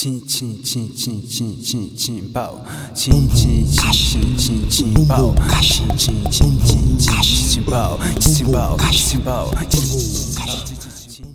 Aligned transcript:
Tim, 0.00 0.20
tim, 0.20 0.54
tim, 0.62 0.86
tim, 0.90 1.20
tim, 1.22 1.56
tim, 1.56 1.88
tim, 1.88 2.28
pau. 2.28 2.64
Tim, 2.94 3.26
tim, 3.26 3.64
tim, 3.66 4.36
tim, 4.36 4.36
tim, 4.36 4.92
tim, 4.92 5.06
pau. 5.06 5.34
Tim, 5.60 5.88
tim, 5.96 6.22
tim, 6.30 6.56
tim, 6.60 6.96
tim, 6.96 7.48
tim, 7.50 7.62
pau. 7.64 7.98
Tim, 8.20 8.52
pau, 8.52 8.76
tim, 8.92 9.18
pau. 9.18 9.50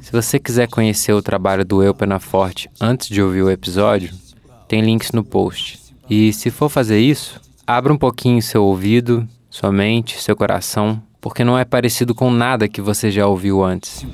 Se 0.02 0.10
você 0.14 0.40
quiser 0.40 0.70
conhecer 0.70 1.12
o 1.12 1.22
trabalho 1.22 1.66
do 1.66 1.84
Eu 1.84 1.94
Pena 1.94 2.22
Forte 2.22 2.70
antes 2.80 3.10
de 3.10 3.22
ouvir 3.22 3.42
o 3.42 3.52
episódio, 3.52 4.14
tem 4.66 4.80
links 4.80 5.12
no 5.12 5.26
post. 5.26 5.82
E 6.10 6.32
se 6.32 6.50
for 6.50 6.70
fazer 6.70 7.02
isso, 7.02 7.42
abra 7.68 7.92
um 7.92 7.98
pouquinho 7.98 8.42
seu 8.42 8.64
ouvido, 8.64 9.28
sua 9.50 9.74
mente, 9.74 10.22
seu 10.22 10.38
coração, 10.38 11.04
porque 11.20 11.44
não 11.44 11.60
é 11.60 11.66
parecido 11.66 12.16
com 12.16 12.32
nada 12.32 12.70
que 12.70 12.80
você 12.82 13.12
já 13.12 13.28
ouviu 13.28 13.62
antes. 13.62 14.06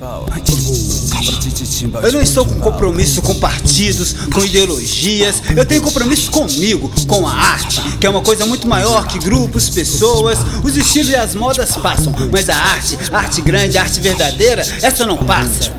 Eu 2.04 2.12
não 2.14 2.22
estou 2.22 2.46
com 2.46 2.60
compromisso 2.60 3.22
com 3.22 3.36
partidos, 3.36 4.14
com 4.34 4.44
ideologias. 4.44 5.42
Eu 5.56 5.66
tenho 5.66 5.82
compromisso 5.82 6.32
comigo, 6.32 6.92
com 7.08 7.28
a 7.28 7.34
arte, 7.34 7.82
que 7.98 8.08
é 8.08 8.10
uma 8.10 8.22
coisa 8.22 8.46
muito 8.46 8.68
maior 8.68 9.08
que 9.08 9.20
grupos, 9.20 9.70
pessoas. 9.70 10.40
Os 10.64 10.78
estilos 10.78 11.10
e 11.10 11.16
as 11.16 11.36
modas 11.36 11.76
passam, 11.78 12.14
mas 12.32 12.50
a 12.50 12.56
arte, 12.56 12.98
a 13.12 13.18
arte 13.18 13.42
grande, 13.42 13.78
a 13.78 13.82
arte 13.82 14.00
verdadeira, 14.00 14.62
essa 14.82 15.06
não 15.06 15.18
passa. 15.18 15.72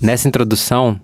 Nessa 0.00 0.28
introdução, 0.28 1.00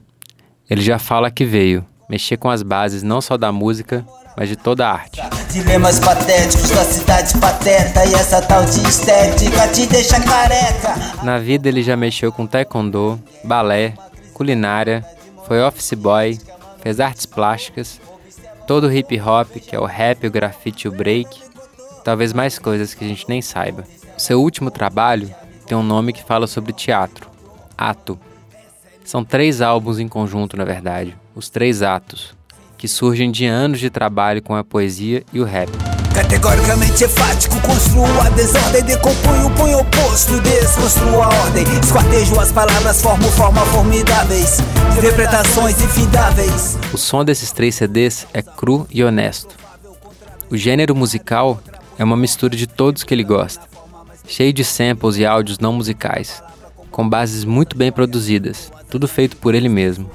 ele 0.69 0.83
já 0.83 0.99
fala 0.99 1.31
que 1.31 1.45
veio 1.45 1.85
mexer 2.09 2.37
com 2.37 2.51
as 2.51 2.63
bases 2.63 3.03
não 3.03 3.21
só 3.21 3.37
da 3.37 3.51
música, 3.51 4.07
mas 4.37 4.49
de 4.49 4.57
toda 4.57 4.87
a 4.87 4.93
arte. 4.93 5.21
Dilemas 5.51 5.99
patéticos 6.01 6.71
da 6.71 6.85
cidade 6.85 7.37
e 7.67 8.15
essa 8.15 8.43
tal 8.43 8.63
de 8.63 8.87
estética 8.87 9.67
te 9.69 9.87
deixa 9.87 10.21
careca. 10.21 11.23
Na 11.23 11.39
vida 11.39 11.67
ele 11.67 11.83
já 11.83 11.97
mexeu 11.97 12.31
com 12.31 12.47
taekwondo, 12.47 13.19
balé, 13.43 13.95
culinária, 14.35 15.03
foi 15.47 15.63
office 15.63 15.95
boy, 15.95 16.39
fez 16.83 17.01
artes 17.01 17.25
plásticas, 17.25 17.99
todo 18.67 18.87
o 18.87 18.93
hip 18.93 19.19
hop, 19.19 19.49
que 19.53 19.75
é 19.75 19.81
o 19.81 19.87
rap, 19.87 20.27
o 20.27 20.31
grafite 20.31 20.89
o 20.89 20.93
break, 20.93 21.41
talvez 22.05 22.35
mais 22.35 22.59
coisas 22.59 22.93
que 22.93 23.03
a 23.03 23.09
gente 23.09 23.27
nem 23.31 23.41
saiba. 23.41 23.85
Seu 24.19 24.43
último 24.43 24.71
trabalho 24.71 25.35
tem 25.67 25.77
um 25.77 25.83
nome 25.83 26.13
que 26.13 26.23
fala 26.23 26.47
sobre 26.47 26.75
teatro, 26.75 27.31
Ato. 27.79 28.19
São 29.07 29.25
três 29.25 29.63
álbuns 29.63 29.99
em 29.99 30.09
conjunto, 30.09 30.55
na 30.55 30.67
verdade, 30.67 31.17
os 31.35 31.49
três 31.49 31.81
atos, 31.81 32.35
que 32.77 32.87
surgem 32.87 33.31
de 33.31 33.47
anos 33.47 33.81
de 33.81 33.89
trabalho 33.89 34.43
com 34.43 34.55
a 34.55 34.63
poesia 34.63 35.25
e 35.33 35.41
o 35.41 35.45
rap. 35.45 35.71
Categoricamente 36.15 37.05
enfático, 37.05 37.61
construo 37.61 38.21
a 38.21 38.31
desordem, 38.31 38.85
decompunho 38.85 39.47
o 39.47 39.51
punho 39.51 39.79
oposto, 39.81 40.41
desconstruo 40.41 41.21
a 41.21 41.27
ordem, 41.27 41.65
esquartejo 41.83 42.39
as 42.39 42.53
palavras, 42.53 43.03
formo 43.03 43.25
formas 43.33 43.69
formidáveis, 43.71 44.59
interpretações 44.97 45.83
infindáveis. 45.83 46.79
O 46.93 46.97
som 46.97 47.25
desses 47.25 47.51
três 47.51 47.75
CDs 47.75 48.29
é 48.33 48.43
cru 48.43 48.87
e 48.91 49.03
honesto. 49.03 49.57
O 50.49 50.57
gênero 50.57 50.95
musical 50.95 51.61
é 51.99 52.05
uma 52.05 52.17
mistura 52.17 52.57
de 52.57 52.69
todos 52.69 53.03
que 53.03 53.13
ele 53.13 53.25
gosta, 53.25 53.67
cheio 54.29 54.53
de 54.53 54.65
samples 54.65 55.17
e 55.17 55.27
áudios 55.27 55.59
não 55.59 55.73
musicais, 55.73 56.41
com 56.93 57.09
bases 57.09 57.45
muito 57.45 57.77
bem 57.77 57.91
produzidas, 57.91 58.71
tudo 58.89 59.09
feito 59.09 59.37
por 59.37 59.53
ele 59.53 59.69
mesmo. 59.69 60.09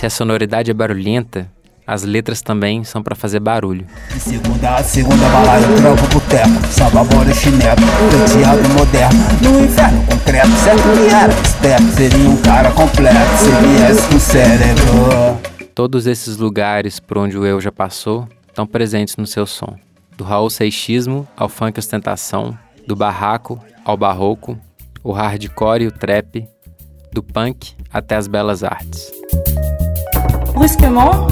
Se 0.00 0.06
a 0.06 0.08
sonoridade 0.08 0.70
é 0.70 0.72
barulhenta, 0.72 1.46
as 1.86 2.04
letras 2.04 2.40
também 2.40 2.82
são 2.84 3.02
para 3.02 3.14
fazer 3.14 3.38
barulho. 3.38 3.86
De 4.08 4.18
segunda 4.18 4.76
a 4.76 4.82
segunda 4.82 5.28
balada, 5.28 5.66
trampo 5.76 6.06
boteco, 6.14 6.66
samba, 6.68 7.04
bora, 7.04 7.34
chinelo, 7.34 7.82
penteado 8.10 8.66
moderno, 8.70 9.20
no 9.42 9.62
inferno 9.62 10.02
concreto, 10.06 10.48
certo 10.64 10.82
que 10.84 11.14
era 11.14 11.30
esperto, 11.42 11.92
seria 11.94 12.30
um 12.30 12.36
cara 12.38 12.70
completo, 12.70 13.18
se 13.36 13.50
viesse 13.50 14.08
com 14.08 14.18
cérebro. 14.18 15.68
Todos 15.74 16.06
esses 16.06 16.38
lugares 16.38 16.98
por 16.98 17.18
onde 17.18 17.36
o 17.36 17.44
eu 17.44 17.60
já 17.60 17.70
passou 17.70 18.26
estão 18.48 18.66
presentes 18.66 19.18
no 19.18 19.26
seu 19.26 19.46
som. 19.46 19.76
Do 20.16 20.24
Raul 20.24 20.48
Seixismo 20.48 21.28
ao 21.36 21.46
funk 21.46 21.78
ostentação, 21.78 22.56
do 22.86 22.96
barraco 22.96 23.62
ao 23.84 23.98
barroco, 23.98 24.58
o 25.04 25.12
hardcore 25.12 25.84
e 25.84 25.88
o 25.88 25.92
trap, 25.92 26.48
do 27.12 27.22
punk 27.22 27.74
até 27.92 28.16
as 28.16 28.26
belas 28.26 28.64
artes. 28.64 29.12
Brusquement, 30.60 31.26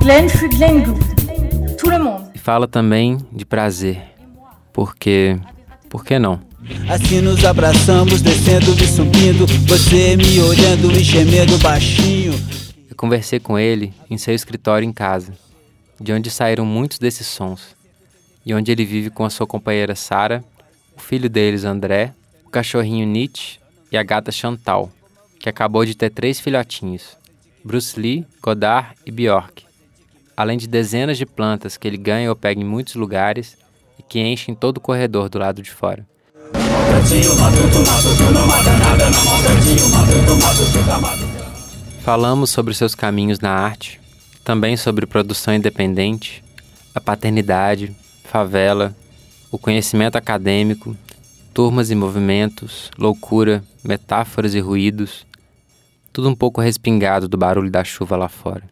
Glenn 0.00 0.26
fut 0.26 0.56
Glenn 0.56 0.82
Gould. 0.82 1.76
Tout 1.76 1.90
le 1.90 1.98
monde. 1.98 2.30
E 2.34 2.38
fala 2.38 2.66
também 2.66 3.18
de 3.30 3.44
prazer, 3.44 4.02
porque 4.72 5.38
por 5.90 6.02
que 6.02 6.18
não? 6.18 6.40
Assim 6.88 7.20
nos 7.20 7.44
abraçamos, 7.44 8.22
descendo 8.22 8.72
e 8.82 8.86
subindo. 8.86 9.46
Você 9.68 10.16
me 10.16 10.40
olhando 10.40 10.90
e 10.92 11.00
gemendo 11.00 11.58
baixinho. 11.58 12.32
Eu 12.88 12.96
conversei 12.96 13.38
com 13.38 13.58
ele 13.58 13.92
em 14.08 14.16
seu 14.16 14.34
escritório 14.34 14.88
em 14.88 14.92
casa, 14.94 15.34
de 16.00 16.10
onde 16.10 16.30
saíram 16.30 16.64
muitos 16.64 16.98
desses 16.98 17.26
sons, 17.26 17.76
e 18.46 18.54
onde 18.54 18.72
ele 18.72 18.86
vive 18.86 19.10
com 19.10 19.26
a 19.26 19.30
sua 19.30 19.46
companheira 19.46 19.94
Sara, 19.94 20.42
o 20.96 21.00
filho 21.00 21.28
deles 21.28 21.64
André, 21.64 22.14
o 22.46 22.48
cachorrinho 22.48 23.06
Nietzsche 23.06 23.58
e 23.90 23.98
a 23.98 24.02
gata 24.02 24.32
Chantal, 24.32 24.90
que 25.38 25.50
acabou 25.50 25.84
de 25.84 25.94
ter 25.94 26.08
três 26.08 26.40
filhotinhos, 26.40 27.20
Bruce 27.64 27.98
Lee, 27.98 28.26
Godard 28.42 28.94
e 29.06 29.10
Bjork, 29.10 29.64
além 30.36 30.58
de 30.58 30.66
dezenas 30.66 31.16
de 31.16 31.24
plantas 31.24 31.76
que 31.76 31.86
ele 31.86 31.96
ganha 31.96 32.28
ou 32.28 32.36
pega 32.36 32.60
em 32.60 32.64
muitos 32.64 32.94
lugares 32.94 33.56
e 33.98 34.02
que 34.02 34.18
enchem 34.18 34.54
todo 34.54 34.78
o 34.78 34.80
corredor 34.80 35.28
do 35.28 35.38
lado 35.38 35.62
de 35.62 35.70
fora. 35.70 36.04
Falamos 42.02 42.50
sobre 42.50 42.74
seus 42.74 42.94
caminhos 42.94 43.38
na 43.38 43.50
arte, 43.50 44.00
também 44.44 44.76
sobre 44.76 45.06
produção 45.06 45.54
independente, 45.54 46.42
a 46.94 47.00
paternidade, 47.00 47.94
favela, 48.24 48.94
o 49.50 49.58
conhecimento 49.58 50.16
acadêmico, 50.16 50.96
turmas 51.54 51.90
e 51.90 51.94
movimentos, 51.94 52.90
loucura, 52.98 53.62
metáforas 53.84 54.54
e 54.54 54.60
ruídos, 54.60 55.24
tudo 56.12 56.28
um 56.28 56.34
pouco 56.34 56.60
respingado 56.60 57.26
do 57.26 57.38
barulho 57.38 57.70
da 57.70 57.82
chuva 57.82 58.16
lá 58.16 58.28
fora. 58.28 58.62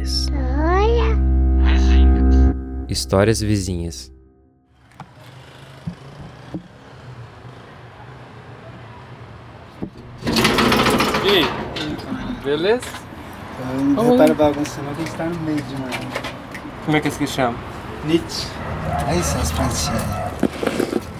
Isso. 0.00 0.30
Histórias 2.88 3.40
vizinhas. 3.40 4.12
E? 11.24 12.44
Beleza? 12.44 12.86
Não 13.94 14.12
repara 14.12 14.34
bagunça 14.34 14.80
não, 14.82 14.94
que 14.94 15.02
a 15.02 15.04
gente 15.04 15.16
tá 15.16 15.24
no 15.24 15.40
meio 15.40 15.60
de 15.60 15.74
uma... 15.74 15.88
Como 16.84 16.96
é 16.96 17.00
que 17.00 17.08
esse 17.08 17.18
que 17.18 17.26
chama? 17.26 17.58
Nietzsche. 18.04 18.46
Aí 19.06 19.22
são 19.22 19.40
as 19.40 19.52
plantinhas. 19.52 20.27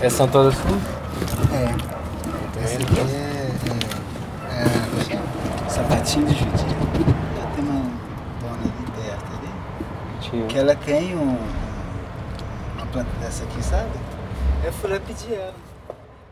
Essas 0.00 0.12
são 0.12 0.28
todas 0.28 0.54
suas? 0.54 0.82
É. 1.52 2.62
Essa 2.62 2.76
aqui 2.82 3.00
é... 3.00 3.02
é, 3.02 4.62
é, 5.12 5.66
é 5.66 5.68
sapatinho 5.68 6.26
de 6.26 6.34
judia. 6.34 6.54
Tem 7.54 7.64
uma 7.64 7.80
dona 8.40 8.62
ali 8.62 8.84
perto 8.94 9.32
ali. 9.38 10.20
Tinha. 10.20 10.46
Que 10.46 10.58
ela 10.58 10.76
tem 10.76 11.16
um... 11.16 11.36
Uma 12.76 12.86
planta 12.92 13.10
dessa 13.20 13.42
aqui, 13.44 13.62
sabe? 13.62 13.90
Eu 14.64 14.72
fui 14.72 14.90
lá 14.90 15.00
pedir 15.00 15.32
ela. 15.32 15.54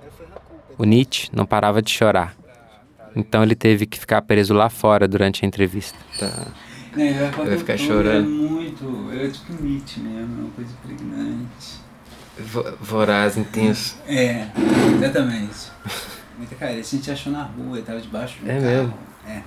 Ela 0.03 0.12
foi 0.16 0.27
na 0.27 0.37
culpa. 0.37 0.75
O 0.78 0.84
Nietzsche 0.84 1.28
não 1.33 1.44
parava 1.44 1.83
de 1.83 1.91
chorar. 1.91 2.34
Então 3.16 3.43
ele 3.43 3.54
teve 3.56 3.87
que 3.87 3.98
ficar 3.98 4.22
preso 4.22 4.54
lá 4.54 4.69
fora 4.69 5.09
durante 5.09 5.44
a 5.44 5.48
entrevista. 5.48 5.98
É, 6.21 7.31
Vai 7.44 7.59
ficar 7.59 7.75
Ele 7.75 7.83
é 7.83 7.87
chorando. 7.87 8.28
muito... 8.28 9.10
Ele 9.12 9.27
é 9.27 9.31
tipo 9.31 9.53
Nietzsche 9.62 10.00
mesmo, 10.00 10.43
uma 10.43 10.50
coisa 10.50 10.71
pregnante. 10.84 11.85
Voraz, 12.80 13.36
intenso. 13.36 13.97
É, 14.06 14.47
exatamente. 14.94 15.72
Muita 16.36 16.54
cara, 16.54 16.72
a 16.72 16.83
gente 16.83 17.10
achou 17.10 17.33
na 17.33 17.44
rua, 17.44 17.78
ele 17.78 17.86
tava 17.86 18.00
debaixo 18.00 18.38
do 18.41 18.50
É 18.50 18.54
carro. 18.54 18.65
mesmo? 18.66 18.94
É. 19.27 19.42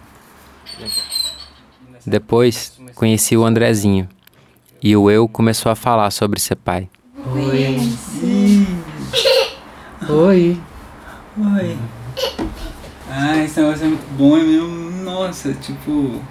Depois 2.06 2.80
conheci 2.95 3.38
o 3.38 3.45
Andrezinho. 3.45 4.07
E 4.81 4.95
o 4.95 5.12
eu 5.12 5.27
começou 5.27 5.71
a 5.71 5.75
falar 5.75 6.09
sobre 6.09 6.39
ser 6.39 6.56
pai. 6.56 6.89
Oi. 10.09 10.57
Oi. 11.38 11.77
Ah, 13.12 13.38
esse 13.44 13.59
negócio 13.59 13.86
é 13.86 13.88
muito 13.89 14.07
bom, 14.18 14.38
é 14.38 14.44
mesmo. 14.44 14.89
Nossa, 15.03 15.53
tipo. 15.53 16.21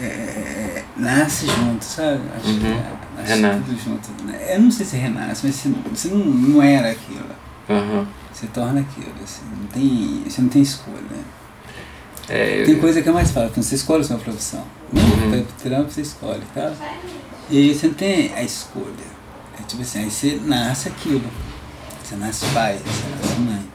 é, 0.00 0.04
é, 0.06 0.84
nasce 0.96 1.46
junto, 1.46 1.84
sabe? 1.84 2.20
Acho 2.36 2.54
que 2.60 3.03
é, 3.16 3.20
nasce 3.22 3.34
Renasce. 3.34 3.64
tudo 3.64 3.78
junto. 3.84 4.08
Eu 4.50 4.60
não 4.60 4.70
sei 4.70 4.86
se 4.86 4.96
renasce, 4.96 5.46
mas 5.46 5.54
você, 5.54 5.68
você 5.90 6.08
não, 6.08 6.24
não 6.24 6.62
era 6.62 6.90
aquilo. 6.90 7.24
Aham. 7.68 8.06
Você 8.32 8.46
torna 8.48 8.80
aquilo. 8.80 9.12
Você 9.24 9.40
não 9.58 9.66
tem, 9.68 10.22
você 10.26 10.42
não 10.42 10.48
tem 10.48 10.62
escolha. 10.62 11.34
É, 12.28 12.62
Tem 12.64 12.78
coisa 12.78 13.02
que 13.02 13.08
é 13.08 13.12
mais 13.12 13.30
fácil, 13.30 13.62
você 13.62 13.74
escolhe 13.74 14.00
a 14.00 14.04
sua 14.04 14.16
profissão. 14.16 14.64
Uhum. 14.92 15.32
uhum. 15.32 15.46
trampo 15.62 15.90
você 15.90 16.00
escolhe, 16.00 16.42
tá? 16.54 16.72
E 17.50 17.58
aí 17.58 17.74
você 17.74 17.88
não 17.88 17.94
tem 17.94 18.32
a 18.34 18.42
escolha. 18.42 19.14
É 19.60 19.62
tipo 19.64 19.82
assim, 19.82 20.00
aí 20.00 20.10
você 20.10 20.40
nasce 20.44 20.88
aquilo. 20.88 21.24
Você 22.02 22.16
nasce 22.16 22.46
pai, 22.46 22.78
você 22.78 23.26
nasce 23.26 23.40
mãe. 23.40 23.66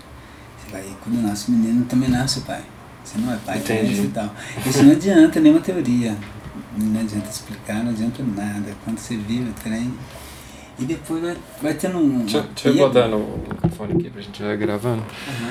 Você 0.57 0.71
vai, 0.71 0.83
quando 1.03 1.21
nasce 1.21 1.50
o 1.50 1.51
menino, 1.51 1.85
também 1.85 2.09
nasce 2.09 2.39
o 2.39 2.42
pai. 2.42 2.62
Você 3.03 3.18
não 3.19 3.33
é 3.33 3.38
pai, 3.38 3.57
Entendi. 3.59 4.01
e 4.01 4.07
tal. 4.07 4.33
Isso 4.65 4.83
não 4.83 4.92
adianta 4.92 5.39
nenhuma 5.39 5.62
teoria. 5.62 6.18
Não 6.77 7.01
adianta 7.01 7.30
explicar, 7.30 7.83
não 7.83 7.92
adianta 7.92 8.24
nada. 8.24 8.75
Quando 8.83 8.98
você 9.00 9.18
vive 9.18 9.50
o 9.50 9.54
trem. 9.54 9.94
E 10.77 10.86
depois 10.86 11.21
vai, 11.21 11.38
vai 11.62 11.74
tendo 11.74 11.98
um. 11.98 12.19
Deixa, 12.19 12.42
deixa 12.42 12.69
eu 12.69 12.75
botar 12.75 13.07
no 13.10 13.38
microfone 13.39 13.94
aqui 13.94 14.10
pra 14.10 14.21
gente 14.21 14.42
ir 14.42 14.57
gravando. 14.57 15.04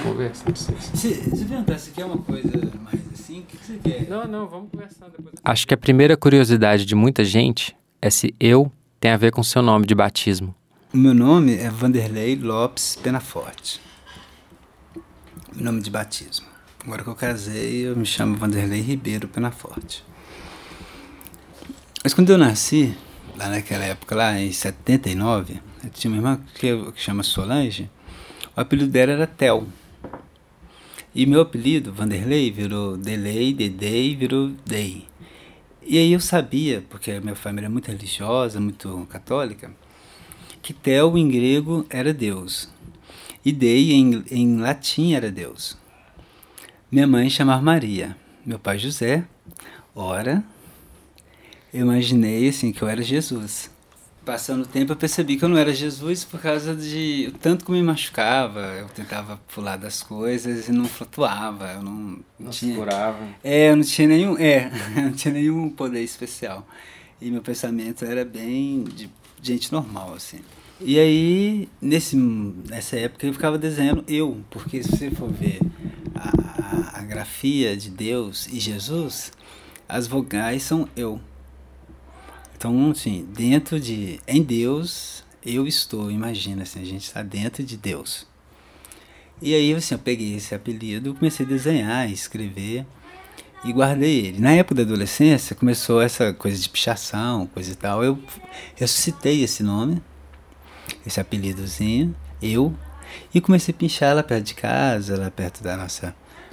Conversa, 0.03 0.45
não 0.49 0.57
sei 0.57 0.77
se... 0.81 1.31
Você 1.31 1.45
perguntar 1.45 1.79
se 1.79 1.91
quer 1.91 2.07
uma 2.07 2.17
coisa 2.17 2.49
mais 2.83 3.01
assim, 3.13 3.41
o 3.41 3.43
que, 3.43 3.59
que 3.59 3.67
você 3.67 3.79
quer? 3.85 4.09
Não, 4.09 4.27
não, 4.27 4.49
vamos 4.49 4.71
conversar 4.71 5.11
depois. 5.11 5.35
Acho 5.45 5.67
que 5.67 5.75
a 5.75 5.77
primeira 5.77 6.17
curiosidade 6.17 6.87
de 6.87 6.95
muita 6.95 7.25
gente 7.25 7.77
é 8.01 8.09
se 8.09 8.35
eu 8.41 8.73
tem 8.99 9.11
a 9.11 9.19
ver 9.19 9.31
com 9.31 9.43
seu 9.43 9.61
nome 9.61 9.85
de 9.85 9.95
batismo. 9.95 10.55
O 10.95 10.97
meu 10.97 11.13
nome 11.13 11.57
é 11.57 11.69
Vanderlei 11.69 12.35
Lopes 12.35 12.97
Penaforte. 12.97 13.83
Meu 15.55 15.67
nome 15.67 15.83
de 15.83 15.91
batismo. 15.91 16.47
Agora 16.83 17.03
que 17.03 17.11
eu 17.11 17.15
casei, 17.15 17.87
eu 17.87 17.95
me 17.95 18.07
chamo 18.07 18.35
Vanderlei 18.37 18.81
Ribeiro 18.81 19.29
Penaforte. 19.29 20.08
Mas 22.09 22.15
quando 22.15 22.31
eu 22.31 22.39
nasci, 22.39 22.97
lá 23.37 23.51
naquela 23.51 23.85
época, 23.85 24.17
lá 24.17 24.41
em 24.41 24.51
79, 24.51 25.61
eu 25.85 25.91
tinha 25.91 26.11
uma 26.11 26.17
irmã 26.17 26.41
que, 26.55 26.93
que 26.93 27.03
chama 27.03 27.23
Solange, 27.23 27.91
o 28.57 28.59
apelido 28.63 28.91
dela 28.91 29.13
era 29.13 29.27
Tel. 29.27 29.69
E 31.15 31.27
meu 31.27 31.43
apelido, 31.43 31.93
Vanderlei, 31.93 32.51
virou 32.51 32.97
Delei, 32.97 33.53
Dedei, 33.53 34.17
virou 34.17 34.53
Dei. 34.65 35.05
E 35.83 35.99
aí 35.99 36.11
eu 36.11 36.19
sabia, 36.19 36.83
porque 36.89 37.11
a 37.11 37.21
minha 37.21 37.35
família 37.35 37.67
é 37.67 37.69
muito 37.69 37.89
religiosa, 37.89 38.59
muito 38.59 39.07
católica, 39.11 39.71
que 40.63 40.73
Tel 40.73 41.19
em 41.19 41.29
grego 41.29 41.85
era 41.91 42.15
Deus. 42.15 42.71
E 43.45 43.53
Dei 43.53 43.93
em, 43.93 44.25
em 44.31 44.57
latim 44.57 45.13
era 45.13 45.31
Deus. 45.31 45.77
Minha 46.91 47.07
mãe 47.07 47.29
chamava 47.29 47.61
Maria, 47.61 48.17
meu 48.47 48.59
pai 48.59 48.79
José. 48.79 49.27
Ora, 49.95 50.43
eu 51.73 51.83
imaginei 51.83 52.49
assim 52.49 52.73
que 52.73 52.83
eu 52.83 52.89
era 52.89 53.03
Jesus. 53.03 53.71
Passando 54.25 54.63
o 54.65 54.67
tempo 54.67 54.93
eu 54.93 54.97
percebi 54.97 55.37
que 55.39 55.45
eu 55.45 55.49
não 55.49 55.57
era 55.57 55.73
Jesus 55.73 56.23
por 56.23 56.39
causa 56.41 56.75
de 56.75 57.33
o 57.35 57.39
tanto 57.39 57.65
que 57.65 57.73
me 57.73 57.83
machucava. 57.83 58.61
Eu 58.79 58.87
tentava 58.89 59.41
pular 59.55 59.77
das 59.77 60.03
coisas 60.03 60.69
e 60.69 60.73
não 60.73 60.85
flutuava. 60.85 61.73
Eu 61.73 61.83
não, 61.83 62.19
Não 62.39 62.51
tinha. 62.51 62.73
segurava. 62.75 63.27
É, 63.43 63.71
eu 63.71 63.77
não 63.77 63.85
tinha 63.85 64.07
nenhum, 64.09 64.37
é, 64.39 64.71
não 64.97 65.13
tinha 65.13 65.33
nenhum 65.33 65.71
poder 65.71 66.03
especial. 66.03 66.67
E 67.21 67.31
meu 67.31 67.41
pensamento 67.41 68.05
era 68.05 68.25
bem 68.25 68.85
de 68.85 69.11
gente 69.43 69.73
normal, 69.73 70.13
assim. 70.15 70.41
E 70.81 70.99
aí, 70.99 71.69
nesse, 71.81 72.15
nessa 72.15 72.97
época, 72.97 73.27
eu 73.27 73.33
ficava 73.33 73.59
desenhando 73.59 74.05
eu, 74.07 74.39
porque 74.51 74.81
se 74.83 74.91
você 74.91 75.11
for 75.11 75.29
ver 75.33 75.59
a, 76.15 76.29
a, 76.97 77.01
a 77.01 77.03
grafia 77.03 77.77
de 77.77 77.91
Deus 77.91 78.47
e 78.47 78.61
Jesus, 78.61 79.33
as 79.89 80.07
vogais 80.07 80.63
são 80.63 80.87
eu. 80.95 81.19
Então, 82.59 82.91
assim, 82.91 83.25
dentro 83.37 83.79
de. 83.79 84.19
Em 84.27 84.43
Deus, 84.43 85.23
eu 85.47 85.65
estou, 85.65 86.11
imagina, 86.11 86.65
assim, 86.65 86.83
a 86.83 86.85
gente 86.85 87.05
está 87.05 87.23
dentro 87.23 87.63
de 87.63 87.77
Deus. 87.77 88.27
E 89.41 89.55
aí, 89.55 89.73
assim, 89.73 89.95
eu 89.95 89.99
peguei 90.01 90.35
esse 90.35 90.57
apelido, 90.57 91.15
comecei 91.15 91.47
a 91.47 91.49
desenhar, 91.49 92.11
escrever 92.11 92.85
e 93.65 93.73
guardei 93.73 94.27
ele. 94.27 94.41
Na 94.41 94.51
época 94.51 94.75
da 94.75 94.83
adolescência, 94.83 95.55
começou 95.55 96.03
essa 96.03 96.33
coisa 96.33 96.59
de 96.59 96.69
pichação, 96.69 97.47
coisa 97.47 97.71
e 97.71 97.77
tal. 97.77 98.03
Eu 98.03 98.19
ressuscitei 98.75 99.45
esse 99.45 99.63
nome, 99.63 100.03
esse 101.07 101.21
apelidozinho, 101.21 102.13
eu, 102.43 102.75
e 103.33 103.41
comecei 103.41 103.73
a 103.73 103.79
pinchar 103.79 104.17
lá 104.17 104.23
perto 104.25 104.47
de 104.47 104.55
casa, 104.55 105.17
lá 105.17 105.31
perto 105.31 105.63
da 105.63 105.77
nossa 105.77 106.13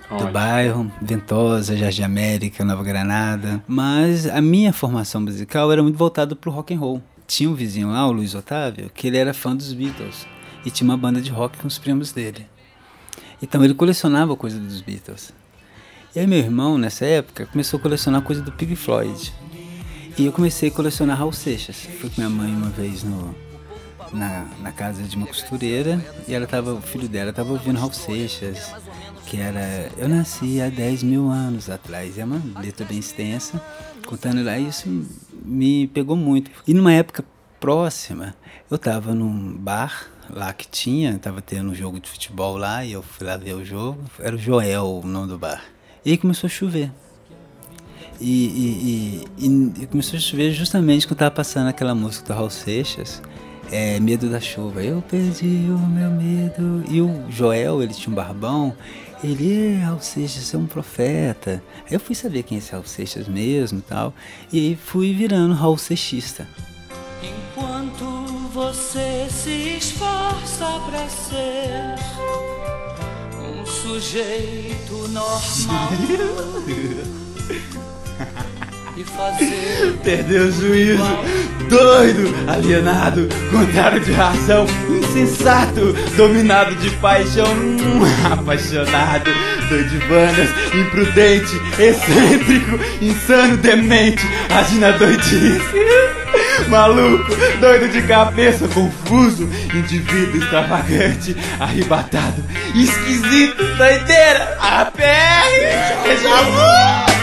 do 0.09 0.31
bairro, 0.31 0.91
Ventosa, 1.01 1.75
Jardim 1.75 2.03
América, 2.03 2.63
Nova 2.63 2.83
Granada. 2.83 3.63
Mas 3.67 4.27
a 4.27 4.41
minha 4.41 4.71
formação 4.71 5.21
musical 5.21 5.71
era 5.71 5.81
muito 5.81 5.97
voltada 5.97 6.35
pro 6.35 6.51
rock 6.51 6.73
and 6.73 6.79
roll. 6.79 7.01
Tinha 7.27 7.49
um 7.49 7.55
vizinho 7.55 7.89
lá, 7.89 8.07
o 8.07 8.11
Luiz 8.11 8.35
Otávio, 8.35 8.89
que 8.93 9.07
ele 9.07 9.17
era 9.17 9.33
fã 9.33 9.55
dos 9.55 9.73
Beatles 9.73 10.27
e 10.65 10.71
tinha 10.71 10.89
uma 10.89 10.97
banda 10.97 11.21
de 11.21 11.29
rock 11.29 11.57
com 11.57 11.67
os 11.67 11.77
primos 11.77 12.11
dele. 12.11 12.47
Então 13.41 13.63
ele 13.63 13.73
colecionava 13.73 14.35
coisa 14.35 14.59
dos 14.59 14.81
Beatles. 14.81 15.31
E 16.15 16.19
aí 16.19 16.27
meu 16.27 16.39
irmão, 16.39 16.77
nessa 16.77 17.05
época, 17.05 17.45
começou 17.45 17.79
a 17.79 17.81
colecionar 17.81 18.21
coisa 18.21 18.41
do 18.41 18.51
Pink 18.51 18.75
Floyd. 18.75 19.33
E 20.17 20.25
eu 20.25 20.31
comecei 20.31 20.69
a 20.69 20.71
colecionar 20.71 21.17
Raul 21.17 21.33
Seixas. 21.33 21.75
Fui 21.99 22.09
com 22.09 22.21
minha 22.21 22.29
mãe 22.29 22.55
uma 22.55 22.69
vez 22.69 23.03
no, 23.03 23.35
na, 24.13 24.45
na 24.61 24.71
casa 24.71 25.03
de 25.03 25.15
uma 25.15 25.27
costureira 25.27 26.03
e 26.27 26.33
ela 26.33 26.47
tava, 26.47 26.73
o 26.73 26.81
filho 26.81 27.07
dela 27.07 27.31
estava 27.31 27.51
ouvindo 27.51 27.77
Raul 27.77 27.93
Seixas, 27.93 28.71
que 29.25 29.38
era 29.38 29.89
Eu 29.98 30.07
nasci 30.07 30.62
há 30.62 30.69
10 30.69 31.04
mil 31.04 31.30
anos 31.30 31.69
atrás. 31.69 32.18
É 32.18 32.24
uma 32.25 32.42
letra 32.62 32.86
bem 32.86 33.00
extensa, 33.00 33.62
contando 34.06 34.44
lá, 34.44 34.57
e 34.57 34.68
isso 34.68 34.88
me 35.44 35.88
pegou 35.88 36.16
muito. 36.16 36.51
E 36.68 36.74
numa 36.74 36.94
época 36.94 37.24
próxima, 37.60 38.36
eu 38.69 38.75
estava 38.75 39.13
num 39.13 39.57
bar 39.57 40.07
lá 40.30 40.54
que 40.54 40.68
tinha, 40.68 41.18
tava 41.19 41.42
tendo 41.42 41.72
um 41.72 41.75
jogo 41.75 42.00
de 42.00 42.10
futebol 42.10 42.57
lá 42.57 42.83
e 42.86 42.94
eu 42.94 43.01
fui 43.01 43.25
lá 43.25 43.38
ver 43.38 43.54
o 43.56 43.66
jogo. 43.66 44.00
Era 44.19 44.36
o 44.36 44.39
Joel 44.39 45.01
o 45.04 45.07
nome 45.07 45.27
do 45.30 45.38
bar. 45.38 45.63
E 46.04 46.12
aí 46.12 46.18
começou 46.18 46.48
a 46.48 46.51
chover. 46.51 46.92
E, 48.19 49.25
e, 49.38 49.45
e, 49.45 49.83
e- 49.83 49.88
começou 49.88 50.18
a 50.18 50.19
chover 50.22 50.51
justamente 50.51 51.06
quando 51.07 51.18
tava 51.19 51.31
passando 51.31 51.68
aquela 51.68 51.94
música 51.94 52.27
do 52.27 52.33
Raul 52.38 52.50
Seixas, 52.50 53.22
é, 53.71 54.00
Medo 54.00 54.29
da 54.29 54.39
Chuva. 54.39 54.83
Eu 54.83 55.01
perdi 55.01 55.67
o 55.69 55.77
meu 55.77 56.12
medo. 56.12 56.83
E 56.89 57.01
o 57.01 57.25
Joel, 57.29 57.81
ele 57.81 57.94
tinha 57.94 58.12
um 58.12 58.15
barbão. 58.15 58.75
Ele, 59.23 59.77
é, 59.77 59.83
Raul 59.83 60.01
Seixas, 60.01 60.53
é 60.53 60.57
um 60.57 60.65
profeta. 60.65 61.63
Aí 61.85 61.94
eu 61.94 62.00
fui 62.00 62.15
saber 62.15 62.44
quem 62.44 62.57
é 62.57 62.59
esse 62.59 62.71
Raul 62.71 62.85
Seixas 62.85 63.27
mesmo 63.27 63.79
e 63.79 63.81
tal. 63.81 64.13
E 64.51 64.59
aí 64.59 64.75
fui 64.75 65.13
virando 65.13 65.53
Raul 65.53 65.77
Seixista. 65.77 66.47
Enquanto 67.23 68.06
você 68.53 69.27
se 69.29 69.77
esforça 69.77 70.79
pra 70.89 71.09
ser 71.09 71.95
um 73.39 73.65
sujeito 73.65 75.07
normal 75.09 75.89
Perdeu 80.03 80.45
o 80.45 80.51
juízo, 80.51 81.03
doido, 81.68 82.33
alienado, 82.47 83.27
contrário 83.51 84.00
de 84.00 84.13
razão, 84.13 84.65
insensato, 84.89 85.93
dominado 86.15 86.74
de 86.75 86.89
paixão, 86.98 87.46
hum, 87.46 88.01
apaixonado, 88.31 89.29
doido 89.67 89.89
de 89.89 89.98
bandas, 90.08 90.50
imprudente, 90.74 91.62
excêntrico, 91.77 92.79
insano, 93.01 93.58
demente, 93.58 94.25
agindo 94.50 94.81
na 94.81 94.91
doidice. 94.91 95.60
Maluco, 96.69 97.36
doido 97.60 97.89
de 97.89 98.01
cabeça, 98.03 98.67
confuso, 98.69 99.50
indivíduo 99.74 100.41
extravagante, 100.41 101.36
arrebatado, 101.60 102.43
esquisito, 102.74 103.62
doideira, 103.77 104.58
a 104.62 104.86
pé, 104.86 105.41
déjà 106.03 107.14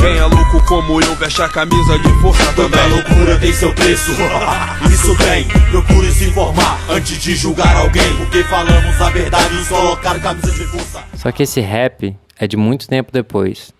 Quem 0.00 0.16
é 0.16 0.24
louco 0.24 0.66
como 0.66 1.00
eu 1.00 1.14
veste 1.16 1.40
a 1.42 1.48
camisa 1.48 1.98
de 1.98 2.08
força 2.20 2.52
Toda 2.54 2.68
também 2.68 2.90
loucura 2.90 3.38
tem 3.38 3.52
seu 3.52 3.74
preço. 3.74 4.10
Isso 4.92 5.16
tem, 5.16 5.46
procure 5.70 6.10
se 6.10 6.24
informar 6.24 6.80
antes 6.90 7.22
de 7.22 7.36
julgar 7.36 7.76
alguém. 7.76 8.16
Porque 8.16 8.42
falamos 8.44 9.00
a 9.00 9.10
verdade 9.10 9.54
e 9.54 9.66
colocar 9.66 10.20
camisa 10.20 10.50
de 10.50 10.64
força. 10.66 11.04
Só 11.14 11.30
que 11.30 11.42
esse 11.42 11.60
rap 11.60 12.16
é 12.36 12.46
de 12.46 12.56
muito 12.56 12.88
tempo 12.88 13.12
depois. 13.12 13.72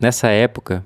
Nessa 0.00 0.28
época, 0.28 0.84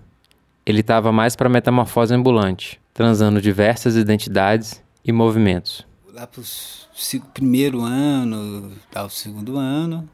ele 0.66 0.82
tava 0.82 1.10
mais 1.10 1.34
pra 1.34 1.48
metamorfose 1.48 2.14
ambulante, 2.14 2.80
transando 2.92 3.40
diversas 3.40 3.96
identidades 3.96 4.82
e 5.04 5.12
movimentos. 5.12 5.86
lá 6.12 6.26
pro 6.26 6.42
primeiro 7.32 7.80
ano, 7.82 8.72
tal, 8.90 9.08
segundo 9.08 9.56
ano, 9.56 10.08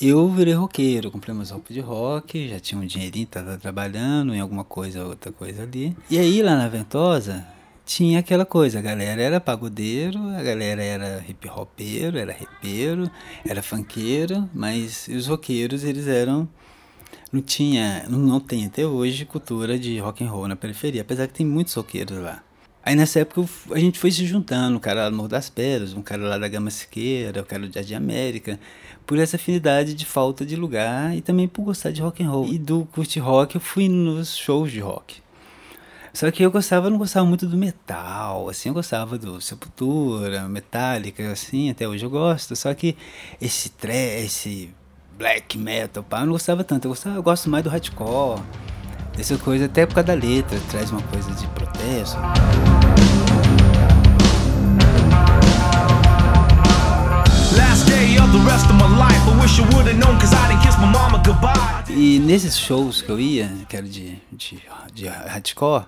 eu 0.00 0.28
virei 0.28 0.54
roqueiro, 0.54 1.10
comprei 1.10 1.34
umas 1.34 1.50
roupas 1.50 1.74
de 1.74 1.80
rock, 1.80 2.48
já 2.48 2.60
tinha 2.60 2.80
um 2.80 2.86
dinheirinho, 2.86 3.26
tava 3.26 3.56
trabalhando 3.56 4.34
em 4.34 4.40
alguma 4.40 4.64
coisa, 4.64 5.04
outra 5.04 5.32
coisa 5.32 5.62
ali. 5.62 5.96
E 6.10 6.18
aí 6.18 6.42
lá 6.42 6.56
na 6.56 6.68
Ventosa 6.68 7.46
tinha 7.84 8.18
aquela 8.18 8.44
coisa, 8.44 8.78
a 8.78 8.82
galera 8.82 9.22
era 9.22 9.40
pagodeiro, 9.40 10.18
a 10.36 10.42
galera 10.42 10.82
era 10.82 11.24
hip 11.26 11.48
hopeiro, 11.48 12.18
era 12.18 12.32
repeiro, 12.32 13.10
era 13.46 13.62
funkeiro, 13.62 14.48
mas 14.52 15.08
os 15.08 15.28
roqueiros 15.28 15.84
eles 15.84 16.06
eram 16.06 16.48
não 17.32 17.42
tinha, 17.42 18.04
não, 18.08 18.40
tem 18.40 18.66
até 18.66 18.86
hoje 18.86 19.24
cultura 19.24 19.78
de 19.78 19.98
rock 19.98 20.22
and 20.24 20.30
roll 20.30 20.48
na 20.48 20.56
periferia, 20.56 21.02
apesar 21.02 21.26
que 21.26 21.34
tem 21.34 21.46
muitos 21.46 21.74
roqueiros 21.74 22.18
lá. 22.18 22.42
Aí 22.84 22.94
nessa 22.94 23.20
época 23.20 23.44
a 23.72 23.78
gente 23.78 23.98
foi 23.98 24.12
se 24.12 24.24
juntando, 24.24 24.76
um 24.76 24.80
cara 24.80 25.04
lá 25.04 25.10
do 25.10 25.16
Morro 25.16 25.28
das 25.28 25.50
Pedras, 25.50 25.92
um 25.92 26.02
cara 26.02 26.22
lá 26.22 26.38
da 26.38 26.46
Gama 26.46 26.70
Siqueira, 26.70 27.42
o 27.42 27.44
cara 27.44 27.66
do 27.66 27.74
Jardim 27.74 27.94
América, 27.94 28.60
por 29.06 29.18
essa 29.18 29.36
afinidade 29.36 29.94
de 29.94 30.04
falta 30.04 30.44
de 30.44 30.56
lugar 30.56 31.16
e 31.16 31.20
também 31.20 31.46
por 31.46 31.62
gostar 31.62 31.92
de 31.92 32.02
rock 32.02 32.22
and 32.22 32.30
roll. 32.30 32.48
E 32.48 32.58
do 32.58 32.84
curte 32.86 33.20
rock 33.20 33.54
eu 33.54 33.60
fui 33.60 33.88
nos 33.88 34.36
shows 34.36 34.72
de 34.72 34.80
rock. 34.80 35.22
Só 36.12 36.30
que 36.30 36.42
eu 36.42 36.50
gostava, 36.50 36.88
não 36.88 36.96
gostava 36.96 37.26
muito 37.26 37.46
do 37.46 37.58
metal, 37.58 38.48
assim, 38.48 38.70
eu 38.70 38.74
gostava 38.74 39.18
do 39.18 39.38
Sepultura, 39.38 40.48
Metallica, 40.48 41.30
assim, 41.30 41.68
até 41.68 41.86
hoje 41.86 42.06
eu 42.06 42.10
gosto. 42.10 42.56
Só 42.56 42.72
que 42.72 42.96
esse 43.38 43.68
tre 43.68 44.24
esse 44.24 44.74
black 45.18 45.58
metal, 45.58 46.02
pá, 46.02 46.20
eu 46.20 46.24
não 46.24 46.32
gostava 46.32 46.64
tanto. 46.64 46.86
Eu, 46.86 46.90
gostava, 46.90 47.16
eu 47.16 47.22
gosto 47.22 47.50
mais 47.50 47.62
do 47.62 47.68
hardcore, 47.68 48.42
essa 49.18 49.36
coisa, 49.36 49.66
até 49.66 49.84
por 49.84 49.94
causa 49.94 50.06
da 50.06 50.14
letra, 50.14 50.58
traz 50.70 50.90
uma 50.90 51.02
coisa 51.02 51.30
de 51.32 51.46
protesto. 51.48 52.16
E 61.90 62.18
nesses 62.18 62.58
shows 62.58 63.02
que 63.02 63.10
eu 63.10 63.20
ia, 63.20 63.50
que 63.68 63.76
era 63.76 63.86
de, 63.86 64.18
de, 64.32 64.62
de 64.94 65.06
hardcore, 65.06 65.84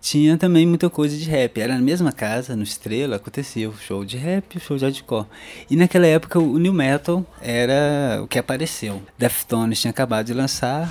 tinha 0.00 0.36
também 0.36 0.66
muita 0.66 0.90
coisa 0.90 1.16
de 1.16 1.28
rap. 1.28 1.60
Era 1.60 1.74
na 1.74 1.80
mesma 1.80 2.12
casa, 2.12 2.56
no 2.56 2.62
Estrela, 2.62 3.16
acontecia 3.16 3.68
o 3.68 3.76
show 3.76 4.04
de 4.04 4.16
rap 4.16 4.54
e 4.54 4.58
o 4.58 4.60
show 4.60 4.76
de 4.76 4.84
hardcore. 4.84 5.26
E 5.70 5.76
naquela 5.76 6.06
época 6.06 6.38
o 6.38 6.58
new 6.58 6.72
metal 6.72 7.24
era 7.40 8.20
o 8.22 8.26
que 8.26 8.38
apareceu. 8.38 9.02
Deftones 9.18 9.80
tinha 9.80 9.90
acabado 9.90 10.26
de 10.26 10.34
lançar. 10.34 10.90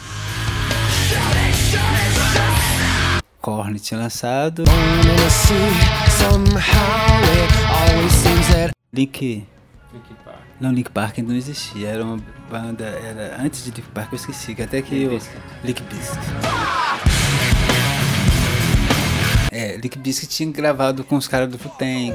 Korn 3.41 3.79
tinha 3.79 3.99
lançado. 3.99 4.63
Link 8.93 9.45
não, 10.59 10.73
Link 10.73 10.89
Park 10.89 11.19
ainda 11.19 11.31
não 11.31 11.37
existia. 11.37 11.87
Era 11.87 12.03
uma 12.03 12.19
banda. 12.49 12.83
Era 12.83 13.41
antes 13.41 13.63
de 13.63 13.71
Link 13.71 13.87
Park, 13.91 14.11
eu 14.11 14.17
esqueci. 14.17 14.53
Que 14.53 14.61
até 14.61 14.81
que 14.81 15.07
Link 15.07 15.23
o. 15.23 15.65
Link 15.65 15.81
Bizkit. 15.83 16.19
É, 19.51 19.77
Link 19.77 19.97
Bizkit 19.97 20.29
tinha 20.29 20.51
gravado 20.51 21.03
com 21.03 21.15
os 21.15 21.27
caras 21.27 21.49
do 21.49 21.57
Futeng. 21.57 22.13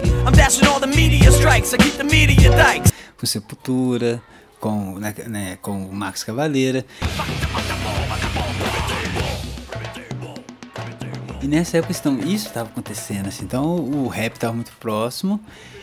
Com 3.19 3.27
Sepultura, 3.27 4.23
com, 4.61 4.99
né, 4.99 5.15
né, 5.27 5.59
com 5.63 5.87
o 5.87 5.95
Max 5.95 6.23
Cavaleira. 6.23 6.85
E 11.45 11.47
nessa 11.47 11.77
época 11.77 11.93
então, 12.01 12.19
isso 12.21 12.47
estava 12.47 12.71
acontecendo, 12.71 13.29
assim, 13.29 13.45
então 13.45 13.77
o 13.77 14.09
rap 14.09 14.33
estava 14.33 14.55
muito 14.55 14.73
próximo 14.81 15.39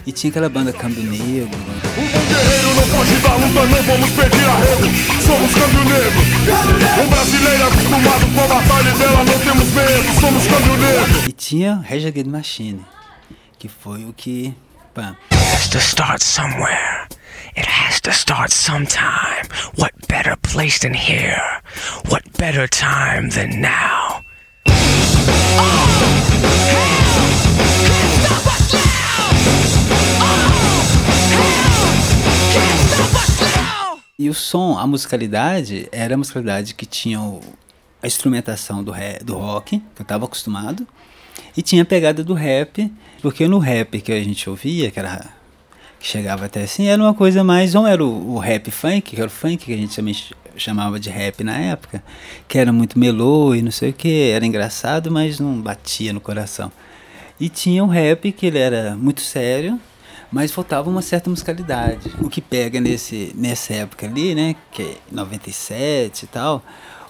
e 0.07 0.11
tinha 0.11 0.31
aquela 0.31 0.49
banda 0.49 0.73
Câmbio 0.73 1.03
Negro. 1.03 1.55
Um 1.55 2.27
guerreiro 2.27 2.73
não 2.73 2.89
pode 2.89 3.15
dar 3.17 3.35
luta, 3.35 3.67
não 3.67 3.83
vamos 3.83 4.09
pedir 4.09 4.43
arrego. 4.43 5.21
Somos 5.21 5.53
Câmbio 5.53 5.83
Negro. 5.83 7.03
Um 7.03 7.07
brasileiro 7.07 7.67
acostumado 7.67 8.33
com 8.33 8.41
a 8.41 8.47
batalha 8.47 8.91
dela, 8.91 9.23
não 9.23 9.39
temos 9.39 9.71
medo, 9.71 10.19
somos 10.19 10.47
Câmbio 10.47 10.77
Negro. 10.77 11.29
E 11.29 11.31
tinha 11.31 11.75
Rage 11.87 12.07
Against 12.07 12.25
the 12.25 12.37
Machine, 12.37 12.85
que 13.59 13.67
foi 13.67 14.05
o 14.05 14.13
que. 14.13 14.55
Pá. 14.95 15.15
Has 15.31 15.69
to 15.69 15.77
start 15.77 16.23
somewhere. 16.23 17.07
It 17.55 17.69
has 17.69 18.01
to 18.01 18.09
start 18.09 18.51
sometime. 18.51 19.47
What 19.77 19.93
better 20.07 20.35
place 20.37 20.79
than 20.79 20.95
here? 20.95 21.61
What 22.09 22.23
better 22.39 22.67
time 22.67 23.29
than 23.29 23.61
now? 23.61 24.23
E 34.21 34.29
o 34.29 34.35
som, 34.35 34.77
a 34.77 34.85
musicalidade, 34.85 35.89
era 35.91 36.13
a 36.13 36.17
musicalidade 36.17 36.75
que 36.75 36.85
tinha 36.85 37.19
o, 37.19 37.41
a 38.03 38.05
instrumentação 38.05 38.83
do, 38.83 38.91
rap, 38.91 39.23
do 39.23 39.35
rock, 39.35 39.79
que 39.79 40.01
eu 40.01 40.03
estava 40.03 40.25
acostumado, 40.25 40.87
e 41.57 41.63
tinha 41.63 41.81
a 41.81 41.85
pegada 41.85 42.23
do 42.23 42.35
rap, 42.35 42.93
porque 43.19 43.47
no 43.47 43.57
rap 43.57 43.99
que 43.99 44.11
a 44.11 44.23
gente 44.23 44.47
ouvia, 44.47 44.91
que 44.91 44.99
era 44.99 45.27
que 45.99 46.07
chegava 46.07 46.45
até 46.45 46.61
assim, 46.61 46.87
era 46.87 47.01
uma 47.01 47.15
coisa 47.15 47.43
mais, 47.43 47.73
não 47.73 47.87
era 47.87 48.05
o, 48.05 48.35
o 48.35 48.37
rap 48.37 48.69
funk, 48.69 49.01
que 49.01 49.15
era 49.15 49.25
o 49.25 49.31
funk 49.31 49.65
que 49.65 49.73
a 49.73 49.77
gente 49.77 49.95
também 49.95 50.15
chamava 50.57 50.99
de 50.99 51.09
rap 51.09 51.43
na 51.43 51.57
época, 51.57 52.03
que 52.47 52.57
era 52.57 52.71
muito 52.71 52.97
melô 52.97 53.55
e 53.55 53.61
não 53.61 53.71
sei 53.71 53.91
o 53.91 53.93
que, 53.93 54.29
era 54.31 54.45
engraçado, 54.45 55.11
mas 55.11 55.39
não 55.39 55.61
batia 55.61 56.13
no 56.13 56.19
coração. 56.19 56.71
E 57.39 57.49
tinha 57.49 57.83
um 57.83 57.87
rap 57.87 58.31
que 58.31 58.45
ele 58.45 58.59
era 58.59 58.95
muito 58.95 59.21
sério, 59.21 59.79
mas 60.31 60.51
faltava 60.51 60.89
uma 60.89 61.01
certa 61.01 61.29
musicalidade. 61.29 62.11
O 62.21 62.29
que 62.29 62.39
pega 62.39 62.79
nesse, 62.79 63.33
nessa 63.35 63.73
época 63.73 64.05
ali, 64.05 64.33
né, 64.33 64.55
que 64.71 64.83
é 64.83 64.95
97 65.11 66.23
e 66.23 66.27
tal, 66.27 66.63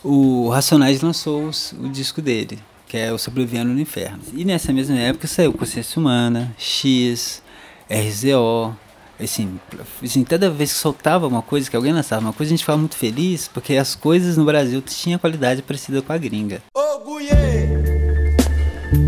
o 0.04 0.50
Racionais 0.50 1.02
lançou 1.02 1.46
os, 1.46 1.74
o 1.74 1.90
disco 1.90 2.22
dele, 2.22 2.58
que 2.88 2.98
é 2.98 3.12
o 3.12 3.18
Sobrevivendo 3.18 3.72
no 3.72 3.80
Inferno. 3.80 4.20
E 4.34 4.44
nessa 4.44 4.74
mesma 4.74 4.98
época 4.98 5.28
saiu 5.28 5.54
Consciência 5.54 6.00
Humana, 6.00 6.56
X, 6.58 7.44
RZO, 7.90 8.76
assim, 9.24 9.60
assim, 10.04 10.24
toda 10.24 10.50
vez 10.50 10.74
que 10.74 10.80
soltava 10.80 11.28
uma 11.28 11.42
coisa, 11.42 11.70
que 11.70 11.76
alguém 11.76 11.94
lançava 11.94 12.22
uma 12.22 12.34
coisa, 12.34 12.50
a 12.50 12.54
gente 12.54 12.64
ficava 12.64 12.78
muito 12.78 12.96
feliz, 12.96 13.48
porque 13.48 13.76
as 13.76 13.96
coisas 13.96 14.38
no 14.38 14.46
Brasil 14.46 14.82
tinham 14.82 15.20
qualidade 15.20 15.62
parecida 15.62 16.02
com 16.02 16.12
a 16.12 16.18
gringa. 16.18 16.62
Ô, 16.74 17.00
Guiê! 17.00 18.12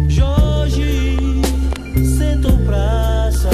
Jorge 0.07 1.17
sentou 2.17 2.57
praça 2.59 3.49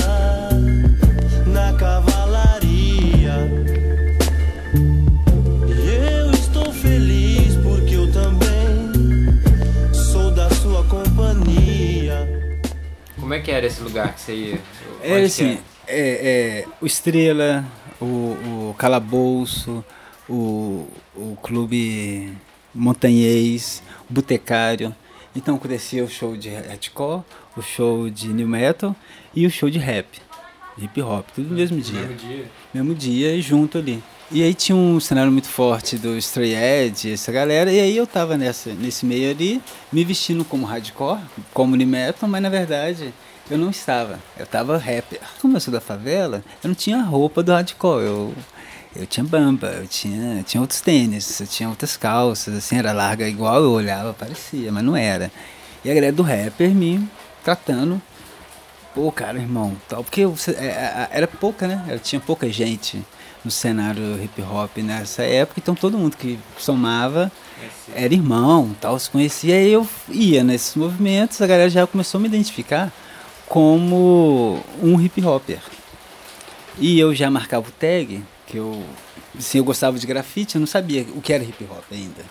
na 1.48 1.74
cavalaria. 1.74 3.34
Eu 5.86 6.32
estou 6.32 6.72
feliz 6.74 7.56
porque 7.64 7.96
eu 7.96 8.12
também 8.12 9.94
sou 9.94 10.32
da 10.32 10.50
sua 10.50 10.84
companhia. 10.86 12.28
Como 13.20 13.34
é 13.34 13.40
que 13.40 13.52
era 13.52 13.66
esse 13.66 13.82
lugar 13.82 14.14
que 14.14 14.22
você 14.22 14.36
ia? 14.36 14.62
Era 15.02 15.26
assim, 15.26 15.56
que 15.58 15.79
é, 15.90 16.64
é, 16.64 16.66
o 16.80 16.86
Estrela, 16.86 17.66
o, 18.00 18.06
o 18.06 18.76
Calabouço, 18.78 19.84
o, 20.30 20.88
o 21.16 21.38
Clube 21.42 22.32
Montanhês, 22.74 23.82
o 24.10 24.14
Botecário. 24.14 24.96
Então 25.36 25.56
acontecia 25.56 26.04
o 26.04 26.10
show 26.10 26.38
de 26.38 26.50
hardcore, 26.50 27.24
o 27.58 27.62
show 27.62 28.10
de 28.10 28.28
new 28.30 28.48
metal 28.48 28.96
e 29.36 29.46
o 29.46 29.52
show 29.52 29.70
de 29.70 29.80
rap, 29.80 30.08
hip 30.78 31.02
hop, 31.02 31.28
tudo 31.36 31.50
no 31.50 31.56
mesmo 31.56 31.80
dia. 31.82 32.02
Mesmo 32.02 32.16
dia? 32.16 32.46
Mesmo 32.74 32.96
dia 32.96 33.36
e 33.36 33.42
junto 33.42 33.78
ali. 33.78 34.02
E 34.32 34.44
aí 34.44 34.54
tinha 34.54 34.76
um 34.76 35.00
cenário 35.00 35.32
muito 35.32 35.48
forte 35.48 35.98
do 35.98 36.16
Stray 36.18 36.54
Edge, 36.54 37.14
essa 37.14 37.32
galera, 37.32 37.72
e 37.72 37.80
aí 37.80 37.98
eu 37.98 38.06
tava 38.06 38.38
nessa, 38.38 38.72
nesse 38.74 39.04
meio 39.04 39.32
ali, 39.32 39.60
me 39.92 40.04
vestindo 40.04 40.46
como 40.46 40.68
hardcore, 40.68 41.20
como 41.52 41.76
new 41.76 41.88
metal, 41.88 42.30
mas 42.30 42.42
na 42.42 42.50
verdade 42.50 43.12
eu 43.50 43.58
não 43.58 43.70
estava, 43.70 44.20
eu 44.38 44.44
estava 44.44 44.78
rapper. 44.78 45.20
Como 45.42 45.56
eu 45.56 45.60
sou 45.60 45.74
da 45.74 45.82
favela, 45.82 46.44
eu 46.64 46.68
não 46.68 46.76
tinha 46.76 47.02
roupa 47.02 47.42
do 47.42 47.52
hardcore, 47.52 48.06
eu, 48.06 48.34
eu 48.96 49.08
tinha 49.08 49.24
bamba, 49.24 49.68
eu 49.68 49.88
tinha, 49.88 50.44
tinha 50.44 50.62
outros 50.62 50.82
tênis, 50.82 51.40
eu 51.40 51.48
tinha 51.48 51.68
outras 51.68 51.98
calças, 51.98 52.56
assim, 52.56 52.78
era 52.78 52.92
larga 52.92 53.28
igual 53.28 53.64
eu 53.64 53.72
olhava, 53.72 54.14
parecia, 54.14 54.72
mas 54.72 54.84
não 54.84 54.96
era. 54.96 55.32
E 55.84 55.90
a 55.90 55.94
galera 55.94 56.14
do 56.14 56.22
rapper 56.22 56.70
me 56.70 57.10
tratando, 57.44 58.00
pô, 58.94 59.12
cara, 59.12 59.40
irmão, 59.40 59.76
tal, 59.88 60.04
porque 60.04 60.22
é, 60.22 60.66
é, 60.66 61.08
era 61.12 61.28
pouca, 61.28 61.68
né? 61.68 61.84
Eu 61.90 62.00
tinha 62.00 62.20
pouca 62.20 62.48
gente 62.52 63.04
no 63.44 63.50
cenário 63.50 64.22
hip 64.22 64.42
hop 64.42 64.78
nessa 64.78 65.24
época, 65.24 65.60
então 65.60 65.74
todo 65.74 65.98
mundo 65.98 66.18
que 66.18 66.38
somava 66.58 67.32
era 67.96 68.14
irmão, 68.14 68.76
tal, 68.80 69.00
se 69.00 69.10
conhecia, 69.10 69.60
e 69.62 69.72
eu 69.72 69.88
ia 70.10 70.44
nesses 70.44 70.76
movimentos, 70.76 71.42
a 71.42 71.48
galera 71.48 71.70
já 71.70 71.88
começou 71.88 72.20
a 72.20 72.22
me 72.22 72.28
identificar 72.28 72.92
como 73.50 74.64
um 74.82 75.02
hip 75.02 75.22
hopper. 75.26 75.60
E 76.78 76.98
eu 76.98 77.14
já 77.14 77.30
marcava 77.30 77.68
o 77.68 77.72
tag, 77.72 78.24
que 78.46 78.58
eu, 78.58 78.82
assim, 79.38 79.58
eu 79.58 79.64
gostava 79.64 80.00
de 80.00 80.08
grafite, 80.08 80.56
eu 80.56 80.60
não 80.60 80.68
sabia 80.68 81.06
o 81.14 81.22
que 81.22 81.34
era 81.34 81.44
hip 81.44 81.62
hop 81.66 81.84
ainda. 81.92 82.24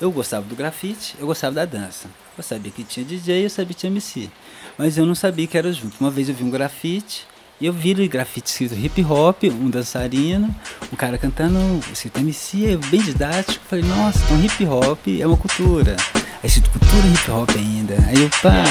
Eu 0.00 0.10
gostava 0.10 0.46
do 0.46 0.56
grafite, 0.56 1.14
eu 1.18 1.26
gostava 1.26 1.56
da 1.56 1.64
dança. 1.66 2.08
Eu 2.38 2.42
sabia 2.42 2.72
que 2.72 2.82
tinha 2.84 3.04
DJ, 3.04 3.44
eu 3.44 3.50
sabia 3.50 3.74
que 3.74 3.80
tinha 3.80 3.90
MC. 3.90 4.30
Mas 4.78 4.96
eu 4.96 5.04
não 5.04 5.14
sabia 5.14 5.46
que 5.46 5.58
era 5.58 5.70
junto. 5.70 5.96
Uma 6.00 6.10
vez 6.10 6.30
eu 6.30 6.34
vi 6.34 6.44
um 6.44 6.50
grafite, 6.50 7.26
e 7.60 7.66
eu 7.66 7.72
vi 7.74 7.92
grafite 8.08 8.48
escrito 8.48 8.74
hip 8.74 9.04
hop, 9.04 9.44
um 9.44 9.68
dançarino, 9.68 10.48
um 10.90 10.96
cara 10.96 11.18
cantando 11.18 11.58
escrito 11.92 12.18
MC, 12.18 12.78
bem 12.86 13.02
didático. 13.02 13.62
Falei, 13.68 13.84
nossa, 13.84 14.18
então 14.24 14.42
hip 14.42 14.64
hop 14.64 15.06
é 15.20 15.26
uma 15.26 15.36
cultura. 15.36 15.96
Aí 16.42 16.48
escrito 16.48 16.70
cultura 16.70 17.06
hip 17.06 17.30
hop 17.30 17.50
ainda. 17.54 17.96
Aí 18.06 18.22
eu, 18.22 18.30
pá. 18.40 18.64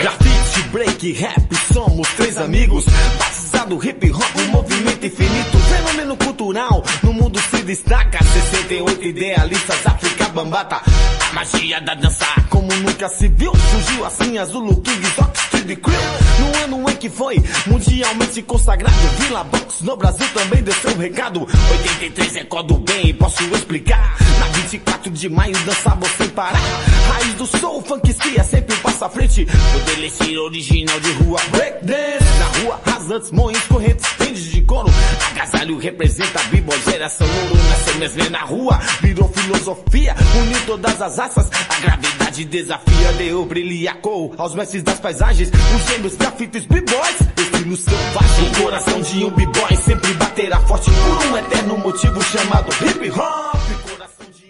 Grafite, 0.00 0.41
break, 0.70 1.12
rap, 1.12 1.54
somos 1.72 2.08
três 2.10 2.36
amigos. 2.36 2.84
Batizado 3.18 3.84
hip 3.84 4.10
hop, 4.10 4.36
um 4.36 4.48
movimento 4.48 5.06
infinito. 5.06 5.58
Fenômeno 5.58 6.16
cultural, 6.16 6.82
no 7.02 7.12
mundo 7.12 7.40
se 7.50 7.62
destaca. 7.62 8.18
68 8.22 9.04
idealistas, 9.04 9.86
África 9.86 10.28
Bambata. 10.28 10.82
A 11.30 11.32
magia 11.34 11.80
da 11.80 11.94
dança, 11.94 12.26
como 12.50 12.72
nunca 12.76 13.08
se 13.08 13.28
viu. 13.28 13.52
Surgiu 13.70 14.04
assim 14.04 14.38
a 14.38 14.44
Zulu 14.44 14.80
King, 14.82 15.06
Fox, 15.06 15.40
Street 15.44 15.78
Crew. 15.80 15.94
No 16.40 16.64
ano 16.64 16.90
em 16.90 16.96
que 16.96 17.08
foi 17.08 17.42
mundialmente 17.66 18.42
consagrado. 18.42 18.94
Vila 19.18 19.44
Box 19.44 19.82
no 19.82 19.96
Brasil 19.96 20.26
também 20.34 20.62
deu 20.62 20.74
seu 20.74 20.96
recado. 20.96 21.40
83 21.40 22.36
é 22.36 22.44
código 22.44 22.80
bem, 22.80 23.14
posso 23.14 23.42
explicar. 23.54 24.16
Na 24.62 24.68
24 24.68 25.10
de 25.10 25.28
maio 25.28 25.58
dançamos 25.64 26.08
sem 26.10 26.28
parar. 26.28 26.60
Raiz 27.08 27.34
do 27.34 27.46
soul, 27.46 27.82
funk 27.82 28.14
cria 28.14 28.44
sempre 28.44 28.76
passa 28.76 29.06
à 29.06 29.08
frente. 29.08 29.44
Poder 29.44 30.04
estilo 30.04 30.44
original 30.44 31.00
de 31.00 31.10
rua, 31.14 31.40
breakdance. 31.50 32.24
Na 32.38 32.60
rua, 32.60 32.80
rasantes, 32.86 33.32
moinhos, 33.32 33.64
correntes, 33.64 34.08
tendes 34.16 34.44
de 34.44 34.62
couro. 34.62 34.88
Agasalho 35.32 35.78
representa 35.78 36.38
a 36.38 36.44
b-boy, 36.44 36.80
geração 36.88 37.26
ouro. 37.26 37.56
Nasceu 37.70 37.94
mesmo 37.96 38.30
na 38.30 38.42
rua, 38.42 38.78
virou 39.00 39.28
filosofia. 39.30 40.14
Uniu 40.40 40.60
todas 40.64 41.02
as 41.02 41.18
raças, 41.18 41.50
a 41.68 41.80
gravidade 41.80 42.44
desafia. 42.44 43.12
Deu 43.18 43.44
brilhacou 43.44 44.32
aos 44.38 44.54
mestres 44.54 44.84
das 44.84 45.00
paisagens. 45.00 45.50
Os 45.50 45.90
gêmeos, 45.90 46.14
grafites, 46.14 46.66
b-boys. 46.66 47.16
Estilo 47.36 47.76
selvagem, 47.76 48.62
coração 48.62 49.00
de 49.00 49.24
um 49.24 49.30
b-boy. 49.30 49.76
Sempre 49.76 50.14
baterá 50.14 50.60
forte 50.60 50.88
por 50.88 51.26
um 51.26 51.36
eterno 51.36 51.78
motivo 51.78 52.22
chamado 52.22 52.70
hip 52.86 53.10
hop. 53.10 53.61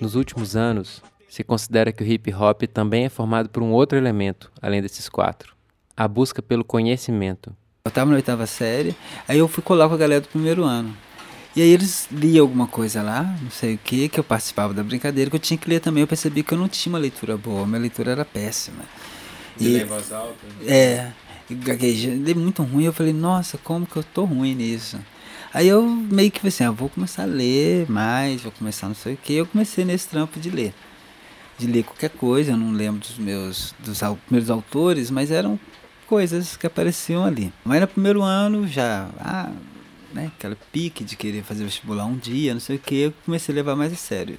Nos 0.02 0.16
últimos 0.16 0.56
anos, 0.56 1.00
se 1.28 1.44
considera 1.44 1.92
que 1.92 2.02
o 2.02 2.06
hip 2.06 2.34
hop 2.34 2.62
também 2.62 3.04
é 3.04 3.08
formado 3.08 3.48
por 3.48 3.62
um 3.62 3.70
outro 3.70 3.96
elemento, 3.96 4.50
além 4.60 4.82
desses 4.82 5.08
quatro: 5.08 5.54
a 5.96 6.08
busca 6.08 6.42
pelo 6.42 6.64
conhecimento. 6.64 7.54
Eu 7.84 7.88
estava 7.88 8.10
na 8.10 8.16
oitava 8.16 8.44
série, 8.44 8.96
aí 9.28 9.38
eu 9.38 9.46
fui 9.46 9.62
colar 9.62 9.86
com 9.86 9.94
a 9.94 9.96
galera 9.96 10.20
do 10.20 10.26
primeiro 10.26 10.64
ano. 10.64 10.92
E 11.54 11.62
aí 11.62 11.68
eles 11.68 12.08
liam 12.10 12.42
alguma 12.42 12.66
coisa 12.66 13.00
lá, 13.00 13.22
não 13.40 13.50
sei 13.52 13.76
o 13.76 13.78
que, 13.78 14.08
que 14.08 14.18
eu 14.18 14.24
participava 14.24 14.74
da 14.74 14.82
brincadeira, 14.82 15.30
que 15.30 15.36
eu 15.36 15.40
tinha 15.40 15.56
que 15.56 15.68
ler 15.68 15.78
também. 15.78 16.00
Eu 16.00 16.08
percebi 16.08 16.42
que 16.42 16.52
eu 16.52 16.58
não 16.58 16.66
tinha 16.66 16.92
uma 16.92 16.98
leitura 16.98 17.36
boa, 17.36 17.64
minha 17.64 17.80
leitura 17.80 18.10
era 18.10 18.24
péssima. 18.24 18.82
E, 19.56 19.68
e 19.68 19.84
voz 19.84 20.10
alta? 20.10 20.34
É, 20.66 21.12
gaguejando, 21.48 22.34
muito 22.40 22.64
ruim. 22.64 22.86
Eu 22.86 22.92
falei, 22.92 23.12
nossa, 23.12 23.56
como 23.56 23.86
que 23.86 23.96
eu 23.96 24.02
tô 24.02 24.24
ruim 24.24 24.52
nisso? 24.56 24.98
Aí 25.54 25.68
eu 25.68 25.86
meio 25.86 26.30
que 26.30 26.40
falei 26.40 26.48
assim, 26.48 26.64
ah, 26.64 26.70
vou 26.70 26.88
começar 26.88 27.24
a 27.24 27.26
ler 27.26 27.90
mais, 27.90 28.40
vou 28.42 28.52
começar 28.52 28.88
não 28.88 28.94
sei 28.94 29.14
o 29.14 29.16
que. 29.16 29.34
Eu 29.34 29.46
comecei 29.46 29.84
nesse 29.84 30.08
trampo 30.08 30.40
de 30.40 30.50
ler. 30.50 30.72
De 31.58 31.66
ler 31.66 31.84
qualquer 31.84 32.10
coisa, 32.10 32.52
eu 32.52 32.56
não 32.56 32.72
lembro 32.72 33.00
dos 33.00 33.18
meus 33.18 33.74
dos 33.78 34.00
primeiros 34.26 34.50
autores, 34.50 35.10
mas 35.10 35.30
eram 35.30 35.60
coisas 36.06 36.56
que 36.56 36.66
apareciam 36.66 37.24
ali. 37.24 37.52
Mas 37.64 37.80
no 37.80 37.86
primeiro 37.86 38.22
ano 38.22 38.66
já, 38.66 39.08
ah, 39.18 39.52
né, 40.12 40.30
aquela 40.36 40.56
pique 40.72 41.04
de 41.04 41.16
querer 41.16 41.42
fazer 41.42 41.64
vestibular 41.64 42.06
um 42.06 42.16
dia, 42.16 42.54
não 42.54 42.60
sei 42.60 42.76
o 42.76 42.78
que, 42.78 42.96
eu 42.96 43.14
comecei 43.24 43.54
a 43.54 43.56
levar 43.56 43.76
mais 43.76 43.92
a 43.92 43.96
sério. 43.96 44.38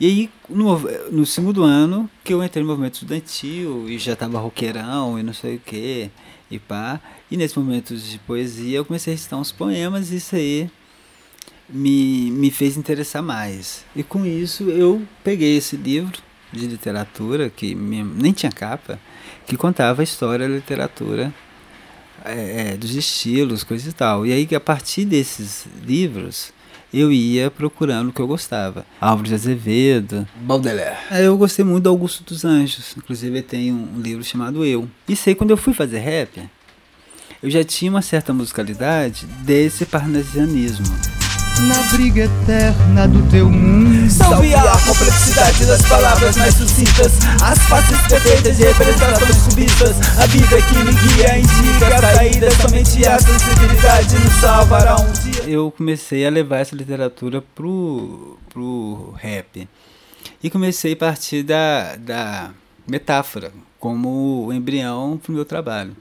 E 0.00 0.06
aí, 0.06 0.30
no, 0.48 0.78
no 1.10 1.24
segundo 1.24 1.62
ano, 1.62 2.10
que 2.24 2.34
eu 2.34 2.42
entrei 2.42 2.62
no 2.62 2.68
movimento 2.68 2.94
estudantil 2.94 3.88
e 3.88 3.98
já 3.98 4.16
tava 4.16 4.40
roqueirão 4.40 5.18
e 5.18 5.22
não 5.22 5.32
sei 5.32 5.56
o 5.56 5.60
que, 5.60 6.10
e 6.52 6.58
pá. 6.58 7.00
E 7.30 7.36
nesse 7.36 7.58
momento 7.58 7.96
de 7.96 8.18
poesia 8.20 8.78
eu 8.78 8.84
comecei 8.84 9.12
a 9.12 9.16
recitar 9.16 9.38
uns 9.38 9.50
poemas 9.50 10.12
e 10.12 10.16
isso 10.16 10.36
aí 10.36 10.70
me, 11.68 12.30
me 12.30 12.50
fez 12.50 12.76
interessar 12.76 13.22
mais. 13.22 13.84
E 13.96 14.02
com 14.02 14.24
isso 14.24 14.64
eu 14.64 15.02
peguei 15.24 15.56
esse 15.56 15.76
livro 15.76 16.20
de 16.52 16.66
literatura, 16.66 17.48
que 17.48 17.74
nem 17.74 18.32
tinha 18.32 18.52
capa, 18.52 19.00
que 19.46 19.56
contava 19.56 20.02
a 20.02 20.04
história 20.04 20.46
da 20.46 20.54
literatura 20.54 21.32
é, 22.24 22.72
é, 22.72 22.76
dos 22.76 22.94
estilos, 22.94 23.64
coisas 23.64 23.90
e 23.90 23.94
tal. 23.94 24.26
E 24.26 24.32
aí, 24.32 24.48
a 24.54 24.60
partir 24.60 25.04
desses 25.04 25.66
livros, 25.84 26.52
eu 26.92 27.10
ia 27.12 27.50
procurando 27.50 28.10
o 28.10 28.12
que 28.12 28.20
eu 28.20 28.26
gostava. 28.26 28.84
Álvaro 29.00 29.28
de 29.28 29.34
Azevedo, 29.34 30.26
Baudelaire. 30.36 30.96
Aí 31.10 31.24
eu 31.24 31.36
gostei 31.36 31.64
muito 31.64 31.84
do 31.84 31.90
Augusto 31.90 32.22
dos 32.24 32.44
Anjos. 32.44 32.94
Inclusive, 32.96 33.42
tem 33.42 33.72
um 33.72 34.00
livro 34.00 34.22
chamado 34.22 34.64
Eu. 34.64 34.88
E 35.08 35.16
sei 35.16 35.34
quando 35.34 35.50
eu 35.50 35.56
fui 35.56 35.72
fazer 35.72 35.98
rap, 35.98 36.42
eu 37.42 37.50
já 37.50 37.64
tinha 37.64 37.90
uma 37.90 38.02
certa 38.02 38.32
musicalidade 38.32 39.26
desse 39.44 39.86
parnasianismo 39.86 41.21
na 41.60 41.82
briga 41.92 42.24
eterna 42.24 43.06
do 43.06 43.22
teu 43.30 43.50
mundo. 43.50 44.10
Salve 44.10 44.54
a 44.54 44.62
complexidade 44.86 45.66
das 45.66 45.82
palavras 45.82 46.36
mais 46.36 46.54
sucintas, 46.54 47.12
as 47.42 47.58
faces 47.68 48.00
perfeitas 48.08 48.56
de 48.56 48.64
representações 48.64 49.42
cubistas. 49.42 50.18
A 50.18 50.26
vida 50.26 50.62
que 50.62 50.74
me 50.78 50.92
guia 50.92 51.38
indica 51.38 51.96
a 51.96 52.14
saída, 52.14 52.50
somente 52.50 53.06
a 53.06 53.18
sensibilidade 53.18 54.18
nos 54.18 54.32
salvará 54.34 54.96
um 54.96 55.12
dia. 55.12 55.42
Eu 55.44 55.70
comecei 55.70 56.26
a 56.26 56.30
levar 56.30 56.58
essa 56.58 56.74
literatura 56.74 57.42
pro, 57.54 58.38
pro 58.48 59.14
rap. 59.18 59.68
E 60.42 60.50
comecei 60.50 60.94
a 60.94 60.96
partir 60.96 61.42
da, 61.42 61.96
da 61.96 62.50
metáfora, 62.86 63.52
como 63.78 64.46
o 64.46 64.52
embrião 64.52 65.18
pro 65.22 65.32
meu 65.32 65.44
trabalho. 65.44 65.96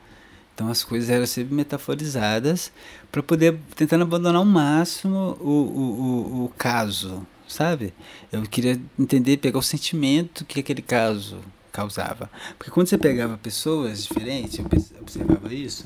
Então 0.62 0.70
as 0.70 0.84
coisas 0.84 1.10
eram 1.10 1.26
sempre 1.26 1.56
metaforizadas 1.56 2.72
para 3.12 3.24
poder 3.24 3.58
tentando 3.76 4.04
abandonar 4.04 4.36
ao 4.36 4.46
máximo 4.46 5.36
o, 5.40 5.50
o, 5.50 5.82
o, 5.82 6.46
o, 6.46 6.50
caso, 6.56 7.26
sabe? 7.48 7.92
Eu 8.32 8.44
queria 8.44 8.80
entender, 9.00 9.38
pegar 9.38 9.58
o 9.58 9.64
sentimento 9.64 10.46
que 10.46 10.60
aquele 10.60 10.84
caso 10.84 11.40
causava. 11.72 12.30
Porque 12.60 12.70
quando 12.70 12.86
você 12.86 12.96
pegava 12.96 13.40
pessoas 13.40 14.04
diferentes, 14.04 14.60
eu 14.60 14.68
observava 15.02 15.52
isso, 15.52 15.84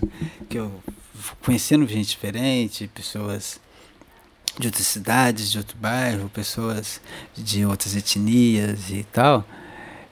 que 0.50 0.58
eu 0.58 0.70
conhecendo 1.42 1.88
gente 1.88 2.10
diferente, 2.10 2.92
pessoas 2.94 3.62
de 4.60 4.68
outras 4.68 4.88
cidades, 4.88 5.50
de 5.50 5.58
outro 5.58 5.78
bairro, 5.78 6.28
pessoas 6.28 7.00
de 7.34 7.66
outras 7.66 7.96
etnias 7.96 8.90
e 8.90 9.06
tal, 9.06 9.48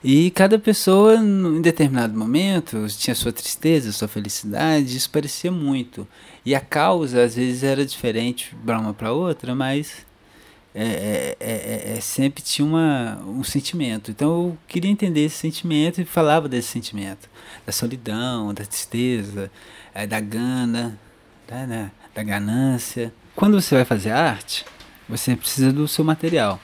e 0.04 0.30
cada 0.32 0.60
pessoa, 0.60 1.16
em 1.16 1.62
determinado 1.62 2.18
momento, 2.18 2.86
tinha 2.90 3.16
sua 3.16 3.32
tristeza, 3.32 3.92
sua 3.94 4.08
felicidade, 4.08 4.98
isso 4.98 5.10
parecia 5.10 5.52
muito. 5.52 6.06
E 6.46 6.54
a 6.54 6.60
causa, 6.60 7.24
às 7.24 7.36
vezes, 7.36 7.64
era 7.64 7.86
diferente 7.86 8.54
para 8.66 8.80
uma 8.80 8.94
para 8.94 9.14
outra, 9.14 9.56
mas 9.56 10.06
é, 10.76 11.36
é, 11.40 11.48
é, 11.94 11.98
é, 11.98 12.02
sempre 12.02 12.44
tinha 12.44 12.66
uma, 12.66 13.22
um 13.26 13.44
sentimento. 13.44 14.12
Então 14.12 14.30
eu 14.30 14.58
queria 14.68 14.90
entender 14.90 15.22
esse 15.22 15.38
sentimento 15.38 16.02
e 16.02 16.06
falava 16.06 16.50
desse 16.50 16.68
sentimento. 16.70 17.30
Da 17.66 17.72
solidão, 17.72 18.54
da 18.54 18.66
tristeza, 18.66 19.52
é, 19.94 20.08
da 20.08 20.20
gana, 20.20 21.00
da, 21.48 21.68
né, 21.68 21.92
da 22.14 22.24
ganância. 22.24 23.14
Quando 23.36 23.62
você 23.62 23.76
vai 23.76 23.86
fazer 23.86 24.12
arte, 24.12 24.66
você 25.08 25.36
precisa 25.36 25.72
do 25.72 25.88
seu 25.88 26.04
material. 26.04 26.60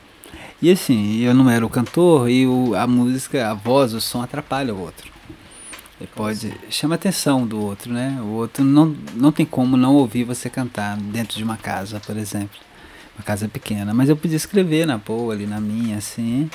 E 0.62 0.70
assim, 0.70 1.20
eu 1.20 1.34
não 1.34 1.50
era 1.50 1.66
o 1.66 1.70
cantor 1.70 2.30
e 2.30 2.46
o, 2.46 2.76
a 2.76 2.86
música, 2.86 3.50
a 3.50 3.54
voz, 3.54 3.94
o 3.94 4.02
som 4.02 4.22
atrapalha 4.22 4.74
o 4.74 4.80
outro. 4.82 5.10
Ele 6.00 6.10
pode 6.16 6.54
chama 6.70 6.96
a 6.96 6.98
atenção 6.98 7.46
do 7.46 7.62
outro, 7.62 7.92
né? 7.92 8.18
O 8.22 8.28
outro 8.28 8.64
não, 8.64 8.96
não 9.16 9.32
tem 9.32 9.46
como 9.46 9.76
não 9.76 9.96
ouvir 9.96 10.24
você 10.24 10.50
cantar 10.50 10.98
dentro 10.98 11.38
de 11.38 11.44
uma 11.44 11.58
casa, 11.58 12.00
por 12.00 12.16
exemplo. 12.16 12.58
Uma 13.18 13.24
casa 13.24 13.50
pequena. 13.50 13.94
Mas 13.94 14.08
eu 14.08 14.16
podia 14.16 14.38
escrever 14.38 14.88
na 14.88 14.98
boa, 14.98 15.34
ali 15.34 15.46
na 15.46 15.60
minha, 15.60 15.98
assim. 15.98 16.50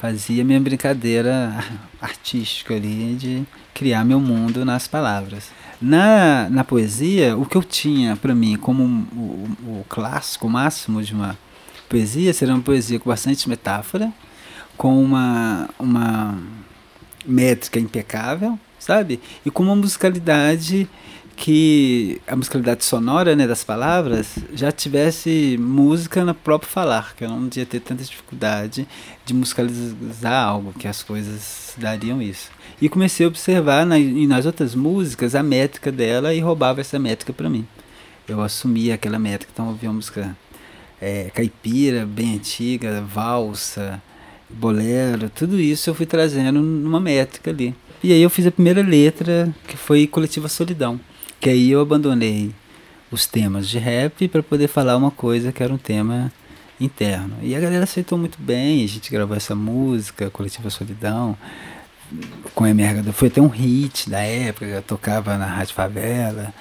Fazia 0.00 0.44
minha 0.44 0.60
brincadeira 0.60 1.64
artística 2.00 2.74
ali 2.74 3.16
de 3.16 3.44
criar 3.72 4.04
meu 4.04 4.20
mundo 4.20 4.64
nas 4.64 4.86
palavras. 4.86 5.50
Na, 5.82 6.48
na 6.48 6.62
poesia, 6.62 7.36
o 7.36 7.44
que 7.44 7.56
eu 7.56 7.64
tinha 7.64 8.14
para 8.14 8.34
mim 8.34 8.56
como 8.56 8.84
o, 9.12 9.80
o 9.80 9.86
clássico 9.88 10.48
máximo 10.48 11.02
de 11.02 11.12
uma 11.12 11.36
poesia 11.94 12.34
será 12.34 12.54
uma 12.54 12.60
poesia 12.60 12.98
com 12.98 13.08
bastante 13.08 13.48
metáfora, 13.48 14.12
com 14.76 15.00
uma, 15.00 15.70
uma 15.78 16.36
métrica 17.24 17.78
impecável, 17.78 18.58
sabe? 18.80 19.20
E 19.46 19.50
com 19.50 19.62
uma 19.62 19.76
musicalidade 19.76 20.88
que 21.36 22.20
a 22.26 22.34
musicalidade 22.34 22.84
sonora 22.84 23.36
né, 23.36 23.46
das 23.46 23.62
palavras 23.62 24.38
já 24.54 24.72
tivesse 24.72 25.56
música 25.60 26.24
no 26.24 26.34
próprio 26.34 26.68
falar, 26.68 27.14
que 27.14 27.24
eu 27.24 27.28
não 27.28 27.48
ia 27.54 27.64
ter 27.64 27.78
tanta 27.78 28.02
dificuldade 28.02 28.88
de 29.24 29.32
musicalizar 29.32 30.48
algo, 30.48 30.72
que 30.72 30.88
as 30.88 31.00
coisas 31.00 31.74
dariam 31.78 32.20
isso. 32.20 32.50
E 32.82 32.88
comecei 32.88 33.24
a 33.24 33.28
observar 33.28 33.86
na, 33.86 33.96
nas 34.28 34.46
outras 34.46 34.74
músicas 34.74 35.36
a 35.36 35.44
métrica 35.44 35.92
dela 35.92 36.34
e 36.34 36.40
roubava 36.40 36.80
essa 36.80 36.98
métrica 36.98 37.32
para 37.32 37.48
mim. 37.48 37.64
Eu 38.26 38.40
assumia 38.42 38.94
aquela 38.94 39.18
métrica, 39.18 39.52
então 39.54 39.68
ouvia 39.68 39.88
uma 39.88 39.96
música 39.96 40.36
é, 41.00 41.30
caipira, 41.34 42.06
bem 42.06 42.34
antiga, 42.34 43.00
valsa, 43.02 44.02
bolero, 44.48 45.28
tudo 45.28 45.60
isso 45.60 45.90
eu 45.90 45.94
fui 45.94 46.06
trazendo 46.06 46.60
numa 46.60 47.00
métrica 47.00 47.50
ali. 47.50 47.74
E 48.02 48.12
aí 48.12 48.22
eu 48.22 48.30
fiz 48.30 48.46
a 48.46 48.50
primeira 48.50 48.82
letra, 48.82 49.54
que 49.66 49.76
foi 49.76 50.06
Coletiva 50.06 50.48
Solidão, 50.48 51.00
que 51.40 51.48
aí 51.48 51.70
eu 51.70 51.80
abandonei 51.80 52.52
os 53.10 53.26
temas 53.26 53.68
de 53.68 53.78
rap 53.78 54.28
para 54.28 54.42
poder 54.42 54.68
falar 54.68 54.96
uma 54.96 55.10
coisa 55.10 55.52
que 55.52 55.62
era 55.62 55.72
um 55.72 55.78
tema 55.78 56.32
interno. 56.80 57.36
E 57.42 57.54
a 57.54 57.60
galera 57.60 57.84
aceitou 57.84 58.18
muito 58.18 58.38
bem, 58.40 58.84
a 58.84 58.88
gente 58.88 59.10
gravou 59.10 59.36
essa 59.36 59.54
música, 59.54 60.30
Coletiva 60.30 60.68
Solidão, 60.68 61.36
com 62.54 62.64
a 62.64 62.70
MRH, 62.70 63.12
foi 63.12 63.28
até 63.28 63.40
um 63.40 63.48
hit 63.48 64.10
da 64.10 64.20
época, 64.20 64.84
tocava 64.86 65.36
na 65.38 65.46
Rádio 65.46 65.74
Favela, 65.74 66.52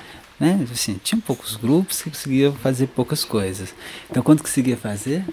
né? 0.43 0.67
Assim, 0.69 0.99
tinha 1.01 1.21
poucos 1.25 1.56
grupos 1.56 2.01
que 2.01 2.10
conseguiam 2.10 2.51
fazer 2.51 2.88
poucas 2.88 3.23
coisas. 3.23 3.73
Então, 4.12 4.21
quando 4.21 4.41
conseguia 4.41 4.75
fazer, 4.75 5.23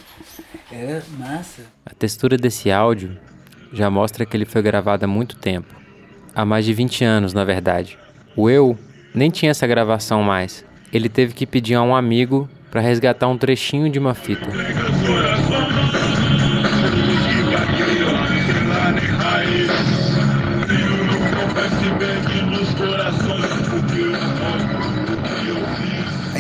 era 0.71 1.03
massa. 1.19 1.63
A 1.85 1.93
textura 1.93 2.37
desse 2.37 2.71
áudio 2.71 3.19
já 3.73 3.91
mostra 3.91 4.25
que 4.25 4.37
ele 4.37 4.45
foi 4.45 4.63
gravado 4.63 5.05
há 5.05 5.09
muito 5.09 5.37
tempo. 5.37 5.75
Há 6.33 6.45
mais 6.45 6.65
de 6.65 6.73
20 6.73 7.03
anos, 7.05 7.35
na 7.35 7.45
verdade. 7.45 7.99
O 8.37 8.49
Eu 8.49 8.79
nem 9.13 9.31
tinha 9.31 9.51
essa 9.51 9.67
gravação 9.67 10.23
mais. 10.23 10.65
Ele 10.93 11.09
teve 11.09 11.35
que 11.35 11.45
pedir 11.45 11.75
a 11.75 11.83
um 11.83 11.95
amigo 11.95 12.49
para 12.71 12.81
resgatar 12.81 13.27
um 13.27 13.37
trechinho 13.37 13.91
de 13.91 13.99
uma 13.99 14.15
fita. 14.15 14.49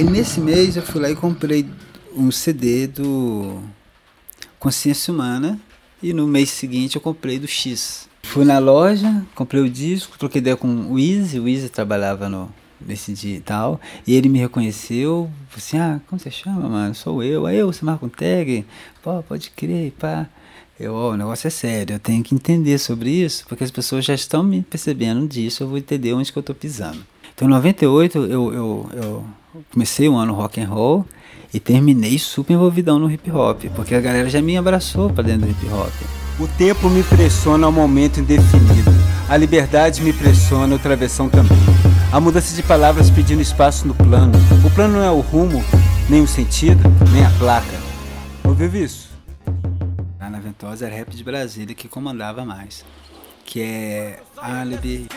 Aí 0.00 0.04
nesse 0.06 0.40
mês 0.40 0.76
eu 0.76 0.82
fui 0.82 0.98
lá 0.98 1.10
e 1.10 1.14
comprei 1.14 1.68
um 2.16 2.30
CD 2.30 2.86
do 2.86 3.58
Consciência 4.58 5.12
Humana 5.12 5.60
e 6.02 6.14
no 6.14 6.26
mês 6.26 6.48
seguinte 6.48 6.96
eu 6.96 7.02
comprei 7.02 7.38
do 7.38 7.46
X. 7.46 8.08
Fui 8.22 8.46
na 8.46 8.58
loja, 8.58 9.22
comprei 9.34 9.60
o 9.60 9.68
disco, 9.68 10.18
troquei 10.18 10.38
ideia 10.38 10.56
com 10.56 10.90
o 10.90 10.98
Easy, 10.98 11.38
o 11.38 11.46
Easy 11.46 11.68
trabalhava 11.68 12.30
no, 12.30 12.50
nesse 12.80 13.12
dia 13.12 13.36
e 13.36 13.40
tal, 13.42 13.78
e 14.06 14.14
ele 14.14 14.30
me 14.30 14.38
reconheceu, 14.38 15.30
assim, 15.54 15.76
ah, 15.76 16.00
como 16.06 16.18
você 16.18 16.30
chama, 16.30 16.66
mano? 16.66 16.94
Sou 16.94 17.22
eu. 17.22 17.44
Aí 17.44 17.58
eu, 17.58 17.70
você 17.70 17.84
marca 17.84 18.06
um 18.06 18.08
tag? 18.08 18.64
Pô, 19.02 19.22
pode 19.22 19.50
crer, 19.50 19.92
pá. 19.98 20.26
Eu, 20.78 20.94
ó, 20.94 21.10
o 21.10 21.16
negócio 21.18 21.46
é 21.46 21.50
sério, 21.50 21.96
eu 21.96 22.00
tenho 22.00 22.24
que 22.24 22.34
entender 22.34 22.78
sobre 22.78 23.10
isso, 23.10 23.44
porque 23.46 23.64
as 23.64 23.70
pessoas 23.70 24.06
já 24.06 24.14
estão 24.14 24.42
me 24.42 24.62
percebendo 24.62 25.28
disso, 25.28 25.62
eu 25.62 25.68
vou 25.68 25.76
entender 25.76 26.14
onde 26.14 26.32
que 26.32 26.38
eu 26.38 26.42
tô 26.42 26.54
pisando. 26.54 27.04
Então, 27.34 27.46
em 27.46 27.50
98, 27.50 28.16
eu, 28.16 28.54
eu, 28.54 28.90
eu 28.94 29.26
comecei 29.72 30.08
o 30.08 30.16
ano 30.16 30.34
rock 30.34 30.60
and 30.60 30.68
roll 30.68 31.06
e 31.52 31.58
terminei 31.58 32.18
super 32.18 32.54
envolvidão 32.54 32.98
no 32.98 33.10
hip 33.10 33.30
hop, 33.30 33.64
porque 33.74 33.94
a 33.94 34.00
galera 34.00 34.28
já 34.28 34.40
me 34.40 34.56
abraçou 34.56 35.10
para 35.10 35.24
dentro 35.24 35.46
do 35.46 35.50
hip 35.50 35.66
hop. 35.66 35.92
O 36.38 36.48
tempo 36.56 36.88
me 36.88 37.02
pressiona 37.02 37.66
ao 37.66 37.72
momento 37.72 38.20
indefinido. 38.20 38.90
A 39.28 39.36
liberdade 39.36 40.02
me 40.02 40.12
pressiona, 40.12 40.74
o 40.74 40.78
travessão 40.78 41.28
também. 41.28 41.58
A 42.12 42.20
mudança 42.20 42.54
de 42.54 42.62
palavras 42.62 43.10
pedindo 43.10 43.42
espaço 43.42 43.86
no 43.86 43.94
plano. 43.94 44.32
O 44.64 44.70
plano 44.70 44.94
não 44.94 45.04
é 45.04 45.10
o 45.10 45.20
rumo, 45.20 45.62
nem 46.08 46.22
o 46.22 46.26
sentido, 46.26 46.82
nem 47.12 47.24
a 47.24 47.30
placa. 47.38 47.78
Ouviu 48.44 48.74
isso? 48.74 49.10
Na 50.18 50.38
Ventosa 50.38 50.86
era 50.86 50.94
rap 50.94 51.10
de 51.14 51.24
Brasília 51.24 51.74
que 51.74 51.88
comandava 51.88 52.44
mais. 52.44 52.84
Que 53.50 53.62
é 53.62 54.20
Alibi, 54.36 55.08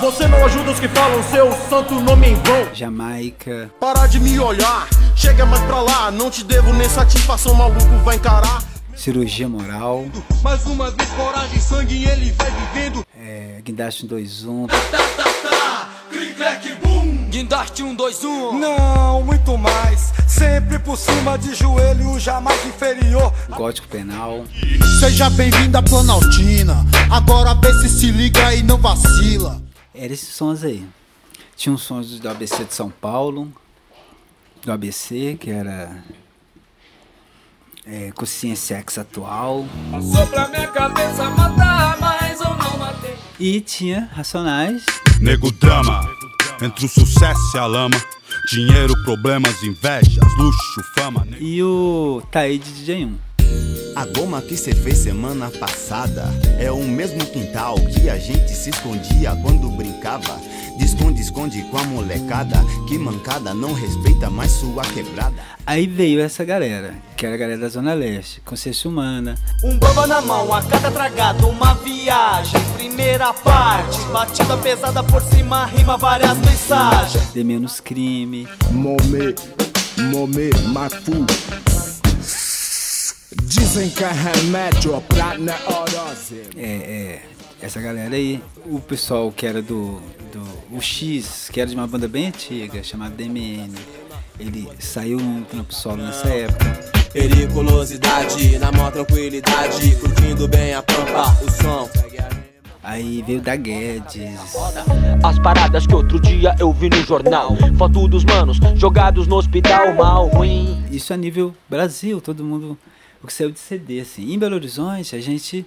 Você 0.00 0.26
não 0.26 0.44
ajuda 0.44 0.72
os 0.72 0.80
que 0.80 0.88
falam 0.88 1.22
seu 1.22 1.52
santo 1.70 1.94
nome 2.00 2.30
em 2.30 2.34
vão. 2.34 2.74
Jamaica, 2.74 3.70
Para 3.78 4.08
de 4.08 4.18
me 4.18 4.40
olhar, 4.40 4.88
chega 5.14 5.46
mais 5.46 5.62
pra 5.62 5.82
lá. 5.82 6.10
Não 6.10 6.28
te 6.28 6.42
devo 6.42 6.72
nem 6.72 6.88
satisfação, 6.88 7.54
maluco 7.54 7.96
vai 8.04 8.16
encarar. 8.16 8.60
Cirurgia 8.96 9.48
Moral, 9.48 10.04
Mais 10.42 10.66
uma 10.66 10.90
vez, 10.90 11.08
coragem, 11.10 11.60
sangue, 11.60 12.04
ele 12.08 12.32
vai 12.32 12.50
vivendo. 12.50 13.06
é, 13.16 13.60
Guindaste 13.62 14.04
21, 16.10 17.28
Guindaste 17.30 17.84
um, 17.84 17.94
dois, 17.94 18.24
um. 18.24 18.58
Não, 18.58 19.22
muito 19.22 19.56
mais. 19.56 20.05
Sempre 20.36 20.78
por 20.78 20.96
cima 20.98 21.38
de 21.38 21.54
joelho, 21.54 22.18
jamais 22.20 22.64
inferior. 22.66 23.32
Gótico 23.50 23.88
Penal, 23.88 24.44
Seja 25.00 25.30
bem-vindo 25.30 25.76
à 25.78 25.82
Planaltina. 25.82 26.84
Agora 27.10 27.54
vê 27.54 27.72
se 27.80 27.88
se 27.88 28.10
liga 28.10 28.54
e 28.54 28.62
não 28.62 28.76
vacila. 28.78 29.62
eram 29.94 30.12
esses 30.14 30.28
sons 30.34 30.62
aí. 30.64 30.86
Tinha 31.56 31.74
uns 31.74 31.82
sons 31.82 32.18
do 32.20 32.28
ABC 32.28 32.64
de 32.64 32.74
São 32.74 32.90
Paulo, 32.90 33.50
do 34.62 34.70
ABC, 34.72 35.38
que 35.40 35.48
era 35.50 36.04
é, 37.86 38.10
Consciência 38.12 38.76
X 38.78 38.98
Atual, 38.98 39.64
Passou 39.90 40.26
pra 40.26 40.48
minha 40.48 40.68
cabeça 40.68 41.30
matar, 41.30 41.96
mas 41.98 42.40
eu 42.40 42.54
não 42.56 42.76
matei. 42.78 43.16
e 43.40 43.60
tinha 43.62 44.10
Racionais, 44.14 44.84
Nego 45.18 45.50
drama, 45.52 46.00
entre 46.60 46.84
o 46.84 46.88
sucesso 46.88 47.56
e 47.56 47.58
a 47.58 47.64
lama. 47.66 47.96
Dinheiro, 48.48 48.94
problemas, 49.02 49.60
invejas, 49.64 50.24
luxo, 50.38 50.80
fama. 50.94 51.26
e 51.40 51.60
o 51.64 52.22
Taíde 52.30 52.70
DJ 52.70 53.04
1. 53.04 53.18
A 53.96 54.06
goma 54.06 54.40
que 54.40 54.56
cê 54.56 54.72
fez 54.72 54.98
semana 54.98 55.50
passada 55.50 56.24
é 56.56 56.70
o 56.70 56.84
mesmo 56.84 57.26
quintal 57.26 57.74
que 57.74 58.08
a 58.08 58.16
gente 58.16 58.52
se 58.52 58.70
escondia 58.70 59.34
quando 59.42 59.68
brincava. 59.70 60.40
De 60.76 60.84
esconde, 60.84 61.20
esconde 61.20 61.62
com 61.70 61.78
a 61.78 61.84
molecada. 61.84 62.56
Que 62.88 62.98
mancada 62.98 63.54
não 63.54 63.72
respeita 63.72 64.28
mais 64.30 64.52
sua 64.52 64.82
quebrada. 64.84 65.34
Aí 65.66 65.86
veio 65.86 66.20
essa 66.20 66.44
galera, 66.44 66.94
que 67.16 67.26
era 67.26 67.34
a 67.34 67.38
galera 67.38 67.58
da 67.58 67.68
Zona 67.68 67.92
Leste, 67.94 68.40
Consciência 68.44 68.88
Humana, 68.88 69.34
Um 69.64 69.76
bamba 69.78 70.06
na 70.06 70.20
mão, 70.20 70.52
a 70.54 70.62
cada 70.62 70.90
tragada, 70.90 71.44
uma 71.46 71.74
viagem. 71.74 72.60
Primeira 72.76 73.32
parte, 73.32 73.98
batida 74.12 74.56
pesada 74.58 75.02
por 75.02 75.20
cima, 75.22 75.66
rima 75.66 75.96
várias 75.96 76.38
mensagens. 76.38 77.32
De 77.32 77.42
Menos 77.42 77.80
Crime, 77.80 78.46
Momê, 78.70 79.34
momê, 80.12 80.50
mafu. 80.72 81.26
Dizem 83.42 83.90
que 83.90 84.04
é 84.04 84.12
remédio 84.12 85.00
pra 85.08 85.36
neurose. 85.36 86.42
é, 86.56 86.62
é, 86.62 87.22
essa 87.60 87.80
galera 87.80 88.14
aí, 88.14 88.42
o 88.66 88.78
pessoal 88.78 89.32
que 89.32 89.46
era 89.46 89.60
do, 89.62 90.00
do 90.36 90.76
o 90.76 90.80
X, 90.80 91.48
que 91.50 91.60
era 91.60 91.68
de 91.68 91.74
uma 91.74 91.86
banda 91.86 92.06
bem 92.06 92.26
antiga, 92.26 92.82
chamada 92.82 93.14
DMN, 93.14 93.72
ele 94.38 94.68
saiu 94.78 95.18
no 95.18 95.44
Trampo 95.46 95.74
Solo 95.74 96.02
nessa 96.02 96.28
época. 96.28 96.64
Periculosidade, 97.12 98.58
na 98.58 98.70
maior 98.70 98.92
tranquilidade, 98.92 99.96
curtindo 99.96 100.46
bem 100.46 100.74
a 100.74 100.82
pampa, 100.82 101.36
o 101.42 101.50
som. 101.50 101.88
Aí 102.82 103.22
veio 103.26 103.40
da 103.40 103.56
Guedes, 103.56 104.38
As 105.24 105.38
paradas 105.40 105.86
que 105.86 105.94
outro 105.94 106.20
dia 106.20 106.54
eu 106.60 106.72
vi 106.72 106.88
no 106.88 107.02
jornal. 107.02 107.56
Foto 107.76 108.06
dos 108.06 108.24
manos 108.24 108.58
jogados 108.76 109.26
no 109.26 109.36
hospital, 109.36 109.94
mal, 109.94 110.28
ruim. 110.28 110.84
isso 110.92 111.12
a 111.12 111.16
nível 111.16 111.54
Brasil, 111.68 112.20
todo 112.20 112.44
mundo, 112.44 112.78
o 113.22 113.26
que 113.26 113.32
saiu 113.32 113.50
de 113.50 113.58
CD, 113.58 114.00
assim. 114.00 114.32
Em 114.32 114.38
Belo 114.38 114.54
Horizonte, 114.54 115.16
a 115.16 115.20
gente, 115.20 115.66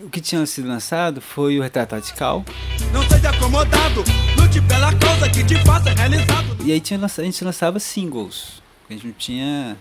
o 0.00 0.10
que 0.10 0.20
tinha 0.20 0.44
sido 0.46 0.68
lançado 0.68 1.20
foi 1.20 1.58
o 1.58 1.62
Retrato 1.62 1.94
Radical, 1.94 2.44
Não 2.92 3.02
seja 3.08 3.30
acomodado, 3.30 4.04
lute 4.36 4.60
pela 4.62 4.94
causa 4.96 5.28
que 5.30 5.44
te 5.44 5.56
faça 5.64 5.90
realizado. 5.90 6.56
E 6.64 6.72
aí 6.72 6.80
tinha, 6.80 7.00
a 7.02 7.22
gente 7.22 7.44
lançava 7.44 7.78
singles. 7.78 8.62
A 8.88 8.92
gente 8.92 9.06
não 9.06 9.14
tinha 9.14 9.76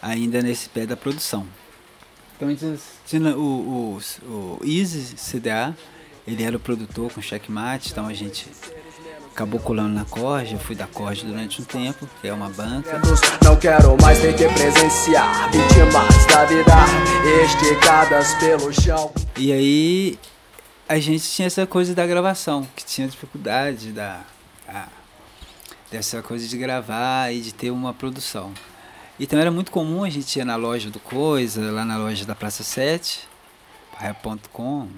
ainda 0.00 0.40
nesse 0.42 0.68
pé 0.68 0.86
da 0.86 0.96
produção. 0.96 1.46
Então 2.36 2.48
a 2.48 2.50
gente 2.52 2.80
tinha 3.06 3.36
o, 3.36 3.98
o, 3.98 4.00
o 4.30 4.60
Easy 4.64 5.16
CDA, 5.16 5.76
ele 6.26 6.42
era 6.42 6.56
o 6.56 6.60
produtor 6.60 7.12
com 7.12 7.20
checkmate, 7.20 7.90
então 7.90 8.06
a 8.06 8.14
gente 8.14 8.46
acabou 9.38 9.60
colando 9.60 9.94
na 9.94 10.04
Corja, 10.04 10.56
eu 10.56 10.58
fui 10.58 10.74
da 10.74 10.88
Corja 10.88 11.24
durante 11.24 11.62
um 11.62 11.64
tempo, 11.64 12.08
que 12.20 12.26
é 12.26 12.32
uma 12.32 12.48
banca. 12.48 13.00
Não 13.44 13.54
quero 13.54 13.96
mais 14.02 14.20
ter 14.20 14.34
que 14.34 14.48
presenciar 14.48 15.48
vítimas 15.52 16.26
da 16.26 16.44
vida 16.44 16.74
esticadas 17.44 18.34
pelo 18.34 18.72
chão. 18.72 19.12
E 19.36 19.52
aí 19.52 20.18
a 20.88 20.98
gente 20.98 21.22
tinha 21.30 21.46
essa 21.46 21.64
coisa 21.68 21.94
da 21.94 22.04
gravação, 22.04 22.66
que 22.74 22.84
tinha 22.84 23.06
dificuldade 23.06 23.92
da, 23.92 24.22
a- 24.68 24.88
dessa 25.88 26.20
coisa 26.20 26.48
de 26.48 26.58
gravar 26.58 27.32
e 27.32 27.40
de 27.40 27.54
ter 27.54 27.70
uma 27.70 27.94
produção. 27.94 28.52
Então 29.20 29.38
era 29.38 29.52
muito 29.52 29.70
comum, 29.70 30.02
a 30.02 30.10
gente 30.10 30.36
ia 30.36 30.44
na 30.44 30.56
loja 30.56 30.90
do 30.90 30.98
Coisa, 30.98 31.70
lá 31.70 31.84
na 31.84 31.96
loja 31.96 32.24
da 32.24 32.34
Praça 32.34 32.64
7, 32.64 33.20
rap.com, 33.98 34.88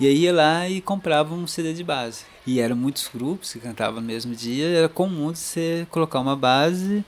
e 0.00 0.06
aí 0.08 0.16
ia 0.22 0.32
lá 0.34 0.68
e 0.68 0.80
comprava 0.80 1.32
um 1.32 1.46
CD 1.46 1.72
de 1.74 1.84
base. 1.84 2.24
E 2.46 2.60
eram 2.60 2.76
muitos 2.76 3.10
grupos 3.12 3.52
que 3.52 3.58
cantavam 3.58 4.00
no 4.00 4.06
mesmo 4.06 4.34
dia, 4.34 4.66
era 4.68 4.88
comum 4.88 5.32
de 5.32 5.38
você 5.38 5.86
colocar 5.90 6.20
uma 6.20 6.36
base, 6.36 7.04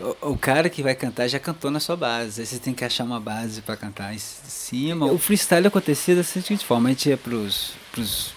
o, 0.00 0.32
o 0.32 0.38
cara 0.38 0.68
que 0.68 0.82
vai 0.82 0.94
cantar 0.94 1.26
já 1.28 1.38
cantou 1.38 1.70
na 1.70 1.80
sua 1.80 1.96
base, 1.96 2.40
aí 2.40 2.46
você 2.46 2.58
tem 2.58 2.74
que 2.74 2.84
achar 2.84 3.04
uma 3.04 3.18
base 3.18 3.62
para 3.62 3.76
cantar 3.76 4.14
em 4.14 4.18
cima. 4.18 5.06
O 5.06 5.18
freestyle 5.18 5.66
acontecia 5.66 6.14
da 6.14 6.22
seguinte 6.22 6.64
forma, 6.64 6.88
a 6.88 6.92
gente 6.92 7.08
ia 7.08 7.16
pros, 7.16 7.72
pros, 7.92 8.34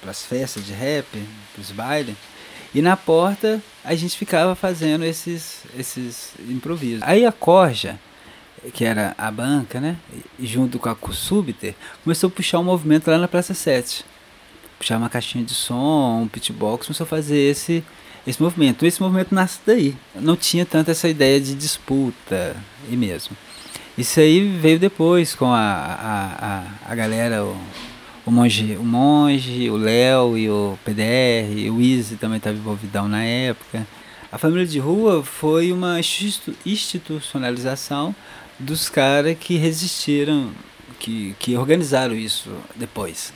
pras 0.00 0.24
festas 0.24 0.64
de 0.64 0.72
rap, 0.72 1.06
pros 1.54 1.70
bailes, 1.70 2.16
e 2.74 2.80
na 2.80 2.96
porta 2.96 3.60
a 3.84 3.94
gente 3.94 4.16
ficava 4.16 4.54
fazendo 4.54 5.04
esses, 5.04 5.62
esses 5.76 6.32
improvisos. 6.48 7.02
Aí 7.02 7.26
a 7.26 7.32
Corja, 7.32 7.98
que 8.72 8.84
era 8.84 9.14
a 9.18 9.30
banca, 9.30 9.80
né? 9.80 9.96
Junto 10.38 10.78
com 10.78 10.88
a 10.88 10.96
Subter, 11.12 11.74
começou 12.04 12.28
a 12.28 12.30
puxar 12.30 12.60
um 12.60 12.64
movimento 12.64 13.10
lá 13.10 13.18
na 13.18 13.26
Praça 13.26 13.52
7. 13.52 14.04
Puxar 14.82 14.98
uma 14.98 15.08
caixinha 15.08 15.44
de 15.44 15.54
som, 15.54 16.22
um 16.24 16.26
pitbox, 16.26 16.88
começou 16.88 17.04
a 17.04 17.06
fazer 17.06 17.38
esse, 17.38 17.84
esse 18.26 18.42
movimento. 18.42 18.84
Esse 18.84 19.00
movimento 19.00 19.32
nasce 19.32 19.60
daí. 19.64 19.94
Não 20.12 20.34
tinha 20.34 20.66
tanto 20.66 20.90
essa 20.90 21.08
ideia 21.08 21.40
de 21.40 21.54
disputa, 21.54 22.56
e 22.90 22.96
mesmo. 22.96 23.36
Isso 23.96 24.18
aí 24.18 24.40
veio 24.58 24.80
depois 24.80 25.36
com 25.36 25.46
a, 25.46 25.60
a, 25.60 26.64
a, 26.88 26.92
a 26.92 26.94
galera, 26.96 27.44
o, 27.44 27.56
o 28.26 28.32
Monge, 28.32 28.76
o 28.76 28.82
Monge, 28.82 29.70
o 29.70 29.76
Léo 29.76 30.36
e 30.36 30.50
o 30.50 30.76
PDR, 30.84 31.70
o 31.70 31.80
Easy 31.80 32.16
também 32.16 32.38
estava 32.38 32.56
envolvidão 32.56 33.06
na 33.06 33.22
época. 33.22 33.86
A 34.32 34.36
família 34.36 34.66
de 34.66 34.80
rua 34.80 35.22
foi 35.22 35.70
uma 35.70 36.00
institu- 36.00 36.56
institucionalização 36.66 38.12
dos 38.58 38.88
caras 38.88 39.36
que 39.38 39.54
resistiram, 39.56 40.50
que, 40.98 41.36
que 41.38 41.56
organizaram 41.56 42.16
isso 42.16 42.50
depois. 42.74 43.32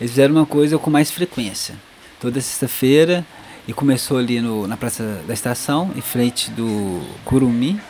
Eles 0.00 0.10
fizeram 0.10 0.34
uma 0.34 0.46
coisa 0.46 0.78
com 0.78 0.90
mais 0.90 1.10
frequência. 1.10 1.74
Toda 2.20 2.40
sexta-feira, 2.40 3.24
e 3.66 3.72
começou 3.72 4.18
ali 4.18 4.40
no, 4.40 4.66
na 4.66 4.76
Praça 4.76 5.22
da 5.26 5.32
Estação, 5.32 5.90
em 5.94 6.00
frente 6.00 6.50
do 6.50 7.00
Curumi, 7.24 7.80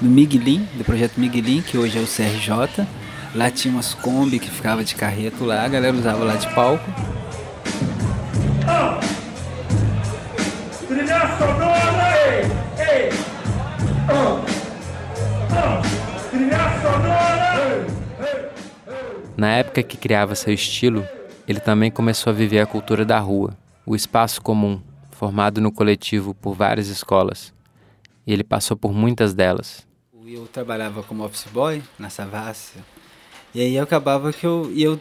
do 0.00 0.08
Miguelin, 0.08 0.66
do 0.74 0.84
projeto 0.84 1.18
Miguelin, 1.18 1.62
que 1.62 1.78
hoje 1.78 1.98
é 1.98 2.00
o 2.00 2.06
CRJ. 2.06 2.86
Lá 3.34 3.50
tinha 3.50 3.72
umas 3.72 3.94
Kombi 3.94 4.40
que 4.40 4.50
ficava 4.50 4.82
de 4.82 4.94
carreto 4.96 5.44
lá, 5.44 5.64
a 5.64 5.68
galera 5.68 5.96
usava 5.96 6.24
lá 6.24 6.34
de 6.34 6.52
palco. 6.52 6.84
Na 19.36 19.52
época 19.52 19.82
que 19.82 19.96
criava 19.96 20.34
seu 20.34 20.52
estilo, 20.52 21.06
ele 21.50 21.58
também 21.58 21.90
começou 21.90 22.30
a 22.30 22.32
viver 22.32 22.60
a 22.60 22.66
cultura 22.66 23.04
da 23.04 23.18
rua, 23.18 23.58
o 23.84 23.96
espaço 23.96 24.40
comum, 24.40 24.80
formado 25.10 25.60
no 25.60 25.72
coletivo 25.72 26.32
por 26.32 26.54
várias 26.54 26.86
escolas. 26.86 27.52
E 28.24 28.32
ele 28.32 28.44
passou 28.44 28.76
por 28.76 28.92
muitas 28.92 29.34
delas. 29.34 29.84
Eu 30.24 30.46
trabalhava 30.46 31.02
como 31.02 31.24
office 31.24 31.48
boy 31.52 31.82
na 31.98 32.08
Savassi. 32.08 32.78
E 33.52 33.60
aí 33.60 33.76
acabava 33.80 34.32
que 34.32 34.46
eu. 34.46 34.70
E, 34.72 34.80
eu, 34.80 35.00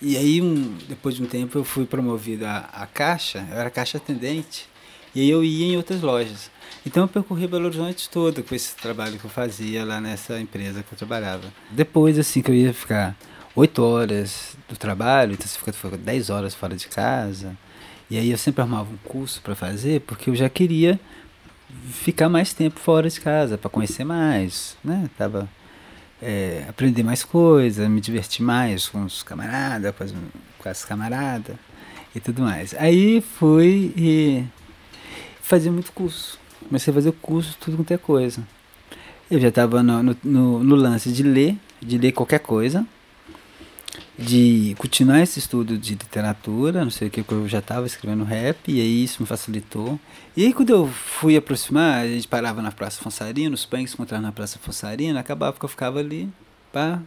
e 0.00 0.16
aí, 0.16 0.40
um, 0.40 0.74
depois 0.88 1.16
de 1.16 1.22
um 1.22 1.26
tempo, 1.26 1.58
eu 1.58 1.64
fui 1.64 1.84
promovido 1.84 2.46
a 2.46 2.88
caixa, 2.94 3.46
eu 3.50 3.58
era 3.58 3.68
caixa 3.68 3.98
atendente. 3.98 4.66
E 5.14 5.20
aí 5.20 5.28
eu 5.28 5.44
ia 5.44 5.66
em 5.66 5.76
outras 5.76 6.00
lojas. 6.00 6.50
Então 6.86 7.02
eu 7.02 7.08
percorri 7.08 7.46
Belo 7.46 7.66
Horizonte 7.66 8.08
todo 8.08 8.42
com 8.42 8.54
esse 8.54 8.74
trabalho 8.74 9.18
que 9.18 9.26
eu 9.26 9.30
fazia 9.30 9.84
lá 9.84 10.00
nessa 10.00 10.40
empresa 10.40 10.82
que 10.82 10.94
eu 10.94 10.96
trabalhava. 10.96 11.52
Depois, 11.70 12.18
assim, 12.18 12.40
que 12.40 12.50
eu 12.50 12.54
ia 12.54 12.72
ficar 12.72 13.14
oito 13.60 13.82
horas 13.82 14.56
do 14.68 14.76
trabalho, 14.76 15.32
então 15.32 15.46
você 15.46 15.58
fica, 15.58 15.72
fica 15.72 15.96
10 15.96 16.30
horas 16.30 16.54
fora 16.54 16.74
de 16.74 16.88
casa. 16.88 17.56
E 18.10 18.18
aí 18.18 18.30
eu 18.30 18.38
sempre 18.38 18.62
arrumava 18.62 18.88
um 18.90 18.96
curso 19.08 19.40
para 19.42 19.54
fazer, 19.54 20.00
porque 20.00 20.30
eu 20.30 20.34
já 20.34 20.48
queria 20.48 20.98
ficar 21.90 22.28
mais 22.28 22.52
tempo 22.52 22.80
fora 22.80 23.08
de 23.08 23.20
casa, 23.20 23.58
para 23.58 23.70
conhecer 23.70 24.04
mais, 24.04 24.76
né? 24.82 25.08
Tava 25.16 25.48
é, 26.22 26.64
aprender 26.68 27.02
mais 27.02 27.22
coisas, 27.22 27.86
me 27.88 28.00
divertir 28.00 28.42
mais 28.42 28.88
com 28.88 29.04
os 29.04 29.22
camaradas, 29.22 29.94
com 29.94 30.04
as, 30.04 30.14
com 30.58 30.68
as 30.68 30.84
camaradas 30.84 31.56
e 32.14 32.18
tudo 32.20 32.42
mais. 32.42 32.74
Aí 32.78 33.20
fui 33.20 33.92
e 33.96 34.44
fazia 35.42 35.70
muito 35.70 35.92
curso. 35.92 36.38
Comecei 36.66 36.90
a 36.90 36.94
fazer 36.94 37.12
curso, 37.12 37.56
tudo 37.60 37.76
quanto 37.76 37.92
é 37.92 37.98
coisa. 37.98 38.42
Eu 39.30 39.38
já 39.38 39.48
estava 39.48 39.82
no, 39.82 40.16
no, 40.24 40.64
no 40.64 40.74
lance 40.74 41.12
de 41.12 41.22
ler, 41.22 41.56
de 41.80 41.98
ler 41.98 42.12
qualquer 42.12 42.40
coisa 42.40 42.86
de 44.20 44.74
continuar 44.78 45.20
esse 45.22 45.38
estudo 45.38 45.78
de 45.78 45.92
literatura, 45.94 46.84
não 46.84 46.90
sei 46.90 47.08
o 47.08 47.10
que, 47.10 47.24
eu 47.26 47.48
já 47.48 47.60
estava 47.60 47.86
escrevendo 47.86 48.22
rap, 48.22 48.70
e 48.70 48.80
aí 48.80 49.04
isso 49.04 49.22
me 49.22 49.26
facilitou. 49.26 49.98
E 50.36 50.44
aí 50.44 50.52
quando 50.52 50.70
eu 50.70 50.86
fui 50.86 51.36
aproximar, 51.36 52.02
a 52.02 52.06
gente 52.06 52.28
parava 52.28 52.60
na 52.60 52.70
Praça 52.70 53.00
Fonsarina, 53.02 53.54
os 53.54 53.64
punks 53.64 53.94
encontravam 53.94 54.26
na 54.26 54.32
Praça 54.32 54.58
Fonsarina, 54.58 55.18
acabava 55.18 55.58
que 55.58 55.64
eu 55.64 55.68
ficava 55.68 55.98
ali, 55.98 56.28
pá. 56.70 57.00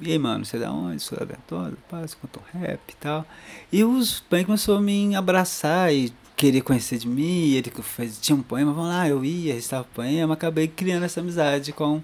E 0.00 0.10
aí, 0.10 0.18
mano, 0.18 0.44
você 0.44 0.56
é 0.56 0.60
da 0.60 0.72
onde? 0.72 1.00
Sou 1.00 1.16
aleatório, 1.18 1.78
pá, 1.88 2.02
você 2.02 2.16
contou 2.20 2.42
rap 2.52 2.80
e 2.88 2.96
tal. 2.96 3.24
E 3.72 3.82
os 3.82 4.20
punks 4.20 4.46
começaram 4.46 4.78
a 4.80 4.82
me 4.82 5.16
abraçar 5.16 5.94
e 5.94 6.12
querer 6.36 6.60
conhecer 6.60 6.98
de 6.98 7.08
mim, 7.08 7.52
ele 7.52 7.70
fez, 7.82 8.18
tinha 8.20 8.36
um 8.36 8.42
poema, 8.42 8.72
vamos 8.72 8.90
lá, 8.90 9.08
eu 9.08 9.24
ia, 9.24 9.54
recitava 9.54 9.84
poema, 9.94 10.34
acabei 10.34 10.68
criando 10.68 11.04
essa 11.04 11.20
amizade 11.20 11.72
com 11.72 12.02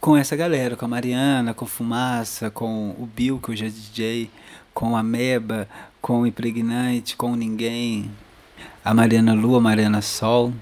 com 0.00 0.16
essa 0.16 0.36
galera, 0.36 0.76
com 0.76 0.84
a 0.84 0.88
Mariana, 0.88 1.52
com 1.52 1.66
Fumaça, 1.66 2.50
com 2.50 2.90
o 2.98 3.06
Bill, 3.06 3.38
que 3.38 3.50
hoje 3.50 3.66
é 3.66 3.68
DJ, 3.68 4.30
com 4.72 4.96
a 4.96 5.02
Meba, 5.02 5.68
com 6.00 6.20
o 6.20 6.26
Impregnante, 6.26 7.16
com 7.16 7.34
Ninguém, 7.34 8.10
a 8.84 8.94
Mariana 8.94 9.34
Lua, 9.34 9.58
a 9.58 9.60
Mariana 9.60 10.00
Sol, 10.00 10.52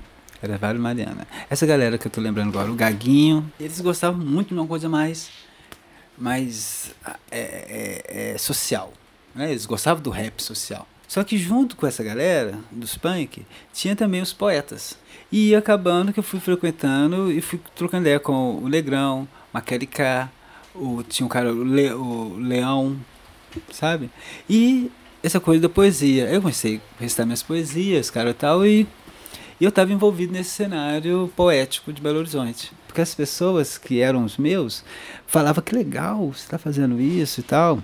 era 0.42 0.56
vários 0.56 0.82
Mariana. 0.82 1.26
Essa 1.50 1.66
galera 1.66 1.98
que 1.98 2.06
eu 2.06 2.10
tô 2.10 2.20
lembrando 2.20 2.48
agora, 2.48 2.70
o 2.70 2.74
Gaguinho, 2.74 3.50
eles 3.60 3.80
gostavam 3.80 4.24
muito 4.24 4.48
de 4.48 4.54
uma 4.54 4.66
coisa 4.66 4.88
mais, 4.88 5.30
mais 6.16 6.94
é, 7.30 7.40
é, 7.40 8.32
é, 8.34 8.38
social, 8.38 8.92
né? 9.34 9.50
eles 9.50 9.66
gostavam 9.66 10.02
do 10.02 10.10
rap 10.10 10.42
social. 10.42 10.86
Só 11.08 11.22
que 11.22 11.38
junto 11.38 11.76
com 11.76 11.86
essa 11.86 12.02
galera 12.02 12.58
dos 12.70 12.96
punk, 12.96 13.46
tinha 13.72 13.94
também 13.94 14.20
os 14.20 14.32
poetas. 14.32 14.98
E 15.30 15.50
ia 15.50 15.58
acabando 15.58 16.12
que 16.12 16.18
eu 16.18 16.24
fui 16.24 16.40
frequentando 16.40 17.30
e 17.30 17.40
fui 17.40 17.60
trocando 17.74 18.02
ideia 18.02 18.20
com 18.20 18.56
o 18.56 18.68
Negrão, 18.68 19.26
Maquele 19.52 19.86
K, 19.86 20.30
o, 20.74 21.02
tinha 21.02 21.26
um 21.26 21.28
cara, 21.28 21.52
o, 21.52 21.64
Le, 21.64 21.92
o 21.92 22.36
Leão, 22.38 22.96
sabe? 23.72 24.10
E 24.48 24.90
essa 25.22 25.40
coisa 25.40 25.62
da 25.62 25.68
poesia. 25.68 26.28
Eu 26.28 26.40
comecei 26.40 26.80
a 26.98 27.02
recitar 27.02 27.26
minhas 27.26 27.42
poesias, 27.42 28.10
cara 28.10 28.30
e 28.30 28.34
tal, 28.34 28.66
e, 28.66 28.86
e 29.60 29.64
eu 29.64 29.70
estava 29.70 29.92
envolvido 29.92 30.32
nesse 30.32 30.50
cenário 30.50 31.32
poético 31.34 31.92
de 31.92 32.00
Belo 32.00 32.18
Horizonte. 32.18 32.72
Porque 32.86 33.00
as 33.00 33.14
pessoas 33.14 33.76
que 33.76 34.00
eram 34.00 34.24
os 34.24 34.36
meus 34.36 34.84
falavam 35.26 35.62
que 35.62 35.74
legal, 35.74 36.32
você 36.32 36.44
está 36.44 36.58
fazendo 36.58 37.00
isso 37.00 37.40
e 37.40 37.42
tal. 37.42 37.82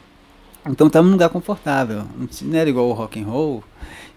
Então 0.67 0.87
estava 0.87 1.07
num 1.07 1.13
lugar 1.13 1.29
confortável. 1.29 2.05
Não 2.43 2.59
era 2.59 2.71
igual 2.71 2.89
o 2.89 2.93
rock 2.93 3.21
and 3.21 3.27
roll, 3.27 3.65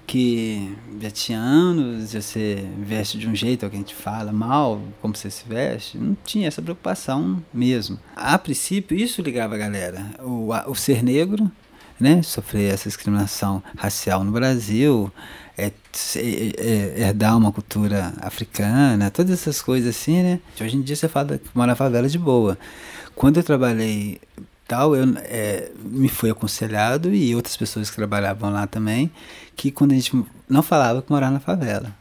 que 0.05 0.75
já 1.01 1.09
tinha 1.09 1.39
anos, 1.39 2.13
você 2.13 2.65
veste 2.79 3.17
de 3.17 3.27
um 3.27 3.35
jeito, 3.35 3.65
alguém 3.65 3.81
te 3.81 3.95
fala 3.95 4.31
mal, 4.31 4.79
como 5.01 5.15
você 5.15 5.29
se 5.29 5.43
veste, 5.47 5.97
não 5.97 6.15
tinha 6.23 6.47
essa 6.47 6.61
preocupação 6.61 7.43
mesmo. 7.53 7.99
A 8.15 8.37
princípio, 8.37 8.95
isso 8.95 9.21
ligava 9.21 9.55
a 9.55 9.57
galera. 9.57 10.05
O, 10.19 10.49
o 10.67 10.75
ser 10.75 11.03
negro, 11.03 11.51
né, 11.99 12.21
sofrer 12.21 12.73
essa 12.73 12.87
discriminação 12.87 13.63
racial 13.77 14.23
no 14.23 14.31
Brasil, 14.31 15.11
é, 15.57 15.67
é, 15.67 15.71
é, 16.17 17.01
herdar 17.07 17.37
uma 17.37 17.51
cultura 17.51 18.13
africana, 18.21 19.09
todas 19.09 19.31
essas 19.31 19.61
coisas 19.61 19.95
assim, 19.95 20.21
né? 20.21 20.39
Hoje 20.59 20.75
em 20.75 20.81
dia 20.81 20.95
você 20.95 21.07
fala 21.07 21.37
que 21.37 21.49
mora 21.55 21.67
na 21.67 21.75
favela 21.75 22.09
de 22.09 22.19
boa. 22.19 22.57
Quando 23.15 23.37
eu 23.37 23.43
trabalhei 23.43 24.19
tal, 24.67 24.95
eu, 24.95 25.05
é, 25.17 25.71
me 25.77 26.09
foi 26.09 26.29
aconselhado 26.29 27.13
e 27.13 27.35
outras 27.35 27.55
pessoas 27.55 27.89
que 27.89 27.95
trabalhavam 27.95 28.51
lá 28.51 28.65
também, 28.65 29.11
que 29.55 29.71
quando 29.71 29.91
a 29.91 29.95
gente 29.95 30.25
não 30.49 30.63
falava 30.63 31.01
que 31.01 31.11
morava 31.11 31.33
na 31.33 31.39
favela, 31.39 31.95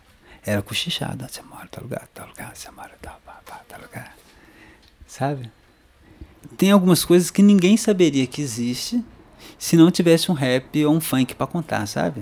era 0.44 0.62
cochichado, 0.62 1.26
você 1.28 1.42
mora 1.42 1.68
tal 1.70 1.82
lugar, 1.84 2.06
tal 2.12 2.26
lugar, 2.28 2.52
você 2.54 2.70
mora 2.70 2.92
tal, 3.00 3.20
tal, 3.44 3.60
tal 3.68 3.80
lugar, 3.80 4.16
sabe? 5.06 5.50
Tem 6.56 6.70
algumas 6.70 7.04
coisas 7.04 7.30
que 7.30 7.42
ninguém 7.42 7.76
saberia 7.76 8.26
que 8.26 8.40
existe 8.40 9.02
se 9.58 9.76
não 9.76 9.90
tivesse 9.90 10.30
um 10.30 10.34
rap 10.34 10.84
ou 10.84 10.94
um 10.94 11.00
funk 11.00 11.34
para 11.34 11.46
contar, 11.46 11.86
sabe? 11.86 12.20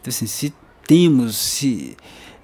Então 0.00 0.08
assim, 0.08 0.26
se 0.26 0.52
temos, 0.86 1.36
se, 1.36 1.96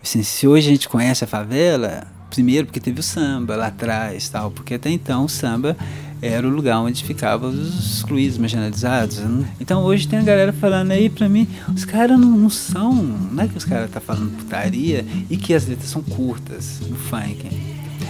assim, 0.03 0.23
se 0.23 0.47
hoje 0.47 0.69
a 0.69 0.73
gente 0.73 0.89
conhece 0.89 1.25
a 1.25 1.27
favela, 1.27 2.07
primeiro 2.31 2.67
porque 2.67 2.81
teve 2.81 3.01
o 3.01 3.03
samba 3.03 3.57
lá 3.57 3.67
atrás, 3.67 4.29
tal, 4.29 4.51
porque 4.51 4.75
até 4.75 4.91
então 4.91 5.25
o 5.25 5.29
samba 5.29 5.77
era 6.21 6.47
o 6.47 6.51
lugar 6.51 6.81
onde 6.81 7.05
ficavam 7.05 7.51
os 7.51 7.97
excluídos, 7.97 8.39
marginalizados. 8.39 9.21
Então 9.61 9.83
hoje 9.83 10.09
tem 10.09 10.19
a 10.19 10.23
galera 10.23 10.53
falando 10.53 10.91
aí 10.91 11.09
pra 11.09 11.29
mim, 11.29 11.47
os 11.75 11.85
caras 11.85 12.19
não, 12.19 12.31
não, 12.31 12.51
são, 12.51 12.93
não 12.93 13.43
é 13.43 13.49
que 13.49 13.57
os 13.57 13.65
caras 13.65 13.91
tá 13.91 14.01
falando 14.01 14.37
putaria 14.37 15.05
e 15.31 15.37
que 15.37 15.55
as 15.55 15.67
letras 15.67 15.91
são 15.91 16.03
curtas 16.03 16.81
no 16.89 16.97
funk. 16.97 17.47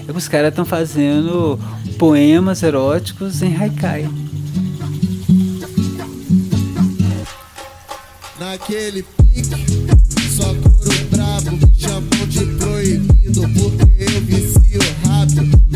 É 0.06 0.12
que 0.12 0.18
os 0.18 0.28
caras 0.28 0.50
estão 0.50 0.64
fazendo 0.64 1.58
poemas 1.98 2.62
eróticos 2.62 3.42
em 3.42 3.54
haikai. 3.56 4.08
Naquele 8.38 9.02
pique, 9.02 9.42
só 10.36 10.54
couro 10.54 11.04
brabo 11.10 11.50
me 11.50 11.74
chamam 11.74 12.26
de 12.28 12.46
proibido 12.56 13.42
rápido. 13.42 13.87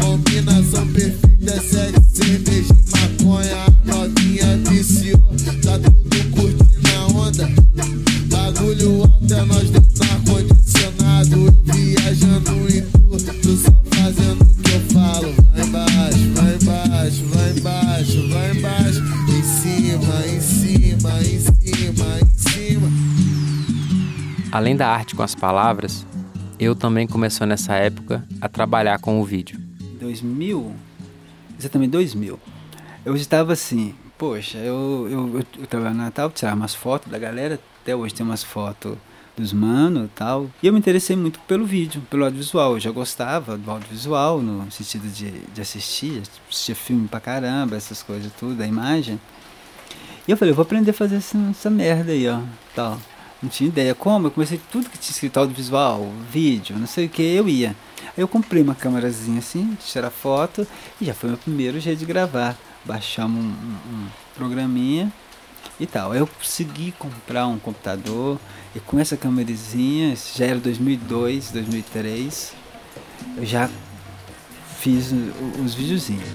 Combinação 0.01 0.87
perfeita, 0.89 1.61
sete 1.61 2.03
cerveja 2.13 2.75
e 2.75 2.91
maconha. 2.91 3.57
A 3.57 3.71
novinha 3.87 4.57
viciou, 4.69 5.19
tá 5.63 5.79
tudo 5.79 6.31
curtindo 6.31 6.89
a 6.97 7.07
onda. 7.07 7.49
Bagulho 8.31 9.03
alto 9.03 9.35
é 9.35 9.45
nós 9.45 9.71
dois 9.71 9.95
no 9.95 10.05
ar-condicionado. 10.05 11.63
Viajando 11.65 12.53
em 12.75 12.83
tudo, 12.83 13.57
só 13.57 13.73
fazendo 13.95 14.43
o 14.43 14.55
que 14.63 14.73
eu 14.73 14.81
falo. 14.93 15.35
Vai 15.53 15.65
embaixo, 15.65 16.33
vai 16.35 16.57
embaixo, 16.61 17.25
vai 17.27 17.51
embaixo, 17.51 18.29
vai 18.29 18.51
embaixo. 18.57 19.03
Em 19.29 19.43
cima, 19.43 20.27
em 20.27 20.41
cima, 20.41 21.21
em 21.21 21.41
cima, 21.41 22.07
em 22.21 22.27
cima. 22.37 22.89
Além 24.51 24.77
da 24.77 24.89
arte 24.89 25.15
com 25.15 25.23
as 25.23 25.35
palavras, 25.35 26.05
eu 26.63 26.75
também 26.75 27.07
comecei 27.07 27.47
nessa 27.47 27.75
época 27.75 28.25
a 28.41 28.49
trabalhar 28.49 28.99
com 28.99 29.21
o 29.21 29.25
vídeo. 29.25 29.61
2000, 30.01 30.75
exatamente 31.59 31.91
2000. 31.91 32.39
Eu 33.05 33.17
estava 33.17 33.53
assim, 33.53 33.95
poxa, 34.17 34.59
eu, 34.59 35.09
eu, 35.11 35.39
eu, 35.39 35.47
eu 35.59 35.67
trabalhava 35.67 35.97
no 35.97 36.05
Natal, 36.05 36.31
tirava 36.31 36.57
umas 36.57 36.75
fotos 36.75 37.11
da 37.11 37.19
galera, 37.19 37.59
até 37.83 37.97
hoje 37.97 38.15
tem 38.15 38.25
umas 38.25 38.45
fotos 38.45 38.97
dos 39.37 39.53
manos 39.53 40.07
e 40.07 40.09
tal. 40.09 40.51
E 40.63 40.67
eu 40.67 40.73
me 40.73 40.79
interessei 40.79 41.17
muito 41.17 41.41
pelo 41.41 41.65
vídeo, 41.65 42.03
pelo 42.11 42.25
audiovisual. 42.25 42.75
Eu 42.75 42.81
já 42.81 42.91
gostava 42.91 43.57
do 43.57 43.71
audiovisual, 43.71 44.41
no 44.41 44.71
sentido 44.71 45.09
de, 45.09 45.31
de 45.31 45.61
assistir, 45.61 46.23
assistia 46.49 46.75
filme 46.75 47.09
pra 47.09 47.19
caramba, 47.19 47.77
essas 47.77 48.03
coisas 48.03 48.31
tudo, 48.39 48.63
a 48.63 48.67
imagem. 48.67 49.19
E 50.29 50.31
eu 50.31 50.37
falei, 50.37 50.53
eu 50.53 50.55
vou 50.57 50.63
aprender 50.63 50.93
a 50.93 50.95
fazer 50.95 51.17
essa, 51.17 51.37
essa 51.51 51.69
merda 51.69 52.13
aí, 52.13 52.29
ó, 52.29 52.41
tal. 52.77 53.01
Não 53.43 53.51
tinha 53.51 53.69
ideia 53.69 53.95
como, 53.95 54.29
eu 54.29 54.31
comecei 54.31 54.61
tudo 54.71 54.89
que 54.89 54.97
tinha 54.97 55.11
escrito 55.11 55.37
audiovisual, 55.39 56.09
vídeo, 56.31 56.79
não 56.79 56.87
sei 56.87 57.07
o 57.07 57.09
que, 57.09 57.23
eu 57.23 57.49
ia. 57.49 57.75
Aí 58.05 58.23
eu 58.23 58.29
comprei 58.29 58.63
uma 58.63 58.75
câmerazinha 58.75 59.41
assim, 59.41 59.77
tirar 59.85 60.11
foto, 60.11 60.67
e 61.01 61.05
já 61.07 61.15
foi 61.15 61.31
meu 61.31 61.39
primeiro 61.39 61.81
jeito 61.81 61.99
de 61.99 62.05
gravar. 62.05 62.57
Baixamos 62.85 63.43
um, 63.43 63.49
um, 63.49 63.95
um 63.95 64.07
programinha 64.37 65.13
e 65.81 65.87
tal. 65.87 66.13
Aí 66.13 66.21
eu 66.21 66.27
consegui 66.27 66.93
comprar 66.93 67.49
um 67.49 67.59
computador, 67.59 68.39
e 68.77 68.81
com 68.81 69.01
essa 69.01 69.17
câmerazinha, 69.17 70.15
já 70.37 70.47
era 70.47 70.61
2002, 70.61 71.51
2003, 71.51 72.55
eu 73.39 73.45
já 73.45 73.69
fiz 74.79 75.13
os 75.65 75.75
videozinhos. 75.75 76.29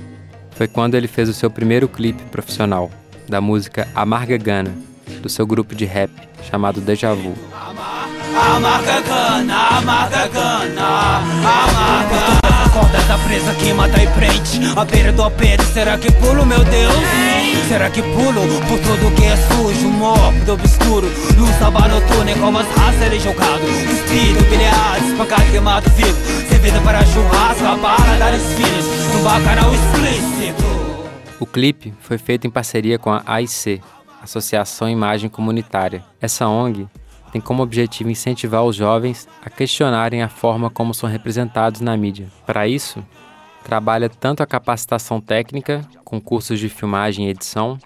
foi 0.52 0.67
quando 0.67 0.96
ele 0.96 1.08
fez 1.08 1.30
o 1.30 1.34
seu 1.34 1.50
primeiro 1.50 1.88
clipe 1.88 2.24
profissional, 2.24 2.91
da 3.30 3.39
música 3.39 3.88
Amarga 3.93 4.38
Gana, 4.38 4.74
do 5.22 5.30
seu 5.30 5.46
grupo 5.46 5.76
de 5.76 5.86
rap 5.86 6.12
chamado 6.50 6.82
Deja 6.82 7.13
Vu. 7.13 7.34
Amarga 8.36 9.02
cana, 9.02 9.67
amarga 9.78 10.30
cana, 10.30 11.17
amarga 11.17 12.48
corda 12.78 13.00
da 13.08 13.17
presa 13.17 13.54
que 13.56 13.74
mata 13.74 14.02
e 14.02 14.08
prende 14.08 14.62
A 14.76 14.86
beira 14.86 15.12
do 15.12 15.24
apete, 15.24 15.63
será 15.74 15.98
que 15.98 16.12
pulo, 16.12 16.46
meu 16.46 16.63
Deus? 16.63 16.93
Será 17.67 17.89
que 17.89 18.02
pulo 18.02 18.41
por 18.67 18.80
tudo 18.80 19.15
que 19.15 19.26
é 19.26 19.36
sujo, 19.36 19.89
mórbido, 19.89 20.54
obscuro 20.54 21.08
Luz 21.38 21.62
aba 21.62 21.88
noturna, 21.88 22.34
como 22.39 22.60
as 22.60 22.67
raças 22.67 23.00
serem 23.00 23.20
julgado 23.20 23.62
Cuspido, 23.62 24.43
bilhares, 24.50 25.08
espancado, 25.10 25.52
queimado 25.52 25.89
vivo 25.91 26.17
Servida 26.48 26.80
para 26.82 27.06
churrasco, 27.06 27.65
a 27.65 27.76
bala 27.76 28.17
dar 28.20 28.32
desfiles 28.32 28.86
No 29.13 29.24
bacanal 29.24 29.74
explícito 29.74 30.63
O 31.39 31.46
clipe 31.46 31.93
foi 32.00 32.17
feito 32.17 32.48
em 32.48 32.50
parceria 32.50 32.98
com 32.98 33.12
a 33.12 33.24
AIC, 33.26 33.82
Associação 34.21 34.89
Imagem 34.89 35.30
Comunitária. 35.30 36.03
Essa 36.19 36.47
ONG 36.47 36.88
tem 37.32 37.41
como 37.41 37.63
objetivo 37.63 38.10
incentivar 38.10 38.63
os 38.63 38.75
jovens 38.75 39.27
a 39.43 39.49
questionarem 39.49 40.21
a 40.21 40.30
forma 40.30 40.69
como 40.69 40.93
são 40.93 41.10
representados 41.10 41.82
na 41.82 41.95
mídia. 41.95 42.27
Para 42.45 42.67
isso, 42.67 43.03
trabalha 43.63 44.10
tanto 44.10 44.41
a 44.41 44.47
capacitação 44.47 45.19
técnica, 45.19 45.82
com 46.06 46.21
cursos 46.21 46.60
de 46.60 46.69
filmagem 46.69 47.27
e 47.27 47.30
edição, 47.30 47.77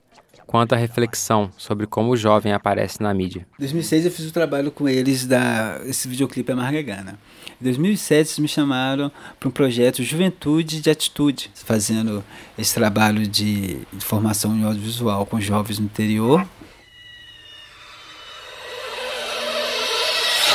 quanto 0.52 0.74
a 0.74 0.78
reflexão 0.78 1.50
sobre 1.56 1.88
como 1.88 2.12
o 2.12 2.18
jovem 2.18 2.52
aparece 2.52 3.02
na 3.02 3.14
mídia. 3.14 3.48
Em 3.58 3.62
2006 3.62 4.06
eu 4.06 4.12
fiz 4.12 4.28
o 4.28 4.34
trabalho 4.34 4.70
com 4.70 4.90
eles 4.90 5.26
da 5.26 5.80
esse 5.86 6.10
videoclipe 6.10 6.52
Amarga 6.52 6.82
Gana. 6.82 7.18
Em 7.60 7.64
2007 7.64 8.16
eles 8.16 8.40
me 8.40 8.50
chamaram 8.50 9.10
para 9.40 9.48
um 9.48 9.52
projeto 9.52 10.04
Juventude 10.04 10.82
de 10.82 10.90
Atitude, 10.90 11.50
fazendo 11.56 12.22
esse 12.58 12.74
trabalho 12.74 13.26
de, 13.26 13.78
de 13.94 14.04
formação 14.04 14.54
em 14.54 14.66
audiovisual 14.66 15.26
com 15.26 15.40
jovens 15.40 15.80
no 15.80 15.86
interior 15.86 16.46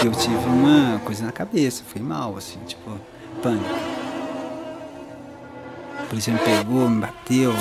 eu 0.05 0.13
tive 0.13 0.37
uma 0.37 0.99
coisa 0.99 1.25
na 1.25 1.33
cabeça, 1.33 1.83
fui 1.83 2.03
mal, 2.03 2.37
assim, 2.37 2.59
tipo, 2.67 3.01
pânico. 3.43 3.65
A 5.99 6.03
polícia 6.03 6.35
me 6.35 6.39
pegou, 6.39 6.89
me 6.91 7.01
bateu, 7.01 7.55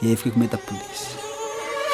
e 0.00 0.06
aí 0.06 0.16
fiquei 0.16 0.30
com 0.30 0.38
medo 0.38 0.52
da 0.52 0.58
polícia. 0.58 1.29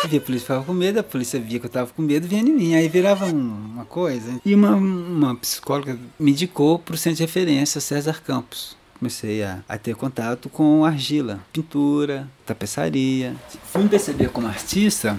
Via 0.08 0.18
a 0.18 0.22
polícia 0.22 0.46
ficava 0.46 0.64
com 0.64 0.72
medo, 0.72 1.00
a 1.00 1.02
polícia 1.02 1.40
via 1.40 1.58
que 1.58 1.66
eu 1.66 1.70
tava 1.70 1.90
com 1.90 2.02
medo, 2.02 2.28
vinha 2.28 2.42
em 2.42 2.52
mim, 2.52 2.74
aí 2.74 2.88
virava 2.88 3.26
um, 3.26 3.72
uma 3.74 3.84
coisa. 3.84 4.40
E 4.44 4.54
uma, 4.54 4.70
uma 4.76 5.34
psicóloga 5.34 5.98
me 6.18 6.30
indicou 6.30 6.78
para 6.78 6.94
o 6.94 6.98
centro 6.98 7.16
de 7.16 7.22
referência 7.24 7.80
César 7.80 8.22
Campos. 8.22 8.76
Comecei 8.98 9.42
a, 9.42 9.62
a 9.68 9.76
ter 9.76 9.94
contato 9.94 10.48
com 10.48 10.84
argila, 10.84 11.40
pintura, 11.52 12.28
tapeçaria. 12.46 13.34
Fui 13.64 13.82
me 13.82 13.88
perceber 13.88 14.30
como 14.30 14.46
artista, 14.46 15.18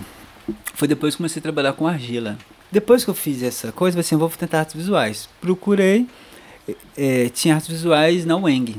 foi 0.73 0.87
depois 0.87 1.13
que 1.13 1.17
comecei 1.17 1.39
a 1.39 1.43
trabalhar 1.43 1.73
com 1.73 1.85
argila. 1.85 2.37
Depois 2.71 3.03
que 3.03 3.09
eu 3.09 3.13
fiz 3.13 3.43
essa 3.43 3.71
coisa, 3.71 3.97
eu 3.97 4.01
assim, 4.01 4.15
vou 4.15 4.29
tentar 4.29 4.59
artes 4.59 4.75
visuais. 4.75 5.29
Procurei, 5.39 6.07
é, 6.97 7.29
tinha 7.29 7.55
artes 7.55 7.69
visuais 7.69 8.25
na 8.25 8.35
UENG. 8.37 8.77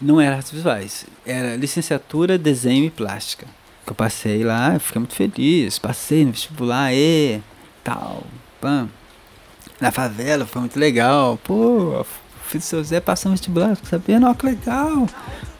Não 0.00 0.20
era 0.20 0.36
artes 0.36 0.52
visuais, 0.52 1.06
era 1.24 1.56
licenciatura, 1.56 2.36
desenho 2.36 2.84
e 2.84 2.90
plástica. 2.90 3.46
Eu 3.86 3.94
passei 3.94 4.44
lá, 4.44 4.78
fiquei 4.78 5.00
muito 5.00 5.14
feliz, 5.14 5.78
passei 5.78 6.24
no 6.24 6.32
vestibular, 6.32 6.92
e 6.94 7.42
tal, 7.82 8.22
pam. 8.60 8.88
Na 9.80 9.90
favela, 9.90 10.46
foi 10.46 10.60
muito 10.60 10.78
legal. 10.78 11.38
Pô, 11.42 12.06
filho 12.46 12.60
do 12.60 12.64
seu 12.64 12.84
Zé 12.84 13.00
passou 13.00 13.30
no 13.30 13.36
vestibular, 13.36 13.76
sabendo, 13.82 14.28
ó, 14.28 14.34
que 14.34 14.46
legal. 14.46 15.06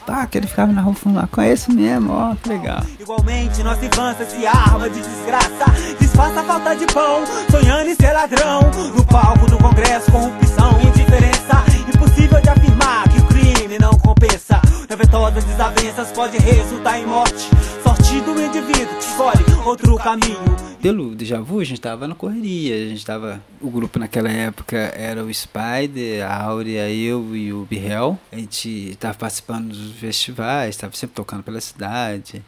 Pá, 0.07 0.27
que 0.27 0.39
ele 0.39 0.47
ficava 0.47 0.73
na 0.73 0.81
rua 0.81 0.95
falando 0.95 1.19
lá, 1.19 1.29
conheço 1.29 1.73
mesmo, 1.73 2.13
ó, 2.13 2.35
que 2.37 2.49
legal. 2.49 2.83
Igualmente, 2.99 3.63
nossa 3.63 3.85
infância 3.85 4.25
se 4.27 4.47
arma 4.47 4.89
de 4.89 5.01
desgraça. 5.01 5.65
Disfarça 6.01 6.41
a 6.41 6.45
falta 6.45 6.75
de 6.75 6.87
pão, 6.87 7.25
sonhando 7.51 7.91
em 7.91 7.95
ser 7.95 8.13
ladrão. 8.13 8.63
No 8.95 9.05
palco 9.07 9.47
do 9.51 9.59
congresso, 9.59 10.11
corrupção 10.11 10.81
e 10.83 10.87
indiferença. 10.87 11.65
Impossível 11.93 12.41
de 12.41 12.49
afirmar 12.49 13.09
que 13.09 13.19
o 13.19 13.27
crime 13.27 13.79
não 13.79 13.93
compensa. 13.93 14.61
Revoltosas 14.89 15.45
desavenças 15.45 16.13
pode 16.13 16.39
resultar 16.39 16.99
em 16.99 17.07
morte. 17.07 17.49
Sorte 17.83 18.21
do 18.21 18.41
indivíduo 18.41 18.97
que 18.97 19.05
escolhe 19.05 19.45
outro 19.67 19.97
caminho. 19.97 20.39
Pelo 20.81 21.15
déjà 21.15 21.41
vu, 21.41 21.61
a 21.61 21.65
gente 21.65 21.81
tava 21.81 22.09
na 22.09 22.15
correria, 22.15 22.75
a 22.75 22.89
gente 22.89 23.05
tava. 23.05 23.43
O 23.61 23.71
grupo 23.71 23.99
naquela 23.99 24.31
época 24.31 24.77
era 24.77 25.23
o 25.25 25.33
Spider, 25.33 26.25
a 26.25 26.43
Áurea, 26.45 26.91
eu 26.91 27.35
e 27.37 27.53
o 27.53 27.67
Birrell. 27.69 28.19
A 28.33 28.37
gente 28.37 28.97
tava 28.99 29.15
participando 29.15 29.69
dos 29.69 29.93
festivais, 29.93 30.77
tava 30.77 30.95
sempre 30.95 31.15
tocando 31.15 31.43
pela 31.43 31.61
cidade. 31.61 32.43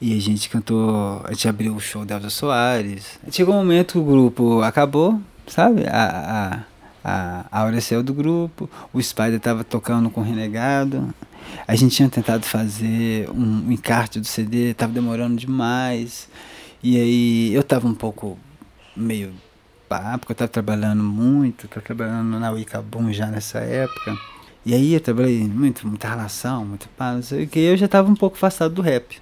E 0.00 0.16
a 0.16 0.20
gente 0.20 0.48
cantou, 0.48 1.22
a 1.24 1.32
gente 1.32 1.48
abriu 1.48 1.74
o 1.74 1.80
show 1.80 2.04
da 2.04 2.16
Elza 2.16 2.30
Soares. 2.30 3.18
Chegou 3.30 3.54
um 3.54 3.58
momento 3.58 3.92
que 3.92 3.98
o 3.98 4.04
grupo 4.04 4.62
acabou, 4.62 5.20
sabe? 5.46 5.84
A, 5.86 6.64
a, 7.04 7.44
a 7.50 7.60
Áurea 7.60 7.80
saiu 7.80 8.02
do 8.02 8.12
grupo, 8.12 8.68
o 8.92 9.02
Spider 9.02 9.40
tava 9.40 9.62
tocando 9.62 10.10
com 10.10 10.20
o 10.20 10.24
Renegado. 10.24 11.14
A 11.66 11.74
gente 11.74 11.96
tinha 11.96 12.08
tentado 12.08 12.44
fazer 12.44 13.28
um, 13.30 13.70
encarte 13.72 14.20
do 14.20 14.26
CD, 14.26 14.74
tava 14.74 14.92
demorando 14.92 15.36
demais. 15.36 16.28
E 16.82 16.98
aí 16.98 17.54
eu 17.54 17.62
tava 17.62 17.86
um 17.86 17.94
pouco 17.94 18.38
meio 18.96 19.32
pá, 19.88 20.18
porque 20.18 20.32
eu 20.32 20.36
tava 20.36 20.48
trabalhando 20.48 21.02
muito, 21.02 21.68
tava 21.68 21.80
trabalhando 21.80 22.38
na 22.38 22.50
Wicabum 22.50 23.12
já 23.12 23.26
nessa 23.26 23.58
época. 23.60 24.18
E 24.66 24.74
aí 24.74 24.94
eu 24.94 25.00
trabalhei 25.00 25.46
muito, 25.46 25.86
muita 25.86 26.08
relação, 26.08 26.64
muito 26.64 26.88
pá, 26.90 27.12
não 27.12 27.22
sei 27.22 27.44
o 27.44 27.48
que, 27.48 27.60
eu 27.60 27.76
já 27.76 27.86
tava 27.86 28.10
um 28.10 28.14
pouco 28.14 28.36
afastado 28.36 28.74
do 28.74 28.82
rap. 28.82 29.20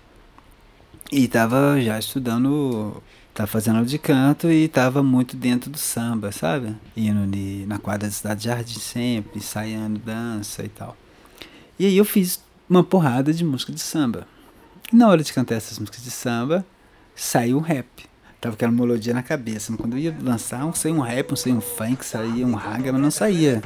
E 1.11 1.29
tava 1.29 1.81
já 1.81 1.99
estudando, 1.99 3.03
tava 3.35 3.47
fazendo 3.47 3.77
aula 3.77 3.87
de 3.87 3.99
canto 3.99 4.51
e 4.51 4.67
tava 4.69 5.03
muito 5.03 5.37
dentro 5.37 5.71
do 5.71 5.79
samba, 5.79 6.33
sabe? 6.33 6.75
Indo 6.97 7.29
na 7.67 7.79
quadra 7.79 8.09
da 8.09 8.13
Cidade 8.13 8.45
Jardim 8.45 8.79
sempre, 8.79 9.39
ensaiando 9.39 9.99
dança 9.99 10.65
e 10.65 10.69
tal. 10.69 10.97
E 11.83 11.87
aí 11.87 11.97
eu 11.97 12.05
fiz 12.05 12.41
uma 12.71 12.85
porrada 12.85 13.33
de 13.35 13.45
música 13.45 13.73
de 13.73 13.81
samba. 13.81 14.25
E 14.93 14.95
na 14.95 15.09
hora 15.09 15.21
de 15.21 15.33
cantar 15.33 15.57
essas 15.57 15.81
músicas 15.81 16.05
de 16.05 16.13
samba, 16.13 16.65
saiu 17.13 17.59
um 17.59 17.61
rap. 17.61 17.89
Tava 18.41 18.55
aquela 18.55 18.71
melodia 18.71 19.13
na 19.13 19.21
cabeça. 19.21 19.73
Mas 19.73 19.81
quando 19.81 19.95
eu 19.95 19.99
ia 19.99 20.17
lançar, 20.23 20.65
um 20.65 20.73
saía 20.73 20.95
um 20.95 21.01
rap, 21.01 21.33
um 21.33 21.35
saía 21.35 21.57
um 21.57 21.61
funk, 21.61 22.07
saía 22.07 22.47
um 22.47 22.55
raga, 22.55 22.93
mas 22.93 23.03
não 23.03 23.11
saía. 23.11 23.61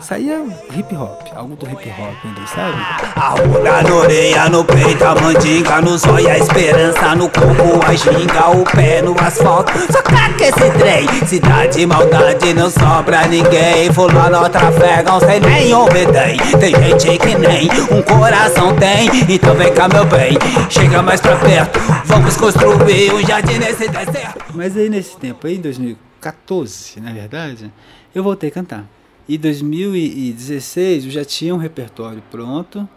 Saía 0.00 0.40
hip 0.70 0.94
hop, 0.94 1.22
algo 1.34 1.56
do 1.56 1.66
hip 1.66 1.90
hop 1.90 2.16
ali, 2.24 2.46
sabe? 2.46 2.78
A 3.16 3.30
ruga 3.30 3.82
na 3.82 3.94
orelha, 3.94 4.48
no 4.48 4.64
peito, 4.64 5.04
a 5.04 5.14
mandinga 5.14 5.80
no 5.80 5.98
zóio, 5.98 6.28
a 6.28 6.38
esperança 6.38 7.16
no 7.16 7.28
corpo, 7.28 7.84
a 7.84 7.94
ginga, 7.94 8.48
o 8.50 8.64
pé 8.64 9.02
no 9.02 9.14
asfalto. 9.20 9.72
Só 9.92 10.00
taca 10.00 10.44
esse 10.44 10.70
trem, 10.78 11.26
cidade, 11.26 11.84
maldade, 11.84 12.54
não 12.54 12.70
sobra 12.70 13.26
ninguém. 13.26 13.92
Fulano 13.92 14.48
trafegam 14.48 15.18
sem 15.20 15.40
nem 15.40 15.74
obedem. 15.74 16.36
Tem 16.60 16.74
gente 16.74 17.18
que 17.18 17.34
nem 17.36 17.68
um 17.90 18.00
coração 18.02 18.76
tem, 18.76 19.08
então 19.28 19.54
vem 19.56 19.74
cá, 19.74 19.88
meu 19.88 20.04
bem, 20.04 20.38
chega 20.70 21.02
mais 21.02 21.20
pra 21.20 21.36
perto. 21.36 21.80
Vamos 22.04 22.36
construir 22.36 23.12
um 23.12 23.26
jardim 23.26 23.58
nesse 23.58 23.88
deserto. 23.88 24.44
Mas 24.54 24.76
aí 24.76 24.88
nesse 24.88 25.16
tempo 25.16 25.46
aí, 25.46 25.56
em 25.56 25.60
2014, 25.60 27.00
na 27.00 27.12
verdade, 27.12 27.70
eu 28.14 28.22
voltei 28.22 28.48
a 28.48 28.52
cantar. 28.52 28.97
Em 29.28 29.38
2016 29.38 31.04
eu 31.04 31.10
já 31.10 31.24
tinha 31.24 31.54
um 31.54 31.58
repertório 31.58 32.22
pronto 32.30 32.88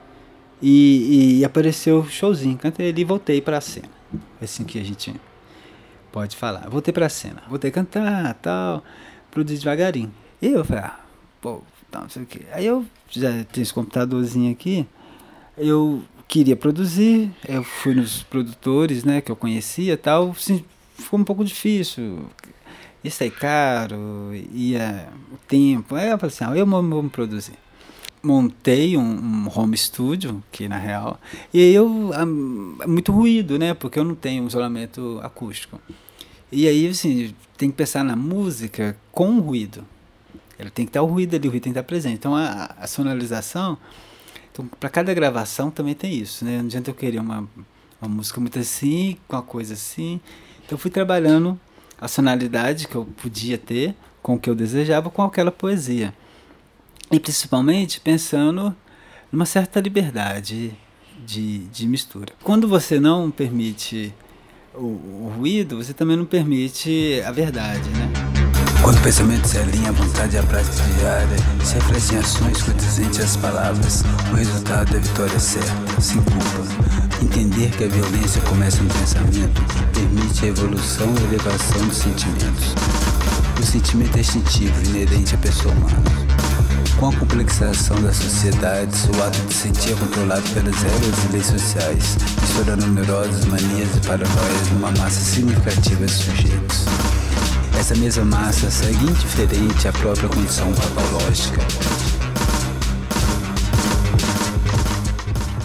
e, 0.61 1.39
e 1.39 1.45
apareceu 1.45 2.05
showzinho. 2.07 2.57
Cantei 2.57 2.89
ali 2.89 3.01
e 3.01 3.05
voltei 3.05 3.41
para 3.41 3.57
a 3.57 3.61
cena. 3.61 3.89
É 4.39 4.45
assim 4.45 4.63
que 4.63 4.79
a 4.79 4.83
gente 4.83 5.13
pode 6.11 6.37
falar. 6.37 6.69
Voltei 6.69 6.93
para 6.93 7.07
a 7.07 7.09
cena, 7.09 7.43
voltei 7.49 7.69
a 7.69 7.73
cantar, 7.73 8.33
tal, 8.35 8.83
produzir 9.29 9.59
devagarinho. 9.59 10.13
E 10.41 10.47
eu 10.47 10.63
falei, 10.63 10.83
ah, 10.85 10.99
pô, 11.41 11.61
não 11.93 12.09
sei 12.09 12.23
o 12.23 12.25
que. 12.25 12.45
Aí 12.51 12.65
eu 12.65 12.85
já 13.09 13.29
tenho 13.51 13.63
esse 13.63 13.73
computadorzinho 13.73 14.51
aqui, 14.51 14.87
eu 15.57 16.01
queria 16.27 16.55
produzir, 16.55 17.29
eu 17.47 17.63
fui 17.63 17.93
nos 17.93 18.23
produtores, 18.23 19.03
né, 19.03 19.19
que 19.19 19.31
eu 19.31 19.35
conhecia, 19.35 19.97
tal, 19.97 20.31
assim, 20.31 20.63
ficou 20.97 21.19
um 21.19 21.23
pouco 21.23 21.43
difícil 21.43 22.25
ia 23.03 23.11
sair 23.11 23.31
caro, 23.31 24.31
ia 24.53 25.09
o 25.31 25.37
tempo. 25.47 25.95
Aí 25.95 26.09
eu 26.09 26.17
falei 26.17 26.33
assim, 26.33 26.43
ah, 26.45 26.55
eu 26.55 26.65
vou, 26.65 27.03
me 27.03 27.09
produzir. 27.09 27.53
Montei 28.21 28.95
um, 28.95 29.01
um, 29.01 29.49
home 29.53 29.75
studio, 29.75 30.43
que 30.51 30.67
na 30.67 30.77
real, 30.77 31.19
e 31.51 31.73
eu, 31.73 32.11
é 32.13 32.85
muito 32.87 33.11
ruído, 33.11 33.57
né, 33.57 33.73
porque 33.73 33.97
eu 33.97 34.03
não 34.03 34.13
tenho 34.13 34.45
isolamento 34.45 35.19
acústico. 35.23 35.81
E 36.51 36.67
aí, 36.67 36.87
assim, 36.87 37.33
tem 37.57 37.71
que 37.71 37.77
pensar 37.77 38.03
na 38.03 38.15
música 38.15 38.95
com 39.11 39.39
ruído. 39.39 39.83
Ela 40.59 40.69
tem 40.69 40.85
que 40.85 40.89
estar 40.89 41.01
o 41.01 41.05
ruído 41.05 41.35
ali, 41.35 41.47
o 41.47 41.51
ruído 41.51 41.63
tem 41.63 41.73
que 41.73 41.79
estar 41.79 41.87
presente. 41.87 42.15
Então, 42.15 42.35
a, 42.35 42.75
a 42.77 42.85
sonorização, 42.85 43.77
então, 44.51 44.67
para 44.79 44.89
cada 44.89 45.13
gravação 45.13 45.71
também 45.71 45.95
tem 45.95 46.13
isso, 46.13 46.45
né? 46.45 46.57
Não 46.57 46.65
adianta 46.65 46.91
eu 46.91 46.93
querer 46.93 47.19
uma, 47.19 47.47
uma 47.99 48.09
música 48.09 48.39
muito 48.39 48.59
assim, 48.59 49.17
com 49.27 49.35
uma 49.37 49.41
coisa 49.41 49.73
assim. 49.73 50.19
Então, 50.57 50.75
eu 50.75 50.77
fui 50.77 50.91
trabalhando 50.91 51.59
a 52.01 52.07
sonoridade 52.07 52.87
que 52.87 52.95
eu 52.95 53.05
podia 53.05 53.59
ter 53.59 53.95
com 54.21 54.33
o 54.33 54.39
que 54.39 54.49
eu 54.49 54.55
desejava 54.55 55.11
com 55.11 55.21
aquela 55.21 55.51
poesia. 55.51 56.13
E 57.11 57.19
principalmente 57.19 58.01
pensando 58.01 58.75
numa 59.31 59.45
certa 59.45 59.79
liberdade 59.79 60.73
de, 61.25 61.59
de 61.67 61.87
mistura. 61.87 62.33
Quando 62.43 62.67
você 62.67 62.99
não 62.99 63.29
permite 63.29 64.13
o, 64.73 64.85
o 64.85 65.33
ruído, 65.37 65.77
você 65.77 65.93
também 65.93 66.17
não 66.17 66.25
permite 66.25 67.21
a 67.25 67.31
verdade, 67.31 67.89
né? 67.91 68.11
Quando 68.81 68.97
o 68.97 69.01
pensamento 69.01 69.47
se 69.47 69.59
alinha 69.59 69.89
à 69.89 69.91
vontade 69.91 70.35
e 70.35 70.39
à 70.39 70.43
prática 70.43 70.83
diária, 70.97 71.37
se 71.63 71.75
reflete 71.75 72.15
em 72.15 72.17
ações 72.17 72.63
condizentes 72.63 73.19
às 73.19 73.37
palavras, 73.37 74.03
o 74.31 74.35
resultado 74.35 74.95
é 74.95 74.99
vitória 74.99 75.39
certa, 75.39 76.01
sem 76.01 76.19
culpa. 76.23 77.00
Entender 77.21 77.69
que 77.77 77.83
a 77.83 77.87
violência 77.87 78.41
começa 78.41 78.81
no 78.81 78.89
pensamento 78.89 79.61
permite 79.93 80.45
a 80.45 80.47
evolução 80.47 81.13
e 81.13 81.23
elevação 81.25 81.87
dos 81.87 81.97
sentimentos. 81.97 82.73
O 83.59 83.63
sentimento 83.63 84.17
é 84.17 84.21
instintivo, 84.21 84.83
inerente 84.85 85.35
à 85.35 85.37
pessoa 85.37 85.71
humana. 85.73 86.01
Com 86.97 87.09
a 87.09 87.13
complexação 87.13 88.01
das 88.01 88.15
sociedades, 88.15 89.05
o 89.05 89.23
ato 89.23 89.39
de 89.41 89.53
sentir 89.53 89.91
é 89.91 89.95
controlado 89.95 90.41
pelas 90.49 90.75
regras 90.81 91.23
e 91.29 91.31
leis 91.31 91.45
sociais, 91.45 92.17
misturando 92.41 92.87
numerosas 92.87 93.45
manias 93.45 93.89
e 93.95 94.07
paranoias 94.07 94.69
numa 94.73 94.91
massa 94.91 95.21
significativa 95.21 96.05
de 96.05 96.11
sujeitos. 96.11 96.85
Essa 97.79 97.95
mesma 97.95 98.25
massa 98.25 98.69
segue 98.71 99.05
indiferente 99.05 99.87
à 99.87 99.93
própria 99.93 100.27
condição 100.27 100.73
patológica. 100.73 101.61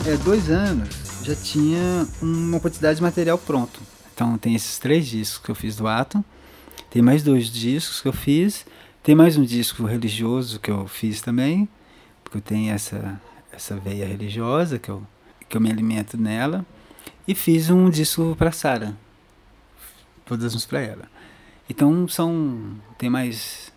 É, 0.07 0.16
dois 0.18 0.50
anos 0.50 1.05
já 1.27 1.35
tinha 1.35 2.07
uma 2.22 2.61
quantidade 2.61 2.97
de 2.97 3.03
material 3.03 3.37
pronto. 3.37 3.81
Então 4.14 4.39
tem 4.39 4.55
esses 4.55 4.79
três 4.79 5.07
discos 5.07 5.45
que 5.45 5.51
eu 5.51 5.55
fiz 5.57 5.74
do 5.74 5.89
Atom, 5.89 6.22
tem 6.89 7.03
mais 7.03 7.24
dois 7.24 7.49
discos 7.49 8.01
que 8.01 8.07
eu 8.07 8.12
fiz, 8.12 8.64
tem 9.03 9.14
mais 9.14 9.37
um 9.37 9.43
disco 9.43 9.85
religioso 9.85 10.61
que 10.61 10.70
eu 10.70 10.87
fiz 10.87 11.20
também, 11.20 11.68
porque 12.22 12.39
eu 12.39 12.43
tenho 12.43 12.72
essa, 12.72 13.20
essa 13.53 13.77
veia 13.77 14.07
religiosa 14.07 14.79
que 14.79 14.89
eu, 14.89 15.03
que 15.49 15.57
eu 15.57 15.61
me 15.61 15.68
alimento 15.68 16.16
nela, 16.16 16.64
e 17.27 17.35
fiz 17.35 17.70
um 17.70 17.91
disco 17.91 18.37
para 18.39 18.53
Sara, 18.53 18.97
todas 20.24 20.64
para 20.64 20.81
ela. 20.81 21.11
Então 21.68 22.07
são. 22.07 22.77
tem 22.97 23.11
mais 23.11 23.72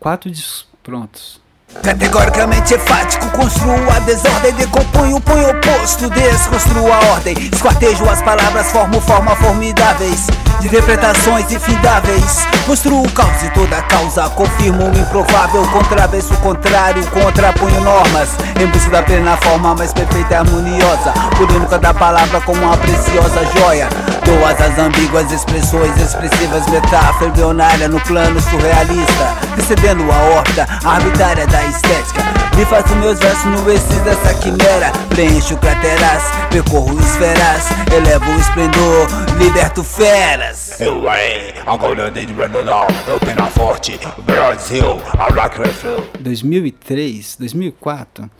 quatro 0.00 0.28
discos 0.28 0.66
prontos. 0.82 1.40
Categoricamente 1.82 2.74
enfático, 2.74 3.28
construo 3.30 3.90
a 3.94 3.98
desordem, 4.00 4.52
decompunho 4.54 5.16
o 5.16 5.20
punho 5.20 5.50
oposto, 5.50 6.08
desconstruo 6.10 6.90
a 6.92 6.98
ordem, 7.12 7.34
esquartejo 7.52 8.08
as 8.08 8.22
palavras, 8.22 8.70
formo 8.70 9.00
forma 9.00 9.34
formidáveis, 9.36 10.26
de 10.60 10.68
interpretações 10.68 11.50
infindáveis, 11.52 12.46
construo 12.66 13.02
o 13.02 13.12
caos 13.12 13.42
e 13.42 13.50
toda 13.50 13.82
causa, 13.82 14.28
confirmo 14.30 14.84
o 14.84 14.98
improvável, 14.98 15.62
contravesso 15.68 16.32
o 16.32 16.36
contrário, 16.38 17.04
contrapunho 17.08 17.80
normas, 17.82 18.30
em 18.58 18.66
busca 18.66 18.90
da 18.90 19.02
plena 19.02 19.36
forma 19.38 19.74
mais 19.74 19.92
perfeita 19.92 20.32
e 20.32 20.36
harmoniosa, 20.36 21.12
pulindo 21.36 21.66
cada 21.66 21.92
palavra 21.92 22.40
como 22.42 22.62
uma 22.62 22.76
preciosa 22.76 23.44
joia, 23.58 23.88
dou 24.24 24.44
asas 24.44 24.78
ambíguas, 24.78 25.30
expressões 25.30 25.96
expressivas, 26.00 26.66
metáfora 26.68 27.28
embrionária 27.30 27.88
no 27.88 28.00
plano 28.00 28.40
surrealista, 28.40 29.36
recebendo 29.56 30.10
a 30.10 30.16
horta 30.16 30.66
arbitrária 30.84 31.46
da 31.46 31.64
estética. 31.64 32.22
Me 32.56 32.64
faço 32.64 32.94
meus 32.96 33.18
versos 33.18 33.44
no 33.44 33.70
excesso 33.70 34.00
dessa 34.04 34.34
quimera. 34.34 34.92
Preencho 35.08 35.56
crateras, 35.58 36.22
percorro 36.50 36.98
esferas, 37.00 37.64
elevo 37.92 38.30
o 38.30 38.38
esplendor, 38.38 39.08
liberto 39.38 39.82
feras. 39.82 40.80
Eu 40.80 41.02
rei, 41.02 41.54
agora 41.66 42.10
de 42.10 42.26
Renadol, 42.26 42.86
eu 43.06 43.18
pena 43.20 43.46
forte, 43.46 43.98
Brasil, 44.24 45.00
a 45.18 45.32
rock 45.32 45.58
refil. 45.58 46.06
2003, 46.20 47.36
2004, 47.38 48.30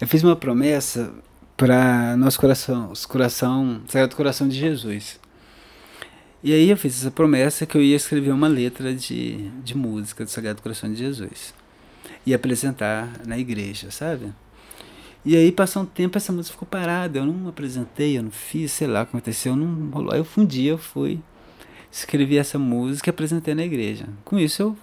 eu 0.00 0.08
fiz 0.08 0.22
uma 0.22 0.36
promessa 0.36 1.10
para 1.56 2.16
nosso 2.16 2.38
coração, 2.38 2.92
coração, 3.08 3.80
Sagrado 3.88 4.14
Coração 4.14 4.46
de 4.46 4.56
Jesus. 4.58 5.18
E 6.42 6.52
aí 6.52 6.68
eu 6.68 6.76
fiz 6.76 7.00
essa 7.00 7.10
promessa 7.10 7.64
que 7.64 7.76
eu 7.76 7.82
ia 7.82 7.96
escrever 7.96 8.30
uma 8.30 8.46
letra 8.46 8.94
de, 8.94 9.48
de 9.62 9.76
música 9.76 10.24
do 10.24 10.30
Sagrado 10.30 10.60
Coração 10.60 10.92
de 10.92 10.98
Jesus 10.98 11.54
e 12.26 12.34
apresentar 12.34 13.20
na 13.26 13.38
igreja, 13.38 13.90
sabe? 13.90 14.32
E 15.24 15.34
aí 15.34 15.50
passou 15.50 15.82
um 15.82 15.86
tempo, 15.86 16.18
essa 16.18 16.32
música 16.32 16.52
ficou 16.52 16.68
parada, 16.68 17.18
eu 17.18 17.26
não 17.26 17.48
apresentei, 17.48 18.16
eu 18.16 18.22
não 18.22 18.30
fiz, 18.30 18.70
sei 18.70 18.86
lá 18.86 19.02
o 19.02 19.06
que 19.06 19.10
aconteceu, 19.16 19.56
não 19.56 19.90
rolou. 19.90 20.12
Aí 20.12 20.24
um 20.36 20.44
dia 20.44 20.72
eu 20.72 20.78
fui, 20.78 21.20
escrevi 21.90 22.36
essa 22.38 22.58
música 22.58 23.08
e 23.08 23.10
apresentei 23.10 23.54
na 23.54 23.64
igreja. 23.64 24.06
Com 24.24 24.38
isso 24.38 24.62
eu 24.62 24.76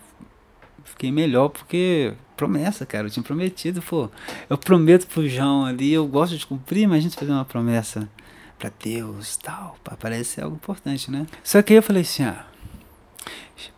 fiquei 0.83 1.11
melhor, 1.11 1.49
porque 1.49 2.13
promessa, 2.35 2.85
cara, 2.85 3.07
eu 3.07 3.11
tinha 3.11 3.23
prometido, 3.23 3.81
pô, 3.81 4.09
eu 4.49 4.57
prometo 4.57 5.07
pro 5.07 5.27
João 5.27 5.65
ali, 5.65 5.93
eu 5.93 6.07
gosto 6.07 6.37
de 6.37 6.45
cumprir, 6.45 6.87
mas 6.87 6.99
a 6.99 7.01
gente 7.01 7.15
fazer 7.15 7.31
uma 7.31 7.45
promessa 7.45 8.09
para 8.57 8.71
Deus, 8.83 9.37
tal, 9.37 9.77
parece 9.99 10.41
algo 10.41 10.55
importante, 10.55 11.11
né? 11.11 11.25
Só 11.43 11.61
que 11.61 11.73
aí 11.73 11.77
eu 11.77 11.83
falei 11.83 12.01
assim, 12.01 12.23
ah, 12.23 12.45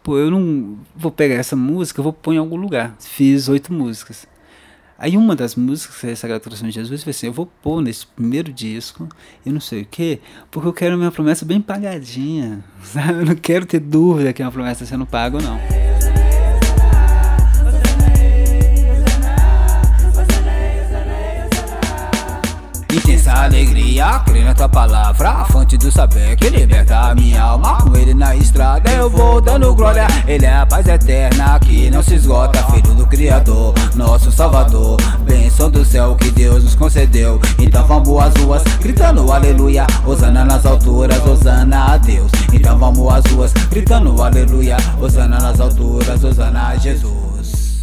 Pô, 0.04 0.18
eu 0.18 0.32
não 0.32 0.78
vou 0.96 1.12
pegar 1.12 1.36
essa 1.36 1.56
música, 1.56 2.00
eu 2.00 2.04
vou 2.04 2.14
pôr 2.14 2.34
em 2.34 2.38
algum 2.38 2.56
lugar. 2.56 2.96
Fiz 3.00 3.48
oito 3.50 3.74
músicas. 3.74 4.28
Aí 4.98 5.18
uma 5.18 5.36
das 5.36 5.56
músicas 5.56 5.98
que 5.98 6.08
é 6.08 6.68
de 6.68 6.72
Jesus 6.72 7.04
foi 7.04 7.12
assim, 7.12 7.28
eu 7.28 7.34
vou 7.34 7.46
pôr 7.62 7.82
nesse 7.82 8.08
primeiro 8.08 8.54
disco, 8.54 9.10
e 9.46 9.52
não 9.52 9.60
sei 9.60 9.82
o 9.82 9.86
quê, 9.86 10.22
porque 10.50 10.68
eu 10.68 10.74
quero 10.74 10.98
minha 10.98 11.12
promessa 11.12 11.44
bem 11.44 11.60
pagadinha, 11.60 12.64
sabe? 12.82 13.20
Eu 13.20 13.26
não 13.26 13.36
quero 13.36 13.66
ter 13.66 13.80
dúvida 13.80 14.32
que 14.32 14.42
é 14.42 14.46
uma 14.46 14.52
promessa 14.52 14.86
sendo 14.86 15.06
paga 15.06 15.36
ou 15.36 15.44
não. 15.44 15.85
Intensa 22.96 23.34
alegria, 23.44 24.20
crer 24.20 24.46
na 24.46 24.54
tua 24.54 24.70
palavra, 24.70 25.44
fonte 25.52 25.78
do 25.78 25.92
saber 25.92 26.38
que 26.38 26.48
liberta 26.48 27.10
a 27.10 27.14
minha 27.14 27.42
alma. 27.42 27.78
Com 27.82 27.94
ele 27.98 28.14
na 28.14 28.34
estrada 28.38 28.90
eu 28.90 29.10
vou 29.10 29.42
dando 29.42 29.76
glória. 29.76 30.08
Ele 30.26 30.46
é 30.46 30.56
a 30.56 30.66
paz 30.66 30.88
eterna 30.88 31.60
que 31.60 31.92
não 31.92 32.02
se 32.02 32.16
esgota, 32.16 32.64
filho 32.72 32.96
do 32.96 33.06
Criador, 33.06 33.74
nosso 33.96 34.32
Salvador. 34.32 34.96
Bênção 35.26 35.70
do 35.70 35.84
céu 35.84 36.16
que 36.16 36.32
Deus 36.32 36.64
nos 36.64 36.74
concedeu. 36.74 37.38
Então 37.60 37.86
vamos 37.86 38.18
às 38.18 38.34
ruas 38.42 38.64
gritando 38.80 39.30
aleluia, 39.30 39.86
Osana 40.08 40.46
nas 40.46 40.66
alturas, 40.66 41.22
Osana 41.28 41.96
a 41.96 41.98
Deus. 41.98 42.32
Então 42.54 42.80
vamos 42.80 43.14
às 43.14 43.26
ruas 43.26 43.52
gritando 43.70 44.24
aleluia, 44.24 44.78
Osana 45.02 45.38
nas 45.38 45.60
alturas, 45.60 46.24
Osana 46.24 46.68
a 46.68 46.78
Jesus. 46.78 47.76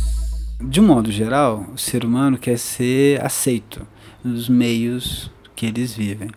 De 0.59 0.81
um 0.81 0.87
modo 0.87 1.13
geral, 1.13 1.67
o 1.75 1.77
ser 1.77 2.03
humano 2.03 2.39
quer 2.39 2.59
ser 2.59 3.23
aceito 3.23 3.92
nos 4.25 4.49
meios 4.49 5.31
que 5.55 5.67
eles 5.67 5.95
vivem. 5.95 6.31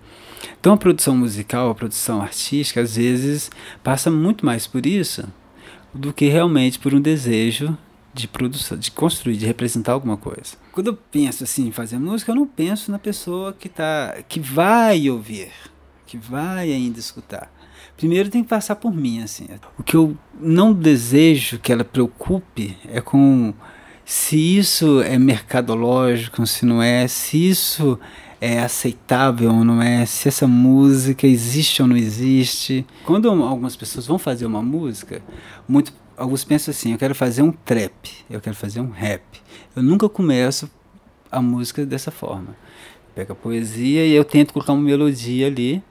Então 0.60 0.74
a 0.74 0.78
produção 0.78 1.16
musical, 1.16 1.70
a 1.70 1.76
produção 1.76 2.22
artística, 2.22 2.82
às 2.82 2.96
vezes 2.96 3.50
passa 3.84 4.10
muito 4.10 4.46
mais 4.46 4.68
por 4.68 4.86
isso 4.86 5.28
do 5.94 6.14
que 6.14 6.28
realmente 6.28 6.78
por 6.78 6.94
um 6.94 7.00
desejo 7.00 7.78
de 8.14 8.28
produção, 8.28 8.78
de 8.78 8.92
construir, 8.92 9.38
de 9.38 9.46
representar 9.46 9.94
alguma 9.94 10.18
coisa. 10.18 10.56
Quando 10.72 10.88
eu 10.88 10.96
penso 10.96 11.44
assim 11.44 11.68
em 11.68 11.72
fazer 11.72 11.98
música, 12.00 12.32
eu 12.32 12.36
não 12.36 12.48
penso 12.48 12.92
na 12.92 13.00
pessoa 13.00 13.54
que 13.54 13.68
tá, 13.68 14.16
que 14.28 14.40
vai 14.40 15.10
ouvir, 15.10 15.52
que 16.06 16.18
vai 16.18 16.72
ainda 16.72 17.00
escutar. 17.00 17.52
Primeiro 17.98 18.30
tem 18.30 18.44
que 18.44 18.50
passar 18.50 18.76
por 18.76 18.94
mim 18.94 19.22
assim. 19.22 19.48
O 19.78 19.84
que 19.84 19.96
eu 19.96 20.18
não 20.40 20.74
desejo 20.74 21.60
que 21.60 21.72
ela 21.72 21.84
preocupe 21.84 22.78
é 22.90 23.00
com 23.00 23.54
se 24.06 24.58
isso 24.58 25.02
é 25.02 25.18
mercadológico, 25.18 26.46
se 26.46 26.64
não 26.66 26.82
é, 26.82 27.08
se 27.08 27.50
isso 27.50 28.00
é 28.40 28.60
aceitável 28.60 29.52
ou 29.52 29.64
não 29.64 29.82
é, 29.82 30.06
se 30.06 30.28
essa 30.28 30.48
música 30.48 31.26
existe 31.26 31.82
ou 31.82 31.88
não 31.88 31.98
existe. 31.98 32.86
Quando 33.04 33.30
algumas 33.30 33.76
pessoas 33.76 34.06
vão 34.06 34.20
fazer 34.20 34.46
uma 34.46 34.62
música, 34.62 35.22
muito, 35.68 35.92
alguns 36.16 36.44
pensam 36.44 36.72
assim: 36.72 36.92
eu 36.92 36.98
quero 37.00 37.16
fazer 37.16 37.42
um 37.42 37.52
trap, 37.52 37.94
eu 38.30 38.40
quero 38.40 38.56
fazer 38.56 38.80
um 38.80 38.92
rap. 38.92 39.24
Eu 39.76 39.82
nunca 39.82 40.08
começo 40.08 40.70
a 41.32 41.42
música 41.42 41.84
dessa 41.84 42.12
forma. 42.12 42.56
Pego 43.16 43.34
a 43.34 43.36
poesia 43.36 44.06
e 44.06 44.12
eu 44.12 44.24
tento 44.24 44.54
colocar 44.54 44.74
uma 44.74 44.84
melodia 44.84 45.48
ali 45.48 45.82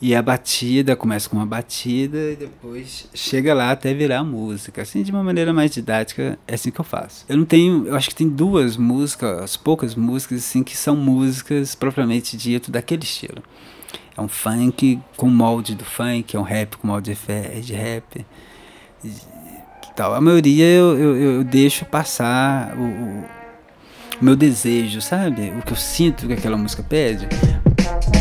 e 0.00 0.14
a 0.14 0.22
batida 0.22 0.96
começa 0.96 1.28
com 1.28 1.36
uma 1.36 1.44
batida 1.44 2.32
e 2.32 2.36
depois 2.36 3.06
chega 3.12 3.52
lá 3.52 3.70
até 3.70 3.92
virar 3.92 4.24
música. 4.24 4.80
Assim, 4.80 5.02
de 5.02 5.10
uma 5.10 5.22
maneira 5.22 5.52
mais 5.52 5.70
didática, 5.70 6.38
é 6.48 6.54
assim 6.54 6.70
que 6.70 6.80
eu 6.80 6.84
faço. 6.84 7.26
Eu 7.28 7.36
não 7.36 7.44
tenho, 7.44 7.86
eu 7.86 7.94
acho 7.94 8.08
que 8.08 8.14
tem 8.14 8.28
duas 8.28 8.78
músicas, 8.78 9.58
poucas 9.58 9.94
músicas 9.94 10.38
assim 10.38 10.62
que 10.62 10.74
são 10.74 10.96
músicas 10.96 11.74
propriamente 11.74 12.36
dito 12.36 12.70
daquele 12.70 13.02
estilo. 13.02 13.42
É 14.16 14.20
um 14.20 14.28
funk 14.28 14.98
com 15.16 15.28
molde 15.28 15.74
do 15.74 15.84
funk, 15.84 16.34
é 16.34 16.38
um 16.38 16.44
rap 16.44 16.76
com 16.78 16.86
molde 16.86 17.16
de 17.62 17.72
rap. 17.74 18.26
E, 19.04 19.12
tal. 19.94 20.14
A 20.14 20.20
maioria 20.20 20.64
eu, 20.64 20.98
eu, 20.98 21.16
eu 21.16 21.44
deixo 21.44 21.84
passar 21.84 22.74
o, 22.74 22.84
o 24.20 24.24
meu 24.24 24.34
desejo, 24.34 25.02
sabe? 25.02 25.52
O 25.58 25.62
que 25.62 25.72
eu 25.72 25.76
sinto 25.76 26.26
que 26.26 26.32
aquela 26.32 26.56
música 26.56 26.82
pede. 26.82 27.28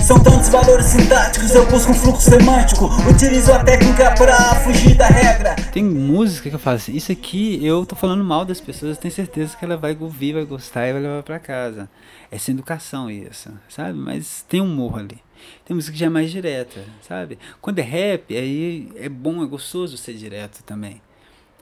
São 0.10 0.18
tantos 0.24 0.50
valores 0.50 0.88
sintáticos, 0.88 1.54
eu 1.54 1.70
busco 1.70 1.92
um 1.92 1.94
fluxo 1.94 2.32
semântico. 2.32 2.86
Utilizo 3.08 3.54
a 3.54 3.64
técnica 3.64 4.12
pra 4.16 4.56
fugir 4.56 4.96
da 4.96 5.06
regra. 5.06 5.56
Tem 5.72 5.84
música 5.84 6.50
que 6.50 6.56
eu 6.56 6.60
falo 6.60 6.78
assim, 6.78 6.96
isso 6.96 7.12
aqui 7.12 7.64
eu 7.64 7.86
tô 7.86 7.96
falando 7.96 8.24
mal 8.24 8.44
das 8.44 8.60
pessoas, 8.60 8.98
tenho 8.98 9.14
certeza 9.14 9.56
que 9.56 9.64
ela 9.64 9.78
vai 9.78 9.96
ouvir, 10.00 10.34
vai 10.34 10.46
gostar 10.46 10.88
e 10.88 10.94
vai 10.94 11.02
levar 11.04 11.22
pra 11.22 11.38
casa. 11.38 11.88
É 12.32 12.40
sem 12.40 12.56
educação 12.56 13.08
isso, 13.12 13.52
sabe? 13.70 14.00
Mas 14.00 14.44
tem 14.50 14.62
humor 14.62 14.98
ali. 14.98 15.20
Tem 15.64 15.76
música 15.76 15.94
que 15.94 16.00
já 16.00 16.08
é 16.08 16.10
mais 16.10 16.32
direta, 16.32 16.84
sabe? 17.08 17.38
Quando 17.62 17.78
é 17.78 17.84
rap, 17.84 18.36
aí 18.36 18.92
é 18.96 19.10
bom, 19.10 19.44
é 19.44 19.46
gostoso 19.46 19.96
ser 19.96 20.16
direto 20.16 20.64
também. 20.64 21.04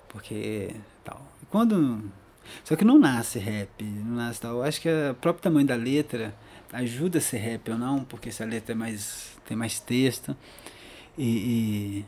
Porque 0.08 0.74
tal. 1.04 1.22
Quando 1.50 2.02
só 2.64 2.78
que 2.78 2.86
não 2.86 2.98
nasce 2.98 3.40
rap, 3.40 3.84
não 3.84 4.16
nasce 4.16 4.40
tal. 4.40 4.56
Eu 4.56 4.64
acho 4.64 4.80
que 4.80 4.88
o 4.88 5.16
próprio 5.16 5.44
tamanho 5.44 5.68
da 5.68 5.76
letra 5.76 6.34
ajuda 6.74 7.18
a 7.20 7.22
ser 7.22 7.38
rap 7.38 7.72
ou 7.72 7.78
não, 7.78 8.04
porque 8.04 8.30
essa 8.30 8.46
letra 8.46 8.74
é 8.74 8.76
mais, 8.76 9.32
tem 9.48 9.56
mais 9.56 9.80
texto. 9.80 10.36
E, 11.18 11.26
e, 11.26 12.06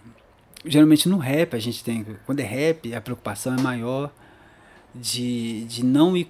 geralmente 0.66 1.08
no 1.10 1.18
rap 1.18 1.56
a 1.56 1.60
gente 1.60 1.84
tem, 1.84 2.06
quando 2.26 2.40
é 2.40 2.44
rap, 2.44 2.94
a 2.94 3.02
preocupação 3.02 3.56
é 3.56 3.62
maior 3.62 4.14
de, 4.94 5.66
de 5.66 5.84
não 5.84 6.16
ir 6.16 6.30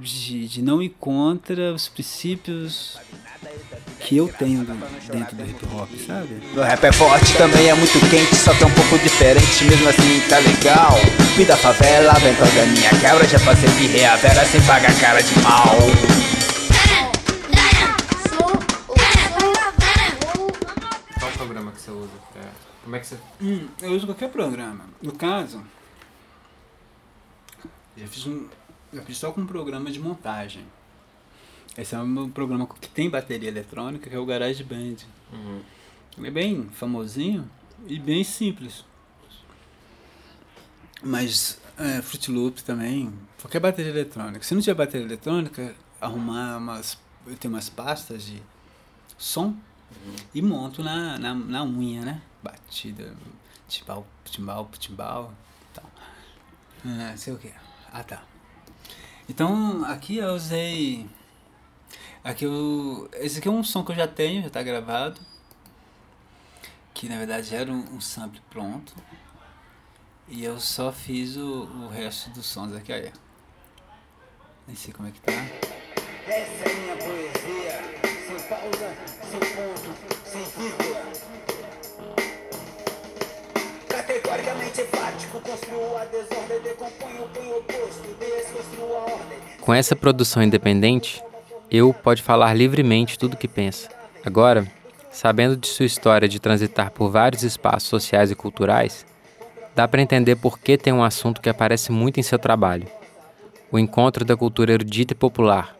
de, 0.00 0.48
de 0.48 0.62
não 0.62 0.82
ir 0.82 0.90
contra 0.98 1.72
os 1.72 1.88
princípios 1.88 2.98
que 4.00 4.16
eu 4.16 4.28
tenho 4.28 4.64
dentro 4.64 5.36
do 5.36 5.42
hip 5.44 5.66
hop, 5.72 5.88
sabe? 6.06 6.42
Meu 6.52 6.64
rap 6.64 6.82
é 6.82 6.92
forte, 6.92 7.36
também 7.36 7.68
é 7.68 7.74
muito 7.74 7.98
quente, 8.10 8.34
só 8.34 8.52
que 8.54 8.64
é 8.64 8.66
um 8.66 8.70
pouco 8.70 8.98
diferente, 8.98 9.64
mesmo 9.64 9.88
assim 9.88 10.20
tá 10.28 10.38
legal. 10.38 10.98
Fui 11.34 11.44
da 11.44 11.56
favela, 11.56 12.12
vem 12.14 12.34
toda 12.34 12.66
minha 12.66 12.90
quebra, 12.90 13.26
já 13.26 13.38
passei 13.40 13.68
pirreia 13.78 14.16
vera 14.16 14.44
sem 14.44 14.60
pagar 14.62 14.98
cara 14.98 15.22
de 15.22 15.38
mal. 15.40 16.41
Usa? 22.12 22.38
É, 22.38 22.52
como 22.84 22.96
é 22.96 23.00
que 23.00 23.06
você. 23.06 23.18
Hum, 23.40 23.68
eu 23.80 23.92
uso 23.92 24.06
qualquer 24.06 24.30
programa. 24.30 24.84
No 25.00 25.12
caso, 25.12 25.62
já 27.96 28.06
fiz 28.06 28.26
um. 28.26 28.48
Já 28.92 29.02
fiz 29.02 29.16
só 29.16 29.32
com 29.32 29.40
um 29.40 29.46
programa 29.46 29.90
de 29.90 29.98
montagem. 29.98 30.66
Esse 31.76 31.94
é 31.94 31.98
um 31.98 32.28
programa 32.30 32.66
que 32.66 32.88
tem 32.88 33.08
bateria 33.08 33.48
eletrônica, 33.48 34.10
que 34.10 34.14
é 34.14 34.18
o 34.18 34.26
GarageBand. 34.26 34.96
Uhum. 35.32 35.62
Ele 36.18 36.28
é 36.28 36.30
bem 36.30 36.68
famosinho 36.72 37.50
e 37.86 37.98
bem 37.98 38.22
simples. 38.22 38.84
Mas 41.02 41.58
é, 41.78 42.02
Fruit 42.02 42.30
Loops 42.30 42.62
também, 42.62 43.12
qualquer 43.40 43.60
bateria 43.60 43.90
eletrônica. 43.90 44.44
Se 44.44 44.54
não 44.54 44.60
tiver 44.60 44.74
bateria 44.74 45.06
eletrônica, 45.06 45.74
arrumar 46.00 46.58
umas. 46.58 46.98
Eu 47.26 47.36
tenho 47.36 47.54
umas 47.54 47.68
pastas 47.68 48.26
de 48.26 48.42
som. 49.16 49.56
E 50.34 50.42
monto 50.42 50.82
na, 50.82 51.18
na, 51.18 51.34
na 51.34 51.62
unha, 51.64 52.02
né? 52.02 52.22
Batida, 52.42 53.14
timbal, 53.68 54.06
timbal, 54.24 54.68
timbal 54.78 55.32
tal. 55.72 55.90
É, 56.84 57.16
sei 57.16 57.32
o 57.32 57.38
que. 57.38 57.52
Ah 57.92 58.02
tá. 58.02 58.22
Então 59.28 59.84
aqui 59.84 60.16
eu 60.16 60.34
usei 60.34 61.08
Aqui 62.24 62.44
eu, 62.44 63.10
esse 63.14 63.38
aqui 63.40 63.48
é 63.48 63.50
um 63.50 63.64
som 63.64 63.84
que 63.84 63.90
eu 63.90 63.96
já 63.96 64.06
tenho, 64.06 64.42
já 64.42 64.46
está 64.46 64.62
gravado. 64.62 65.20
Que 66.94 67.08
na 67.08 67.18
verdade 67.18 67.52
era 67.52 67.70
um, 67.70 67.96
um 67.96 68.00
sample 68.00 68.40
pronto. 68.48 68.94
E 70.28 70.44
eu 70.44 70.60
só 70.60 70.92
fiz 70.92 71.36
o, 71.36 71.64
o 71.64 71.88
resto 71.88 72.30
dos 72.30 72.46
sons 72.46 72.74
aqui, 72.76 72.92
aí. 72.92 73.12
Nem 74.68 74.76
sei 74.76 74.92
como 74.92 75.08
é 75.08 75.10
que 75.10 75.20
tá. 75.20 75.32
Essa 75.32 76.68
é 76.68 76.74
minha 76.74 76.96
poesia, 76.96 78.01
sem 78.32 78.48
pausa, 78.48 78.90
sem 79.30 79.40
ponto, 79.40 79.90
sem 80.24 80.42
vírgula. 80.56 81.02
Com 89.60 89.74
essa 89.74 89.94
produção 89.94 90.42
independente, 90.42 91.22
eu 91.70 91.92
pode 91.92 92.22
falar 92.22 92.54
livremente 92.54 93.18
tudo 93.18 93.34
o 93.34 93.36
que 93.36 93.46
pensa. 93.46 93.88
Agora, 94.24 94.66
sabendo 95.10 95.56
de 95.56 95.68
sua 95.68 95.86
história 95.86 96.28
de 96.28 96.40
transitar 96.40 96.90
por 96.90 97.10
vários 97.10 97.42
espaços 97.42 97.88
sociais 97.88 98.30
e 98.30 98.34
culturais, 98.34 99.06
dá 99.74 99.86
para 99.86 100.02
entender 100.02 100.36
por 100.36 100.58
que 100.58 100.78
tem 100.78 100.92
um 100.92 101.04
assunto 101.04 101.40
que 101.40 101.50
aparece 101.50 101.92
muito 101.92 102.18
em 102.18 102.22
seu 102.22 102.38
trabalho: 102.38 102.88
o 103.70 103.78
encontro 103.78 104.24
da 104.24 104.36
cultura 104.36 104.72
erudita 104.72 105.12
e 105.12 105.16
popular, 105.16 105.76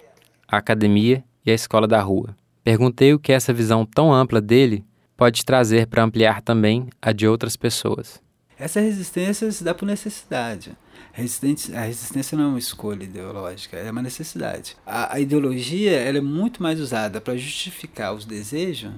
a 0.47 0.59
academia 0.59 1.25
e 1.45 1.51
a 1.51 1.55
escola 1.55 1.89
da 1.89 2.01
rua. 2.01 2.37
Perguntei 2.65 3.13
o 3.13 3.19
que 3.19 3.33
essa 3.33 3.53
visão 3.53 3.85
tão 3.85 4.13
ampla 4.13 4.41
dele 4.41 4.85
pode 5.17 5.45
trazer 5.45 5.87
para 5.87 6.03
ampliar 6.03 6.41
também 6.43 6.89
a 7.01 7.13
de 7.13 7.27
outras 7.27 7.57
pessoas. 7.57 8.21
Essa 8.59 8.81
resistência 8.81 9.51
se 9.51 9.65
dá 9.65 9.75
por 9.75 9.87
necessidade. 9.87 10.77
A 11.15 11.21
resistência, 11.21 12.39
não 12.39 12.45
é 12.45 12.49
uma 12.49 12.59
escolha 12.59 13.05
ideológica, 13.05 13.77
é 13.77 13.91
uma 13.91 14.03
necessidade. 14.03 14.77
A, 14.87 15.15
a 15.15 15.21
ideologia 15.21 15.91
ela 15.93 16.19
é 16.19 16.21
muito 16.21 16.63
mais 16.63 16.81
usada 16.81 17.21
para 17.21 17.37
justificar 17.37 18.15
os 18.15 18.25
desejos 18.25 18.93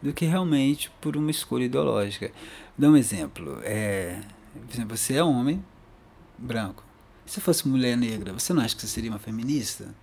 do 0.00 0.12
que 0.12 0.24
realmente 0.24 0.90
por 1.00 1.16
uma 1.16 1.30
escolha 1.30 1.64
ideológica. 1.64 2.30
Dá 2.78 2.88
um 2.88 2.96
exemplo. 2.96 3.60
É, 3.64 4.20
você 4.88 5.14
é 5.14 5.24
homem 5.24 5.62
branco. 6.38 6.84
Se 7.26 7.40
fosse 7.40 7.68
mulher 7.68 7.96
negra, 7.96 8.32
você 8.32 8.52
não 8.52 8.62
acha 8.62 8.74
que 8.74 8.82
você 8.82 8.88
seria 8.88 9.10
uma 9.10 9.18
feminista? 9.18 9.94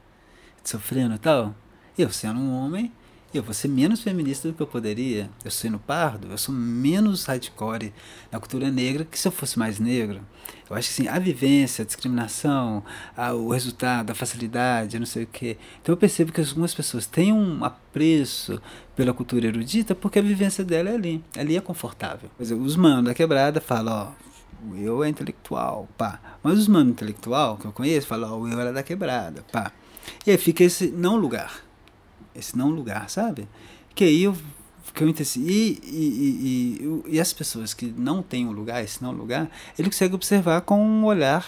Sofrendo 0.63 1.15
e 1.15 1.19
tal? 1.19 1.55
Eu 1.97 2.11
sendo 2.11 2.39
um 2.39 2.53
homem, 2.53 2.91
eu 3.33 3.41
vou 3.41 3.55
ser 3.55 3.67
menos 3.67 4.01
feminista 4.01 4.47
do 4.47 4.53
que 4.53 4.61
eu 4.61 4.67
poderia. 4.67 5.31
Eu 5.43 5.49
sendo 5.49 5.79
pardo, 5.79 6.27
eu 6.29 6.37
sou 6.37 6.53
menos 6.53 7.25
hardcore 7.25 7.91
na 8.31 8.39
cultura 8.39 8.69
negra 8.69 9.03
que 9.03 9.17
se 9.17 9.27
eu 9.27 9.31
fosse 9.31 9.57
mais 9.57 9.79
negro. 9.79 10.21
Eu 10.69 10.75
acho 10.75 10.89
que 10.89 11.01
assim, 11.01 11.09
a 11.09 11.17
vivência, 11.17 11.81
a 11.81 11.85
discriminação, 11.85 12.83
a, 13.15 13.33
o 13.33 13.49
resultado, 13.49 14.11
a 14.11 14.13
facilidade, 14.13 14.99
não 14.99 15.07
sei 15.07 15.23
o 15.23 15.27
quê. 15.27 15.57
Então 15.81 15.93
eu 15.93 15.97
percebo 15.97 16.31
que 16.31 16.39
algumas 16.39 16.71
pessoas 16.71 17.07
têm 17.07 17.33
um 17.33 17.65
apreço 17.65 18.61
pela 18.95 19.11
cultura 19.11 19.47
erudita 19.47 19.95
porque 19.95 20.19
a 20.19 20.21
vivência 20.21 20.63
dela 20.63 20.91
é 20.91 20.93
ali. 20.93 21.23
Ali 21.35 21.57
é 21.57 21.61
confortável. 21.61 22.29
Exemplo, 22.39 22.63
os 22.63 22.75
manos 22.75 23.05
da 23.05 23.15
quebrada 23.15 23.59
falam, 23.59 24.13
ó, 24.13 24.71
o 24.71 24.75
eu 24.75 25.03
é 25.03 25.09
intelectual, 25.09 25.89
pá. 25.97 26.19
Mas 26.43 26.59
os 26.59 26.67
manos 26.67 26.91
intelectual 26.91 27.57
que 27.57 27.65
eu 27.65 27.71
conheço 27.71 28.05
falam, 28.05 28.33
ó, 28.33 28.37
o 28.37 28.47
eu 28.47 28.59
era 28.59 28.71
da 28.71 28.83
quebrada, 28.83 29.43
pá. 29.51 29.71
E 30.27 30.29
aí 30.29 30.37
fica 30.37 30.63
esse 30.63 30.91
não 30.91 31.15
lugar 31.15 31.66
esse 32.37 32.57
não 32.57 32.69
lugar, 32.69 33.09
sabe? 33.09 33.47
Que 33.95 34.03
aí 34.03 34.23
eu 34.23 34.35
que 34.93 35.03
eu 35.03 35.09
entendi, 35.09 35.39
e, 35.39 35.79
e, 35.83 37.03
e, 37.09 37.15
e, 37.15 37.19
as 37.19 37.33
pessoas 37.33 37.73
que 37.73 37.93
não 37.95 38.23
têm 38.23 38.47
um 38.47 38.51
lugar, 38.51 38.83
esse 38.83 39.03
não 39.03 39.11
lugar, 39.11 39.49
ele 39.77 39.89
consegue 39.89 40.15
observar 40.15 40.61
com 40.61 40.81
um 40.81 41.05
olhar 41.05 41.45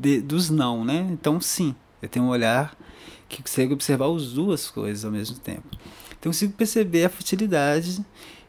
de, 0.00 0.20
dos 0.20 0.50
não, 0.50 0.84
né? 0.84 1.06
Então, 1.10 1.40
sim, 1.40 1.74
eu 2.00 2.08
tenho 2.08 2.24
um 2.24 2.28
olhar 2.28 2.76
que 3.28 3.42
consegue 3.42 3.72
observar 3.72 4.06
as 4.12 4.32
duas 4.32 4.68
coisas 4.70 5.04
ao 5.04 5.10
mesmo 5.10 5.38
tempo. 5.38 5.68
Então, 6.08 6.24
eu 6.24 6.30
consigo 6.30 6.54
perceber 6.54 7.04
a 7.04 7.10
futilidade 7.10 8.04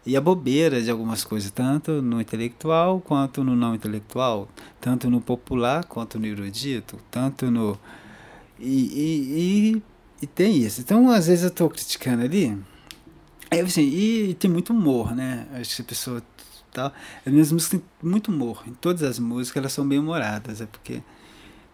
e 0.05 0.15
a 0.15 0.21
bobeira 0.21 0.81
de 0.81 0.89
algumas 0.89 1.23
coisas, 1.23 1.51
tanto 1.51 2.01
no 2.01 2.21
intelectual 2.21 3.01
quanto 3.01 3.43
no 3.43 3.55
não 3.55 3.75
intelectual, 3.75 4.47
tanto 4.79 5.09
no 5.09 5.19
popular 5.19 5.83
quanto 5.83 6.17
no 6.17 6.25
erudito, 6.25 6.97
tanto 7.11 7.51
no. 7.51 7.77
e, 8.59 9.75
e 9.75 9.83
e 10.21 10.27
tem 10.27 10.57
isso. 10.57 10.81
Então, 10.81 11.09
às 11.11 11.27
vezes 11.27 11.43
eu 11.43 11.49
estou 11.49 11.69
criticando 11.69 12.23
ali. 12.23 12.57
Aí, 13.51 13.59
assim, 13.59 13.83
e, 13.83 14.31
e, 14.31 14.33
tem 14.33 14.49
muito 14.49 14.73
humor, 14.73 15.15
né? 15.15 15.47
Acho 15.53 15.77
que 15.77 15.81
a 15.81 15.85
pessoa. 15.85 16.23
Tal, 16.71 16.91
as 17.25 17.31
minhas 17.31 17.51
músicas 17.51 17.79
têm 17.79 17.89
muito 18.03 18.29
humor. 18.29 18.63
Em 18.67 18.73
todas 18.73 19.03
as 19.03 19.19
músicas 19.19 19.61
elas 19.61 19.73
são 19.73 19.87
bem 19.87 19.99
humoradas. 19.99 20.61
É 20.61 20.65
porque. 20.65 21.01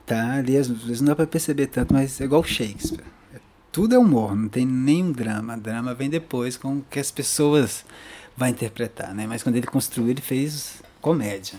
Tá 0.05 0.33
ali, 0.33 0.57
às 0.57 0.67
vezes 0.67 0.99
não 0.99 1.07
dá 1.07 1.15
para 1.15 1.25
perceber 1.25 1.67
tanto, 1.67 1.93
mas 1.93 2.19
é 2.19 2.25
igual 2.25 2.43
Shakespeare. 2.43 3.05
É, 3.33 3.39
tudo 3.71 3.95
é 3.95 3.97
humor, 3.97 4.35
não 4.35 4.49
tem 4.49 4.65
nenhum 4.65 5.13
drama. 5.13 5.57
Drama 5.57 5.93
vem 5.93 6.09
depois 6.09 6.57
com 6.57 6.79
o 6.79 6.85
que 6.89 6.99
as 6.99 7.09
pessoas 7.09 7.85
vão 8.35 8.49
interpretar, 8.49 9.15
né? 9.15 9.25
Mas 9.25 9.41
quando 9.43 9.55
ele 9.55 9.65
construiu, 9.65 10.09
ele 10.09 10.21
fez 10.21 10.83
comédia. 10.99 11.57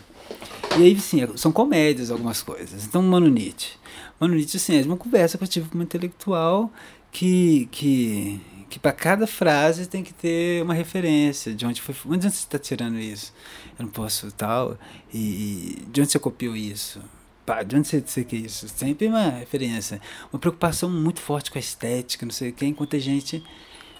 E 0.78 0.82
aí, 0.82 1.00
sim, 1.00 1.20
são 1.36 1.50
comédias 1.50 2.10
algumas 2.10 2.42
coisas. 2.42 2.84
Então, 2.84 3.02
Mano 3.02 3.28
Nietzsche. 3.28 3.78
Mano 4.18 4.34
Nietzsche, 4.34 4.56
assim, 4.56 4.80
é 4.80 4.82
uma 4.82 4.96
conversa 4.96 5.36
que 5.36 5.44
eu 5.44 5.48
tive 5.48 5.68
com 5.68 5.74
uma 5.74 5.84
intelectual 5.84 6.72
que, 7.10 7.68
que, 7.70 8.40
que 8.70 8.78
para 8.78 8.92
cada 8.92 9.26
frase 9.26 9.86
tem 9.86 10.02
que 10.02 10.12
ter 10.12 10.62
uma 10.62 10.74
referência. 10.74 11.54
De 11.54 11.66
onde 11.66 11.80
foi. 11.82 11.94
Onde 12.06 12.24
você 12.30 12.36
está 12.36 12.58
tirando 12.58 12.98
isso? 12.98 13.32
Eu 13.78 13.84
não 13.84 13.92
posso 13.92 14.30
tal. 14.32 14.78
E, 15.12 15.18
e 15.18 15.86
de 15.92 16.00
onde 16.00 16.10
você 16.12 16.18
copiou 16.18 16.56
isso? 16.56 17.00
Pá, 17.44 17.62
de 17.62 17.76
onde 17.76 17.88
você, 17.88 18.00
você 18.00 18.24
que 18.24 18.36
isso? 18.36 18.68
Sempre 18.68 19.06
uma 19.06 19.30
referência. 19.30 20.00
Uma 20.32 20.38
preocupação 20.38 20.90
muito 20.90 21.20
forte 21.20 21.50
com 21.50 21.58
a 21.58 21.60
estética, 21.60 22.24
não 22.24 22.32
sei 22.32 22.50
o 22.50 22.52
que, 22.52 22.64
enquanto 22.66 22.96
a 22.96 22.98
gente 22.98 23.44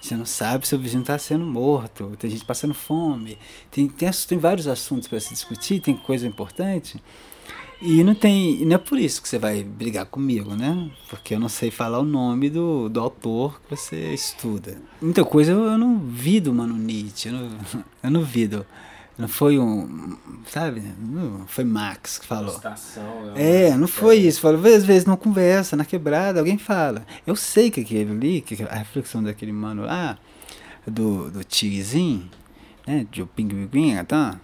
você 0.05 0.17
não 0.19 0.27
sabe 0.27 0.69
se 0.69 0.75
o 0.75 0.79
vizinho 0.79 1.01
está 1.01 1.19
sendo 1.19 1.47
morto, 1.47 2.15
tem 2.19 2.29
gente 2.29 2.45
passando 2.45 2.75
fome, 2.75 3.39
tem, 3.71 3.89
tem, 3.89 4.11
tem 4.29 4.37
vários 4.37 4.69
assuntos 4.69 5.09
para 5.09 5.19
se 5.19 5.31
discutir, 5.31 5.81
tem 5.81 5.97
coisa 5.97 6.27
importante. 6.27 7.03
E 7.87 8.03
não 8.03 8.15
tem. 8.15 8.65
Não 8.65 8.77
é 8.77 8.79
por 8.79 8.99
isso 8.99 9.21
que 9.21 9.29
você 9.29 9.39
vai 9.39 9.63
brigar 9.63 10.07
comigo, 10.07 10.55
né? 10.57 10.91
Porque 11.11 11.35
eu 11.35 11.39
não 11.39 11.51
sei 11.51 11.71
falar 11.71 11.99
o 11.99 12.05
nome 12.05 12.49
do, 12.49 12.89
do 12.89 12.99
autor 12.99 13.61
que 13.61 13.77
você 13.77 14.15
estuda. 14.15 14.79
Muita 15.03 15.23
coisa 15.23 15.53
eu, 15.53 15.65
eu 15.65 15.77
não 15.77 15.99
vi 15.99 16.41
do 16.41 16.55
Mano 16.55 16.75
Nietzsche, 16.75 17.29
eu 17.29 17.35
não, 17.35 17.51
eu 18.03 18.11
não 18.11 18.23
vi 18.23 18.47
do. 18.49 18.65
Não 19.19 19.29
foi 19.29 19.59
um. 19.59 20.17
Sabe? 20.47 20.83
Não 20.99 21.47
foi 21.47 21.63
Max 21.65 22.19
que 22.19 22.27
falou. 22.27 22.57
Estação, 22.57 23.33
é, 23.37 23.77
não 23.77 23.87
foi 23.87 24.17
isso. 24.17 24.41
Falou, 24.41 24.59
às 24.65 24.85
vezes 24.85 25.05
não 25.05 25.17
conversa, 25.17 25.77
na 25.77 25.85
quebrada, 25.85 26.41
alguém 26.41 26.57
fala. 26.57 27.07
Eu 27.27 27.37
sei 27.37 27.71
que 27.71 27.83
aquele 27.83 28.11
ali, 28.11 28.41
que 28.41 28.63
a 28.65 28.77
reflexão 28.77 29.23
daquele 29.23 29.53
mano 29.53 29.83
lá, 29.83 30.17
do, 30.87 31.31
do 31.31 31.45
Tigrezinho, 31.45 32.31
né? 32.87 33.07
De 33.11 33.23
Ping 33.27 33.69
Ping, 33.69 34.03
tá? 34.05 34.41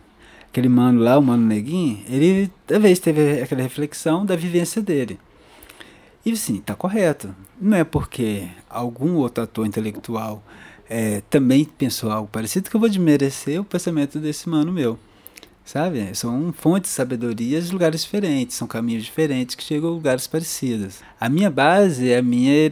Aquele 0.50 0.68
mano 0.68 1.00
lá, 1.00 1.16
o 1.16 1.22
mano 1.22 1.46
neguinho, 1.46 2.02
ele 2.08 2.50
talvez 2.66 2.98
teve 2.98 3.40
aquela 3.40 3.62
reflexão 3.62 4.26
da 4.26 4.34
vivência 4.34 4.82
dele. 4.82 5.18
E 6.26 6.36
sim, 6.36 6.60
tá 6.60 6.74
correto. 6.74 7.34
Não 7.58 7.76
é 7.76 7.84
porque 7.84 8.48
algum 8.68 9.14
outro 9.14 9.44
ator 9.44 9.66
intelectual 9.66 10.42
é, 10.88 11.22
também 11.30 11.64
pensou 11.64 12.10
algo 12.10 12.28
parecido 12.28 12.68
que 12.68 12.76
eu 12.76 12.80
vou 12.80 12.88
desmerecer 12.88 13.60
o 13.60 13.64
pensamento 13.64 14.18
desse 14.18 14.48
mano 14.48 14.72
meu. 14.72 14.98
Sabe? 15.64 16.14
São 16.16 16.52
fontes 16.52 16.90
de 16.90 16.96
sabedoria 16.96 17.60
de 17.60 17.72
lugares 17.72 18.02
diferentes, 18.02 18.56
são 18.56 18.66
caminhos 18.66 19.04
diferentes 19.04 19.54
que 19.54 19.62
chegam 19.62 19.90
a 19.90 19.92
lugares 19.92 20.26
parecidos. 20.26 20.98
A 21.20 21.28
minha 21.28 21.48
base 21.50 22.10
é 22.10 22.18
a 22.18 22.22
minha, 22.22 22.68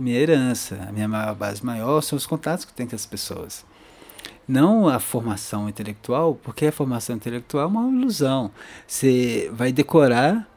minha 0.00 0.18
herança, 0.18 0.86
a 0.88 0.92
minha 0.92 1.08
base 1.34 1.64
maior 1.64 2.00
são 2.00 2.16
os 2.16 2.26
contatos 2.26 2.64
que 2.64 2.70
eu 2.70 2.74
tenho 2.74 2.88
com 2.88 2.96
as 2.96 3.04
pessoas 3.04 3.66
não 4.48 4.88
a 4.88 4.98
formação 4.98 5.68
intelectual, 5.68 6.34
porque 6.42 6.66
a 6.66 6.72
formação 6.72 7.14
intelectual 7.14 7.64
é 7.64 7.66
uma 7.66 7.88
ilusão. 7.88 8.50
Você 8.86 9.50
vai 9.52 9.70
decorar 9.70 10.48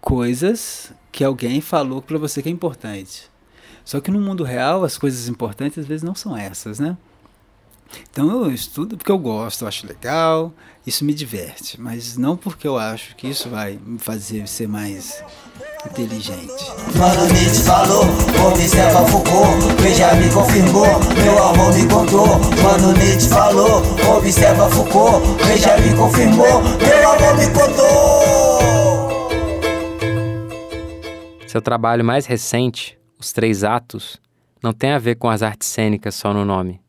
coisas 0.00 0.92
que 1.10 1.24
alguém 1.24 1.60
falou 1.62 2.02
para 2.02 2.18
você 2.18 2.42
que 2.42 2.48
é 2.48 2.52
importante. 2.52 3.30
Só 3.84 4.00
que 4.00 4.10
no 4.10 4.20
mundo 4.20 4.44
real, 4.44 4.84
as 4.84 4.98
coisas 4.98 5.28
importantes 5.28 5.78
às 5.78 5.86
vezes 5.86 6.02
não 6.02 6.14
são 6.14 6.36
essas, 6.36 6.78
né? 6.78 6.96
Então 8.10 8.44
eu 8.44 8.52
estudo 8.52 8.96
porque 8.96 9.10
eu 9.10 9.18
gosto, 9.18 9.62
eu 9.62 9.68
acho 9.68 9.86
legal, 9.86 10.52
isso 10.86 11.04
me 11.04 11.12
diverte, 11.12 11.80
mas 11.80 12.16
não 12.16 12.36
porque 12.36 12.66
eu 12.66 12.78
acho 12.78 13.14
que 13.16 13.28
isso 13.28 13.48
vai 13.48 13.78
me 13.84 13.98
fazer 13.98 14.46
ser 14.48 14.68
mais 14.68 15.22
inteligente. 15.84 16.72
Mano 16.96 17.26
Nietzsche 17.32 17.62
falou, 17.62 18.04
observa 18.48 19.06
Foucault, 19.06 19.82
veja 19.82 20.14
me 20.14 20.30
confirmou, 20.32 20.86
meu 21.22 21.42
amor 21.42 21.74
me 21.74 21.88
contou. 21.88 22.26
Mano 22.62 22.92
Nietzsche 22.92 23.28
falou, 23.28 23.82
observa 24.16 24.68
Foucault, 24.70 25.26
veja 25.44 25.76
me 25.78 25.94
confirmou, 25.96 26.62
meu 26.62 27.12
amor 27.12 27.36
me 27.36 27.46
contou. 27.52 28.66
Seu 31.46 31.62
trabalho 31.62 32.04
mais 32.04 32.26
recente, 32.26 32.98
Os 33.18 33.32
Três 33.32 33.64
Atos, 33.64 34.20
não 34.62 34.72
tem 34.72 34.92
a 34.92 34.98
ver 34.98 35.16
com 35.16 35.28
as 35.28 35.42
artes 35.42 35.68
cênicas 35.68 36.14
só 36.14 36.32
no 36.34 36.44
nome. 36.44 36.85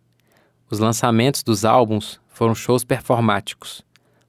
Os 0.70 0.80
lançamentos 0.80 1.44
dos 1.44 1.64
álbuns 1.64 2.20
foram 2.28 2.54
shows 2.54 2.84
performáticos, 2.84 3.82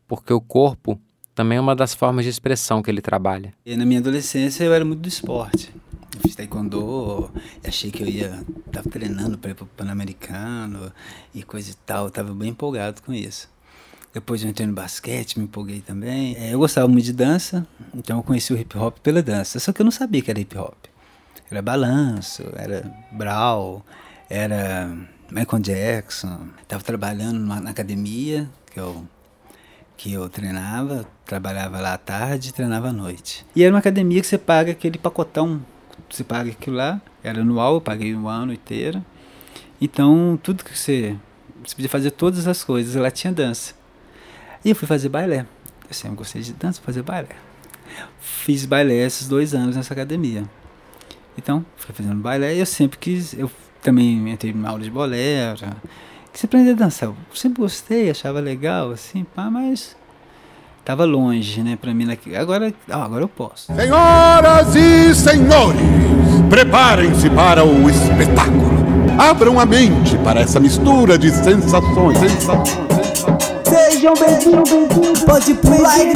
porque 0.06 0.32
o 0.32 0.40
corpo 0.40 1.00
também 1.34 1.58
é 1.58 1.60
uma 1.60 1.74
das 1.74 1.94
formas 1.94 2.24
de 2.24 2.30
expressão 2.30 2.80
que 2.80 2.88
ele 2.88 3.00
trabalha. 3.00 3.52
Na 3.66 3.84
minha 3.84 3.98
adolescência 3.98 4.62
eu 4.62 4.72
era 4.72 4.84
muito 4.84 5.00
do 5.00 5.08
esporte. 5.08 5.74
Eu 6.14 6.20
fiz 6.20 6.36
taekwondo, 6.36 7.28
achei 7.66 7.90
que 7.90 8.04
eu 8.04 8.08
ia 8.08 8.44
estar 8.66 8.82
treinando 8.84 9.36
para 9.36 9.50
ir 9.50 9.54
para 9.54 9.64
o 9.64 9.66
Pan-Americano 9.66 10.92
e 11.34 11.42
coisa 11.42 11.72
e 11.72 11.74
tal. 11.74 12.04
Eu 12.04 12.08
estava 12.08 12.32
bem 12.32 12.50
empolgado 12.50 13.02
com 13.02 13.12
isso. 13.12 13.50
Depois 14.14 14.42
eu 14.42 14.48
entrei 14.48 14.66
no 14.66 14.72
basquete, 14.72 15.38
me 15.38 15.44
empolguei 15.44 15.80
também. 15.80 16.36
É, 16.36 16.54
eu 16.54 16.58
gostava 16.60 16.86
muito 16.86 17.04
de 17.04 17.12
dança, 17.12 17.66
então 17.92 18.18
eu 18.18 18.22
conheci 18.22 18.52
o 18.52 18.56
hip 18.56 18.78
hop 18.78 18.98
pela 18.98 19.22
dança. 19.22 19.58
Só 19.58 19.72
que 19.72 19.80
eu 19.80 19.84
não 19.84 19.92
sabia 19.92 20.22
que 20.22 20.30
era 20.30 20.40
hip 20.40 20.56
hop. 20.56 20.76
Era 21.50 21.60
balanço, 21.62 22.44
era 22.54 22.90
brawl, 23.12 23.84
era 24.30 24.96
Michael 25.30 25.62
Jackson. 25.62 26.48
Estava 26.62 26.82
trabalhando 26.82 27.38
na 27.38 27.70
academia, 27.70 28.48
que 28.70 28.80
eu 28.80 29.06
que 29.96 30.12
eu 30.12 30.28
treinava, 30.28 31.04
trabalhava 31.26 31.80
lá 31.80 31.94
à 31.94 31.98
tarde 31.98 32.50
e 32.50 32.52
treinava 32.52 32.90
à 32.90 32.92
noite. 32.92 33.44
E 33.54 33.64
era 33.64 33.72
uma 33.72 33.80
academia 33.80 34.20
que 34.20 34.28
você 34.28 34.38
paga 34.38 34.70
aquele 34.70 34.96
pacotão, 34.96 35.60
você 36.08 36.22
paga 36.22 36.52
aquilo 36.52 36.76
lá, 36.76 37.02
era 37.20 37.40
anual, 37.40 37.74
eu 37.74 37.80
paguei 37.80 38.14
um 38.14 38.28
ano 38.28 38.52
inteiro. 38.52 39.04
Então, 39.80 40.38
tudo 40.40 40.62
que 40.62 40.78
você, 40.78 41.16
você 41.64 41.74
podia 41.74 41.88
fazer 41.88 42.12
todas 42.12 42.46
as 42.46 42.62
coisas, 42.62 42.94
lá 42.94 43.10
tinha 43.10 43.32
dança. 43.32 43.74
E 44.64 44.70
eu 44.70 44.76
fui 44.76 44.86
fazer 44.86 45.08
balé. 45.08 45.44
Eu 45.88 45.94
sempre 45.94 46.16
gostei 46.16 46.42
de 46.42 46.52
dança, 46.52 46.80
fazer 46.80 47.02
balé. 47.02 47.34
Fiz 48.20 48.64
balé 48.64 49.04
esses 49.04 49.26
dois 49.26 49.52
anos 49.52 49.74
nessa 49.74 49.94
academia. 49.94 50.44
Então, 51.36 51.66
fui 51.76 51.92
fazendo 51.92 52.20
balé 52.20 52.54
e 52.54 52.60
eu 52.60 52.66
sempre 52.66 52.98
quis, 52.98 53.32
eu 53.32 53.50
também 53.82 54.28
entrei 54.30 54.52
em 54.52 54.66
aula 54.66 54.82
de 54.82 54.90
bolero, 54.90 55.58
que 56.32 56.38
você 56.38 56.46
aprender 56.46 56.72
a 56.72 56.74
dançar. 56.74 57.08
Eu 57.08 57.16
sempre 57.34 57.62
gostei, 57.62 58.10
achava 58.10 58.40
legal, 58.40 58.90
assim, 58.90 59.24
pá, 59.24 59.50
mas 59.50 59.96
tava 60.84 61.04
longe, 61.04 61.62
né, 61.62 61.76
pra 61.80 61.92
mim. 61.92 62.06
Agora, 62.36 62.72
ah, 62.90 63.04
agora 63.04 63.22
eu 63.24 63.28
posso. 63.28 63.72
Senhoras 63.74 64.74
e 64.74 65.14
senhores, 65.14 65.80
preparem-se 66.48 67.28
para 67.30 67.64
o 67.64 67.90
espetáculo. 67.90 68.68
Abram 69.18 69.58
a 69.58 69.66
mente 69.66 70.16
para 70.18 70.40
essa 70.40 70.60
mistura 70.60 71.18
de 71.18 71.30
sensações. 71.30 72.18
sensações, 72.18 72.78
sensações. 72.78 73.48
Sejam 73.68 74.14
bem-vindos, 74.14 74.70
bem 74.70 75.24
pode 75.26 75.54
pular 75.54 75.98
e 75.98 76.12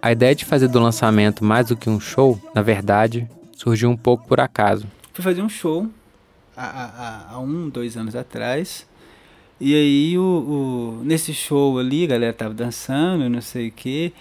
A 0.00 0.12
ideia 0.12 0.34
de 0.34 0.44
fazer 0.44 0.68
do 0.68 0.78
lançamento 0.78 1.44
mais 1.44 1.66
do 1.66 1.76
que 1.76 1.90
um 1.90 1.98
show, 1.98 2.40
na 2.54 2.62
verdade, 2.62 3.28
surgiu 3.52 3.90
um 3.90 3.96
pouco 3.96 4.26
por 4.26 4.40
acaso. 4.40 4.86
Fui 5.12 5.24
fazer 5.24 5.42
um 5.42 5.48
show 5.48 5.88
há, 6.66 7.26
há, 7.32 7.38
um, 7.38 7.68
dois 7.68 7.96
anos 7.96 8.16
atrás. 8.16 8.86
E 9.60 9.74
aí, 9.74 10.18
o, 10.18 10.22
o, 11.00 11.04
nesse 11.04 11.34
show 11.34 11.78
ali, 11.78 12.04
a 12.04 12.08
galera 12.08 12.32
tava 12.32 12.54
dançando, 12.54 13.28
não 13.28 13.40
sei 13.40 13.68
o 13.68 13.72
quê. 13.72 14.12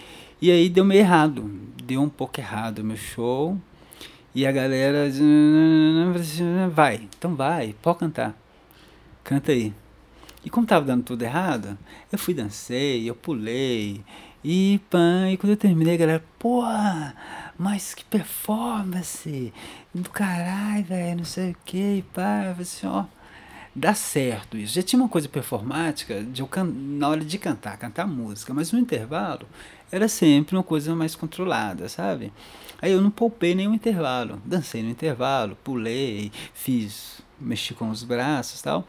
E 0.42 0.52
aí 0.52 0.70
deu 0.70 0.86
meio 0.86 1.02
errado. 1.02 1.50
Deu 1.84 2.02
um 2.02 2.10
pouco 2.10 2.40
errado 2.40 2.84
meu 2.84 2.98
show. 2.98 3.58
E 4.34 4.46
a 4.46 4.52
galera. 4.52 5.10
Vai, 6.74 7.08
então 7.18 7.36
vai, 7.36 7.76
pode 7.82 8.00
cantar. 8.00 8.38
Canta 9.24 9.52
aí. 9.52 9.74
E 10.46 10.50
como 10.50 10.66
tava 10.66 10.86
dando 10.86 11.04
tudo 11.04 11.24
errado, 11.24 11.78
eu 12.12 12.18
fui 12.18 12.34
dancei, 12.34 13.10
eu 13.10 13.16
pulei. 13.16 14.02
E 14.44 14.80
pã, 14.90 15.30
e 15.30 15.36
quando 15.36 15.52
eu 15.52 15.58
terminei, 15.58 15.96
a 15.96 15.98
galera, 15.98 16.24
porra, 16.40 17.14
mas 17.58 17.94
que 17.94 18.06
performance 18.06 19.52
do 20.02 20.10
caralho, 20.10 20.84
velho, 20.84 21.18
não 21.18 21.26
sei 21.26 21.52
o 21.52 21.58
que, 21.66 22.04
pá, 22.14 22.56
assim, 22.60 22.88
ó, 22.88 23.06
dá 23.76 23.94
certo 23.94 24.58
isso. 24.58 24.74
Já 24.74 24.82
tinha 24.82 25.02
uma 25.02 25.10
coisa 25.10 25.30
performática 25.30 26.24
de 26.24 26.42
eu 26.42 26.50
na 26.66 27.10
hora 27.10 27.24
de 27.24 27.38
cantar, 27.38 27.78
cantar 27.78 28.08
música, 28.08 28.54
mas 28.54 28.72
no 28.72 28.80
intervalo 28.80 29.48
era 29.92 30.08
sempre 30.08 30.56
uma 30.56 30.64
coisa 30.64 30.96
mais 30.96 31.16
controlada, 31.16 31.88
sabe? 31.88 32.34
Aí 32.82 32.92
eu 32.92 33.02
não 33.02 33.10
poupei 33.10 33.56
nenhum 33.56 33.74
intervalo, 33.74 34.42
dancei 34.46 34.84
no 34.84 34.90
intervalo, 34.90 35.58
pulei, 35.64 36.32
fiz, 36.54 37.22
mexi 37.40 37.74
com 37.74 37.90
os 37.90 38.04
braços 38.04 38.62
tal. 38.62 38.88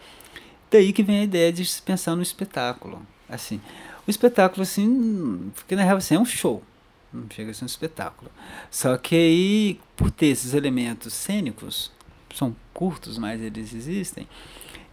Daí 0.71 0.93
que 0.93 1.03
vem 1.03 1.21
a 1.21 1.25
ideia 1.25 1.53
de 1.53 1.65
se 1.65 1.81
pensar 1.81 2.15
no 2.15 2.23
espetáculo, 2.23 3.01
assim. 3.29 3.61
O 4.07 4.11
espetáculo, 4.11 4.63
assim, 4.63 5.51
porque 5.55 5.77
na 5.77 5.83
real 5.83 5.99
assim, 5.99 6.15
é 6.15 6.19
um 6.19 6.25
show, 6.25 6.63
não 7.13 7.27
chega 7.31 7.51
a 7.51 7.55
ser 7.55 7.65
um 7.65 7.67
espetáculo. 7.67 8.31
Só 8.71 8.97
que 8.97 9.15
aí, 9.15 9.81
por 9.97 10.11
ter 10.11 10.27
esses 10.27 10.55
elementos 10.55 11.13
cênicos, 11.15 11.91
são 12.35 12.55
curtos, 12.73 13.19
mas 13.19 13.41
eles 13.41 13.75
existem, 13.75 14.29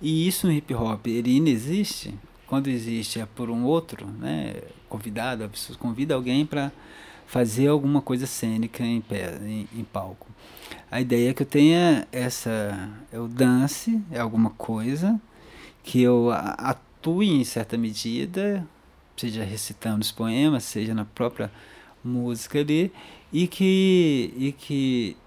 e 0.01 0.28
isso 0.28 0.47
no 0.47 0.53
hip 0.53 0.74
hop, 0.74 1.07
ele 1.07 1.36
inexiste, 1.36 2.13
quando 2.47 2.68
existe 2.68 3.20
é 3.20 3.26
por 3.26 3.49
um 3.49 3.63
outro, 3.63 4.07
né, 4.07 4.55
convidado, 4.88 5.43
a 5.43 5.49
pessoa 5.49 5.78
convida 5.78 6.13
alguém 6.13 6.45
para 6.45 6.72
fazer 7.26 7.68
alguma 7.68 8.01
coisa 8.01 8.28
cênica 8.28 8.84
em, 8.84 9.01
pé, 9.01 9.38
em, 9.41 9.68
em, 9.74 9.84
palco. 9.84 10.28
A 10.91 11.01
ideia 11.01 11.32
é 11.32 11.34
que 11.34 11.41
eu 11.41 11.47
tenha 11.47 12.07
essa, 12.11 12.89
eu 13.11 13.28
dance, 13.28 14.01
é 14.11 14.20
alguma 14.20 14.51
coisa, 14.51 15.20
que 15.84 16.01
eu 16.01 16.30
atue 16.32 17.32
em 17.32 17.43
certa 17.43 17.78
medida, 17.78 18.66
seja 19.18 19.43
recitando 19.43 20.01
os 20.01 20.11
poemas, 20.11 20.63
seja 20.63 20.93
na 20.93 21.05
própria 21.05 21.51
música 22.07 22.59
ali 22.59 22.91
e 23.31 23.47
que, 23.47 24.33
e 24.37 24.51
que 24.51 25.17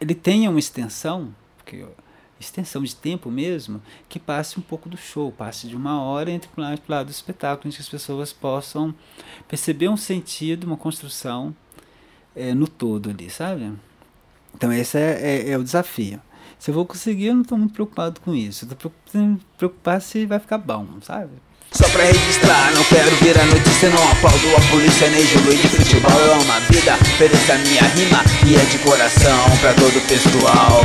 ele 0.00 0.14
tenha 0.14 0.50
uma 0.50 0.58
extensão, 0.58 1.34
porque 1.56 1.84
extensão 2.40 2.82
de 2.82 2.94
tempo 2.94 3.30
mesmo, 3.30 3.82
que 4.08 4.18
passe 4.18 4.58
um 4.58 4.62
pouco 4.62 4.88
do 4.88 4.96
show, 4.96 5.32
passe 5.32 5.66
de 5.66 5.76
uma 5.76 6.02
hora 6.02 6.30
entre 6.30 6.48
um 6.56 6.60
lado 6.60 6.80
lado 6.88 7.06
do 7.06 7.10
espetáculo, 7.10 7.68
em 7.68 7.74
que 7.74 7.80
as 7.80 7.88
pessoas 7.88 8.32
possam 8.32 8.94
perceber 9.48 9.88
um 9.88 9.96
sentido, 9.96 10.64
uma 10.64 10.76
construção 10.76 11.54
é, 12.34 12.54
no 12.54 12.68
todo 12.68 13.10
ali, 13.10 13.28
sabe? 13.28 13.72
Então 14.54 14.72
esse 14.72 14.98
é, 14.98 15.20
é, 15.20 15.50
é, 15.50 15.58
o 15.58 15.64
desafio. 15.64 16.20
Se 16.58 16.70
eu 16.70 16.74
vou 16.74 16.86
conseguir, 16.86 17.26
eu 17.26 17.34
não 17.34 17.42
estou 17.42 17.58
muito 17.58 17.74
preocupado 17.74 18.20
com 18.20 18.34
isso. 18.34 18.64
Estou 18.64 18.92
preocupado 19.56 20.02
se 20.02 20.26
vai 20.26 20.40
ficar 20.40 20.58
bom, 20.58 20.86
sabe? 21.02 21.32
Só 21.72 21.88
pra 21.90 22.02
registrar, 22.02 22.72
não 22.72 22.82
quero 22.84 23.10
ver 23.16 23.38
a 23.38 23.44
notícia, 23.44 23.88
não 23.90 24.02
aplaudo 24.10 24.56
a 24.56 24.60
polícia 24.70 25.08
nem 25.10 25.24
jogo 25.26 25.54
de 25.54 25.68
futebol. 25.68 26.10
Eu 26.18 26.32
amo 26.34 26.52
a 26.52 26.58
vida, 26.60 26.94
ofereço 26.94 27.52
a 27.52 27.58
minha 27.58 27.82
rima 27.82 28.24
e 28.46 28.56
é 28.56 28.64
de 28.64 28.78
coração 28.78 29.58
pra 29.60 29.72
todo 29.74 29.96
o 29.96 30.00
pessoal. 30.02 30.82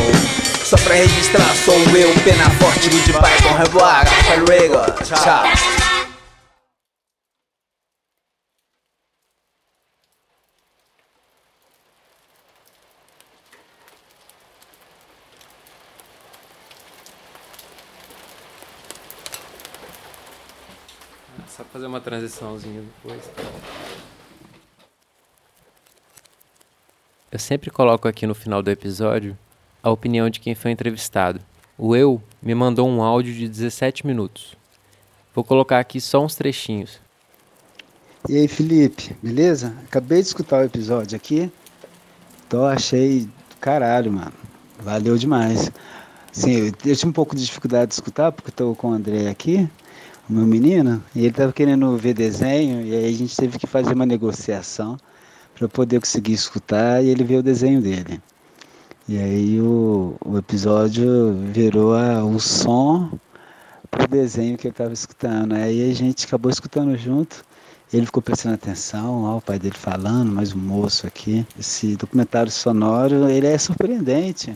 Só 0.63 0.77
pra 0.77 0.95
registrar, 0.95 1.55
sou 1.55 1.79
eu, 1.95 2.13
pena 2.23 2.49
forte, 2.51 2.89
goodbye, 2.89 3.41
com 3.43 3.53
revoar, 3.55 4.07
hasta 4.07 5.15
tchau. 5.15 5.43
Só 21.55 21.63
fazer 21.83 21.87
uma 21.87 21.99
transiçãozinha 21.99 22.81
depois. 22.81 23.21
Eu 27.31 27.39
sempre 27.39 27.69
coloco 27.69 28.07
aqui 28.07 28.25
no 28.25 28.33
final 28.33 28.61
do 28.61 28.71
episódio 28.71 29.37
a 29.81 29.89
opinião 29.89 30.29
de 30.29 30.39
quem 30.39 30.55
foi 30.55 30.71
entrevistado. 30.71 31.41
O 31.77 31.95
Eu 31.95 32.21
me 32.41 32.55
mandou 32.55 32.87
um 32.87 33.01
áudio 33.01 33.33
de 33.33 33.49
17 33.49 34.05
minutos. 34.05 34.55
Vou 35.33 35.43
colocar 35.43 35.79
aqui 35.79 35.99
só 35.99 36.23
uns 36.23 36.35
trechinhos. 36.35 36.99
E 38.29 38.37
aí, 38.37 38.47
Felipe, 38.47 39.15
beleza? 39.21 39.75
Acabei 39.83 40.21
de 40.21 40.27
escutar 40.27 40.61
o 40.61 40.65
episódio 40.65 41.17
aqui. 41.17 41.51
Então 42.47 42.65
achei 42.65 43.27
caralho, 43.59 44.11
mano. 44.11 44.33
Valeu 44.79 45.17
demais. 45.17 45.71
Sim, 46.31 46.51
eu, 46.51 46.65
eu 46.85 46.95
tinha 46.95 47.09
um 47.09 47.13
pouco 47.13 47.35
de 47.35 47.43
dificuldade 47.43 47.87
de 47.87 47.95
escutar 47.95 48.31
porque 48.31 48.51
estou 48.51 48.73
com 48.75 48.91
o 48.91 48.93
André 48.93 49.29
aqui 49.29 49.69
meu 50.29 50.45
menino, 50.45 51.03
e 51.13 51.19
ele 51.19 51.29
estava 51.29 51.51
querendo 51.51 51.97
ver 51.97 52.13
desenho, 52.13 52.85
e 52.85 52.95
aí 52.95 53.05
a 53.05 53.17
gente 53.17 53.35
teve 53.35 53.59
que 53.59 53.67
fazer 53.67 53.93
uma 53.93 54.05
negociação 54.05 54.97
para 55.53 55.67
poder 55.67 55.99
conseguir 55.99 56.33
escutar 56.33 57.03
e 57.03 57.09
ele 57.09 57.23
ver 57.23 57.37
o 57.37 57.43
desenho 57.43 57.81
dele. 57.81 58.21
E 59.07 59.17
aí 59.17 59.59
o, 59.59 60.15
o 60.23 60.37
episódio 60.37 61.33
virou 61.51 61.93
a, 61.93 62.23
o 62.23 62.39
som 62.39 63.11
pro 63.91 64.07
desenho 64.07 64.57
que 64.57 64.67
ele 64.67 64.71
estava 64.73 64.93
escutando. 64.93 65.53
Aí 65.53 65.91
a 65.91 65.93
gente 65.93 66.25
acabou 66.25 66.49
escutando 66.49 66.97
junto. 66.97 67.43
Ele 67.91 68.05
ficou 68.05 68.23
prestando 68.23 68.55
atenção, 68.55 69.23
ó, 69.23 69.37
o 69.37 69.41
pai 69.41 69.59
dele 69.59 69.75
falando, 69.77 70.31
mais 70.31 70.53
um 70.53 70.57
moço 70.57 71.05
aqui. 71.05 71.45
Esse 71.59 71.95
documentário 71.95 72.51
sonoro, 72.51 73.29
ele 73.29 73.45
é 73.45 73.57
surpreendente, 73.57 74.55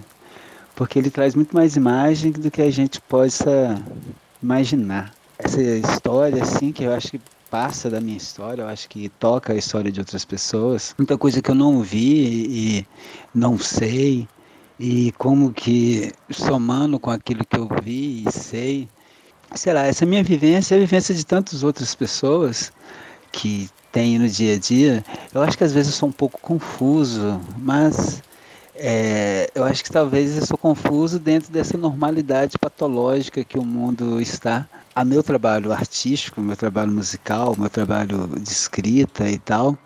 porque 0.76 0.98
ele 0.98 1.12
traz 1.12 1.36
muito 1.36 1.54
mais 1.54 1.76
imagem 1.76 2.32
do 2.32 2.50
que 2.50 2.62
a 2.62 2.72
gente 2.72 3.00
possa 3.02 3.80
imaginar 4.42 5.17
essa 5.40 5.62
história, 5.62 6.42
assim, 6.42 6.72
que 6.72 6.84
eu 6.84 6.94
acho 6.94 7.12
que 7.12 7.22
passa 7.50 7.90
da 7.90 8.02
minha 8.02 8.18
história, 8.18 8.62
eu 8.62 8.68
acho 8.68 8.90
que 8.90 9.10
toca 9.10 9.54
a 9.54 9.56
história 9.56 9.92
de 9.92 10.00
outras 10.00 10.26
pessoas. 10.26 10.94
Muita 10.98 11.18
coisa 11.18 11.42
que 11.42 11.50
eu 11.50 11.56
não 11.56 11.82
vi 11.82 12.80
e 12.80 12.88
não 13.34 13.58
sei, 13.58 14.28
e 14.80 15.12
como 15.14 15.54
que 15.54 16.12
somando 16.30 17.00
com 17.00 17.10
aquilo 17.10 17.46
que 17.46 17.58
eu 17.58 17.68
vi 17.84 18.24
e 18.28 18.32
sei, 18.32 18.90
sei 19.56 19.74
lá, 19.74 19.86
essa 19.86 20.06
minha 20.06 20.24
vivência 20.24 20.76
é 20.76 20.78
a 20.78 20.82
vivência 20.82 21.16
de 21.16 21.26
tantas 21.26 21.64
outras 21.64 21.96
pessoas 21.96 22.72
que 23.32 23.70
tem 23.92 24.20
no 24.20 24.28
dia 24.28 24.56
a 24.56 24.60
dia. 24.60 25.06
Eu 25.34 25.42
acho 25.42 25.58
que 25.58 25.64
às 25.64 25.74
vezes 25.74 25.94
eu 25.94 25.98
sou 25.98 26.10
um 26.10 26.12
pouco 26.12 26.40
confuso, 26.42 27.40
mas 27.58 28.22
é, 28.76 29.50
eu 29.56 29.64
acho 29.64 29.84
que 29.84 29.92
talvez 29.92 30.38
eu 30.38 30.46
sou 30.46 30.58
confuso 30.58 31.18
dentro 31.18 31.52
dessa 31.52 31.78
normalidade 31.78 32.58
patológica 32.60 33.44
que 33.44 33.58
o 33.58 33.66
mundo 33.66 34.22
está 34.22 34.68
a 34.98 35.06
meu 35.06 35.22
trabalho 35.22 35.72
artístico, 35.72 36.42
meu 36.42 36.58
trabalho 36.58 36.92
musical, 36.92 37.56
meu 37.56 37.70
trabalho 37.70 38.28
de 38.42 38.50
escrita 38.50 39.30
e 39.30 39.38
tal, 39.38 39.78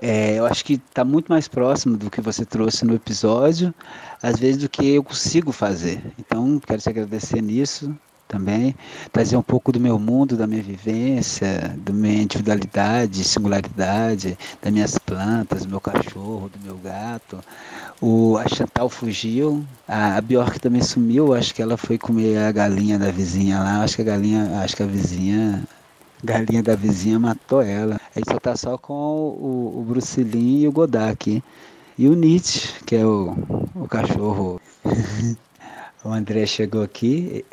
é, 0.00 0.38
eu 0.38 0.46
acho 0.46 0.64
que 0.64 0.80
está 0.88 1.04
muito 1.04 1.30
mais 1.30 1.46
próximo 1.48 1.98
do 1.98 2.10
que 2.10 2.22
você 2.22 2.42
trouxe 2.42 2.82
no 2.86 2.94
episódio, 2.94 3.74
às 4.22 4.38
vezes 4.38 4.62
do 4.62 4.70
que 4.70 4.94
eu 4.94 5.04
consigo 5.04 5.52
fazer. 5.52 6.02
Então, 6.18 6.58
quero 6.66 6.80
te 6.80 6.88
agradecer 6.88 7.42
nisso 7.42 7.94
também, 8.26 8.74
trazer 9.12 9.36
um 9.36 9.42
pouco 9.42 9.70
do 9.70 9.78
meu 9.78 9.98
mundo, 9.98 10.34
da 10.34 10.46
minha 10.46 10.62
vivência, 10.62 11.76
da 11.76 11.92
minha 11.92 12.22
individualidade, 12.22 13.22
singularidade, 13.24 14.38
das 14.62 14.72
minhas 14.72 14.96
plantas, 14.96 15.66
do 15.66 15.68
meu 15.68 15.80
cachorro, 15.80 16.48
do 16.48 16.58
meu 16.64 16.78
gato. 16.78 17.38
O, 18.02 18.36
a 18.36 18.48
Chantal 18.48 18.88
fugiu, 18.88 19.64
a, 19.86 20.16
a 20.16 20.20
Bjork 20.20 20.58
também 20.58 20.82
sumiu, 20.82 21.32
acho 21.32 21.54
que 21.54 21.62
ela 21.62 21.76
foi 21.76 21.96
comer 21.96 22.36
a 22.36 22.50
galinha 22.50 22.98
da 22.98 23.12
vizinha 23.12 23.60
lá, 23.60 23.84
acho 23.84 23.94
que 23.94 24.02
a 24.02 24.04
galinha, 24.04 24.60
acho 24.60 24.74
que 24.74 24.82
a 24.82 24.86
vizinha 24.86 25.62
galinha 26.22 26.62
da 26.62 26.74
vizinha 26.76 27.18
matou 27.18 27.62
ela. 27.62 28.00
Aí 28.14 28.22
só 28.28 28.38
tá 28.38 28.56
só 28.56 28.78
com 28.78 28.92
o, 28.92 29.74
o 29.78 29.84
Bruce 29.88 30.22
Lee 30.22 30.62
e 30.62 30.68
o 30.68 30.72
Godard 30.72 31.12
aqui. 31.12 31.42
E 31.98 32.08
o 32.08 32.14
Nietzsche, 32.14 32.68
que 32.84 32.96
é 32.96 33.04
o, 33.04 33.36
o 33.74 33.88
cachorro. 33.88 34.60
o 36.04 36.08
André 36.08 36.46
chegou 36.46 36.82
aqui 36.82 37.44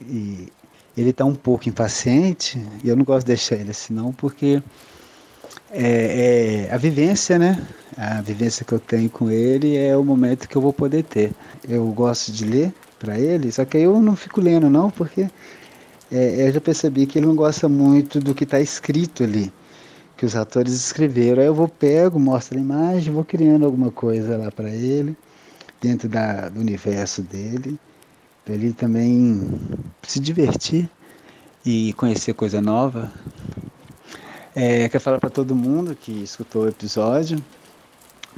e 0.00 0.52
ele 0.96 1.10
está 1.10 1.24
um 1.24 1.34
pouco 1.34 1.68
impaciente 1.68 2.64
e 2.82 2.88
eu 2.88 2.96
não 2.96 3.04
gosto 3.04 3.26
de 3.26 3.32
deixar 3.32 3.56
ele 3.56 3.70
assim 3.70 3.92
não, 3.92 4.12
porque 4.12 4.62
é, 5.70 6.66
é, 6.68 6.72
a 6.72 6.76
vivência, 6.76 7.38
né? 7.38 7.60
A 7.96 8.20
vivência 8.20 8.64
que 8.64 8.72
eu 8.72 8.80
tenho 8.80 9.08
com 9.08 9.30
ele 9.30 9.76
é 9.76 9.96
o 9.96 10.04
momento 10.04 10.48
que 10.48 10.56
eu 10.56 10.62
vou 10.62 10.72
poder 10.72 11.04
ter. 11.04 11.32
Eu 11.68 11.86
gosto 11.92 12.32
de 12.32 12.44
ler 12.44 12.74
para 12.98 13.18
ele, 13.18 13.52
só 13.52 13.64
que 13.64 13.78
eu 13.78 14.00
não 14.00 14.16
fico 14.16 14.40
lendo 14.40 14.68
não, 14.68 14.90
porque 14.90 15.28
é, 16.10 16.48
eu 16.48 16.52
já 16.52 16.60
percebi 16.60 17.06
que 17.06 17.18
ele 17.18 17.26
não 17.26 17.36
gosta 17.36 17.68
muito 17.68 18.20
do 18.20 18.34
que 18.34 18.44
está 18.44 18.60
escrito 18.60 19.22
ali, 19.22 19.52
que 20.16 20.26
os 20.26 20.34
atores 20.34 20.72
escreveram. 20.72 21.40
Aí 21.40 21.46
eu 21.46 21.54
vou 21.54 21.68
pego, 21.68 22.18
mostro 22.18 22.58
a 22.58 22.60
imagem, 22.60 23.12
vou 23.12 23.24
criando 23.24 23.64
alguma 23.64 23.90
coisa 23.90 24.36
lá 24.36 24.50
para 24.50 24.70
ele, 24.70 25.16
dentro 25.80 26.08
da, 26.08 26.48
do 26.48 26.60
universo 26.60 27.22
dele 27.22 27.78
para 28.44 28.54
ele 28.54 28.72
também 28.72 29.50
se 30.02 30.20
divertir 30.20 30.88
e 31.64 31.94
conhecer 31.94 32.34
coisa 32.34 32.60
nova. 32.60 33.10
É, 34.54 34.88
quero 34.88 35.02
falar 35.02 35.18
para 35.18 35.30
todo 35.30 35.56
mundo 35.56 35.96
que 35.96 36.12
escutou 36.22 36.64
o 36.64 36.68
episódio, 36.68 37.42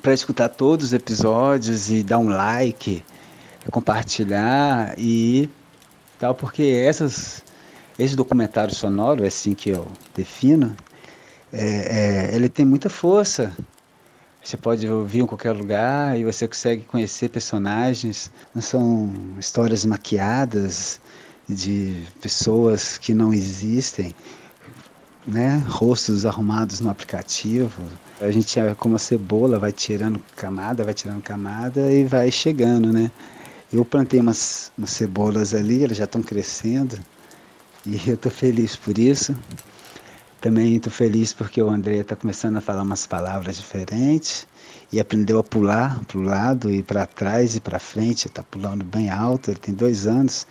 para 0.03 0.13
escutar 0.13 0.49
todos 0.49 0.87
os 0.87 0.93
episódios 0.93 1.91
e 1.91 2.03
dar 2.03 2.19
um 2.19 2.29
like, 2.29 3.05
compartilhar 3.71 4.95
e 4.99 5.49
tal, 6.19 6.35
porque 6.35 6.63
essas, 6.63 7.43
esse 7.99 8.15
documentário 8.15 8.75
sonoro, 8.75 9.25
é 9.25 9.29
assim 9.29 9.55
que 9.55 9.71
eu 9.71 9.87
defino, 10.15 10.77
é, 11.53 12.31
é, 12.31 12.35
ele 12.35 12.49
tem 12.49 12.65
muita 12.65 12.89
força 12.89 13.53
você 14.47 14.57
pode 14.57 14.89
ouvir 14.89 15.23
em 15.23 15.27
qualquer 15.27 15.51
lugar 15.51 16.17
e 16.17 16.25
você 16.25 16.47
consegue 16.47 16.85
conhecer 16.85 17.29
personagens. 17.29 18.31
Não 18.55 18.63
são 18.63 19.13
histórias 19.41 19.85
maquiadas 19.85 21.01
de 21.49 22.05
pessoas 22.21 22.97
que 22.97 23.13
não 23.13 23.35
existem, 23.35 24.15
né? 25.27 25.61
Rostos 25.67 26.25
arrumados 26.25 26.79
no 26.79 26.89
aplicativo. 26.89 27.83
A 28.21 28.31
gente 28.31 28.59
é 28.59 28.75
como 28.75 28.97
a 28.97 28.99
cebola, 28.99 29.59
vai 29.59 29.73
tirando 29.73 30.19
camada, 30.35 30.83
vai 30.85 30.95
tirando 30.95 31.23
camada 31.23 31.93
e 31.93 32.05
vai 32.05 32.31
chegando, 32.31 32.91
né? 32.91 33.11
Eu 33.71 33.85
plantei 33.85 34.21
umas, 34.21 34.73
umas 34.79 34.91
cebolas 34.91 35.53
ali, 35.53 35.85
elas 35.85 35.99
já 35.99 36.05
estão 36.05 36.23
crescendo 36.23 36.99
e 37.85 38.01
eu 38.09 38.15
estou 38.15 38.33
feliz 38.33 38.75
por 38.75 38.97
isso. 38.97 39.37
Também 40.41 40.77
estou 40.77 40.93
feliz 40.93 41.35
porque 41.35 41.61
o 41.61 41.69
André 41.69 41.99
está 41.99 42.17
começando 42.17 42.57
a 42.57 42.61
falar 42.61 42.83
umas 42.83 43.07
palavras 43.07 43.57
diferentes 43.57 44.47
e 44.91 44.99
aprendeu 44.99 45.39
a 45.39 45.45
pular 45.45 46.03
para 46.05 46.19
o 46.19 46.23
lado 46.23 46.71
e 46.71 46.83
para 46.83 47.05
trás 47.07 47.55
e 47.55 47.61
para 47.61 47.79
frente. 47.79 48.29
Está 48.29 48.43
pulando 48.43 48.85
bem 48.85 49.11
alto, 49.11 49.51
ele 49.51 49.59
tem 49.59 49.75
dois 49.75 50.07
anos. 50.07 50.47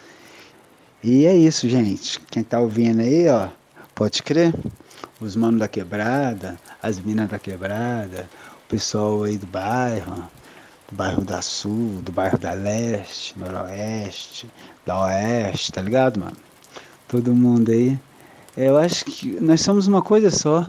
E 1.03 1.25
é 1.25 1.35
isso, 1.35 1.67
gente. 1.67 2.19
Quem 2.29 2.41
está 2.41 2.59
ouvindo 2.59 3.01
aí, 3.01 3.27
ó, 3.27 3.49
pode 3.95 4.21
crer. 4.21 4.53
Os 5.25 5.35
manos 5.35 5.59
da 5.59 5.67
quebrada, 5.67 6.57
as 6.81 6.99
minas 6.99 7.29
da 7.29 7.39
quebrada, 7.39 8.29
o 8.65 8.69
pessoal 8.69 9.23
aí 9.23 9.37
do 9.37 9.47
bairro, 9.47 10.29
do 10.89 10.95
bairro 10.95 11.23
da 11.23 11.41
Sul, 11.41 12.01
do 12.03 12.11
bairro 12.11 12.37
da 12.37 12.53
Leste, 12.53 13.37
Noroeste, 13.37 14.49
da 14.85 15.05
Oeste, 15.05 15.71
tá 15.71 15.81
ligado, 15.81 16.19
mano? 16.19 16.37
Todo 17.07 17.33
mundo 17.33 17.71
aí 17.71 17.99
eu 18.57 18.77
acho 18.77 19.03
que 19.03 19.37
nós 19.41 19.59
somos 19.61 19.85
uma 19.85 20.01
coisa 20.01 20.31
só. 20.31 20.65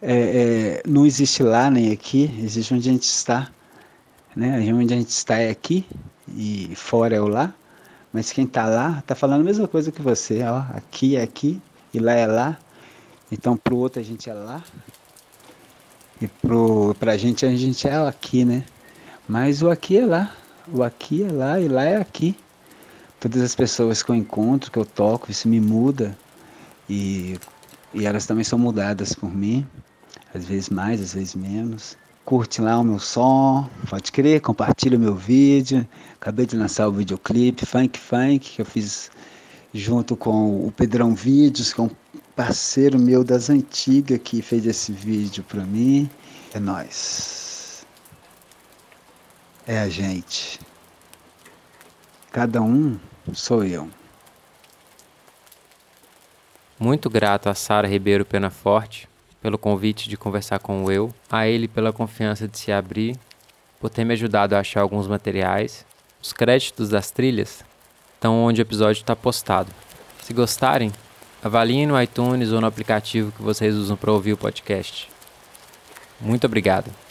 É, 0.00 0.80
é, 0.80 0.82
não 0.84 1.06
existe 1.06 1.40
lá 1.42 1.70
nem 1.70 1.92
aqui, 1.92 2.34
existe 2.42 2.74
onde 2.74 2.88
a 2.88 2.92
gente 2.92 3.04
está. 3.04 3.48
Né? 4.34 4.58
Onde 4.72 4.92
a 4.92 4.96
gente 4.96 5.10
está 5.10 5.38
é 5.38 5.50
aqui 5.50 5.86
e 6.34 6.72
fora 6.74 7.14
é 7.14 7.20
o 7.20 7.28
lá. 7.28 7.54
Mas 8.12 8.32
quem 8.32 8.44
está 8.44 8.66
lá 8.66 8.98
está 8.98 9.14
falando 9.14 9.42
a 9.42 9.44
mesma 9.44 9.68
coisa 9.68 9.92
que 9.92 10.02
você. 10.02 10.42
Ó, 10.42 10.64
aqui 10.74 11.14
é 11.14 11.22
aqui 11.22 11.60
e 11.94 12.00
lá 12.00 12.12
é 12.12 12.26
lá. 12.26 12.58
Então 13.32 13.56
para 13.56 13.72
o 13.72 13.78
outro 13.78 13.98
a 13.98 14.04
gente 14.04 14.28
é 14.28 14.34
lá. 14.34 14.62
E 16.20 16.28
para 16.28 17.12
a 17.12 17.16
gente 17.16 17.46
a 17.46 17.56
gente 17.56 17.88
é 17.88 17.96
aqui, 17.96 18.44
né? 18.44 18.62
Mas 19.26 19.62
o 19.62 19.70
aqui 19.70 19.96
é 19.96 20.04
lá. 20.04 20.36
O 20.72 20.82
aqui 20.82 21.24
é 21.24 21.32
lá 21.32 21.58
e 21.58 21.66
lá 21.66 21.82
é 21.82 21.96
aqui. 21.96 22.36
Todas 23.18 23.40
as 23.40 23.54
pessoas 23.54 24.02
que 24.02 24.10
eu 24.10 24.14
encontro, 24.14 24.70
que 24.70 24.78
eu 24.78 24.84
toco, 24.84 25.30
isso 25.30 25.48
me 25.48 25.60
muda 25.60 26.16
E, 26.90 27.38
e 27.94 28.04
elas 28.04 28.26
também 28.26 28.44
são 28.44 28.58
mudadas 28.58 29.14
por 29.14 29.34
mim, 29.34 29.66
às 30.34 30.44
vezes 30.44 30.68
mais, 30.68 31.00
às 31.00 31.14
vezes 31.14 31.34
menos. 31.34 31.96
Curte 32.24 32.60
lá 32.60 32.78
o 32.78 32.84
meu 32.84 32.98
som, 32.98 33.68
pode 33.88 34.12
crer, 34.12 34.40
compartilha 34.40 34.96
o 34.98 35.00
meu 35.00 35.14
vídeo. 35.14 35.88
Acabei 36.20 36.46
de 36.46 36.56
lançar 36.56 36.86
o 36.86 36.92
videoclipe 36.92 37.64
Funk 37.64 37.98
Funk, 37.98 38.50
que 38.56 38.60
eu 38.60 38.66
fiz 38.66 39.10
junto 39.72 40.16
com 40.16 40.66
o 40.66 40.70
Pedrão 40.70 41.14
Vídeos, 41.14 41.72
que 41.72 41.80
é 41.80 41.84
um 41.84 41.90
parceiro 42.34 42.98
meu 42.98 43.22
das 43.22 43.50
antigas 43.50 44.20
que 44.22 44.42
fez 44.42 44.66
esse 44.66 44.92
vídeo 44.92 45.44
para 45.44 45.62
mim. 45.62 46.10
É 46.54 46.60
nós. 46.60 47.86
É 49.66 49.78
a 49.78 49.88
gente. 49.88 50.60
Cada 52.30 52.60
um 52.62 52.98
sou 53.32 53.64
eu. 53.64 53.88
Muito 56.78 57.08
grato 57.08 57.48
a 57.48 57.54
Sara 57.54 57.86
Ribeiro 57.86 58.24
Penaforte 58.24 59.08
pelo 59.40 59.58
convite 59.58 60.08
de 60.08 60.16
conversar 60.16 60.60
com 60.60 60.84
o 60.84 60.90
eu, 60.90 61.12
a 61.28 61.48
ele 61.48 61.66
pela 61.66 61.92
confiança 61.92 62.46
de 62.46 62.56
se 62.56 62.70
abrir, 62.70 63.18
por 63.80 63.90
ter 63.90 64.04
me 64.04 64.14
ajudado 64.14 64.54
a 64.54 64.60
achar 64.60 64.80
alguns 64.80 65.08
materiais. 65.08 65.84
Os 66.22 66.32
créditos 66.32 66.88
das 66.90 67.10
trilhas 67.10 67.64
estão 68.14 68.40
onde 68.40 68.60
o 68.60 68.62
episódio 68.62 69.00
está 69.00 69.16
postado. 69.16 69.68
Se 70.22 70.32
gostarem, 70.32 70.92
avaliem 71.42 71.86
no 71.86 72.00
iTunes 72.00 72.52
ou 72.52 72.60
no 72.60 72.66
aplicativo 72.66 73.32
que 73.32 73.42
vocês 73.42 73.74
usam 73.74 73.96
para 73.96 74.12
ouvir 74.12 74.32
o 74.32 74.36
podcast. 74.36 75.08
Muito 76.20 76.46
obrigado. 76.46 77.01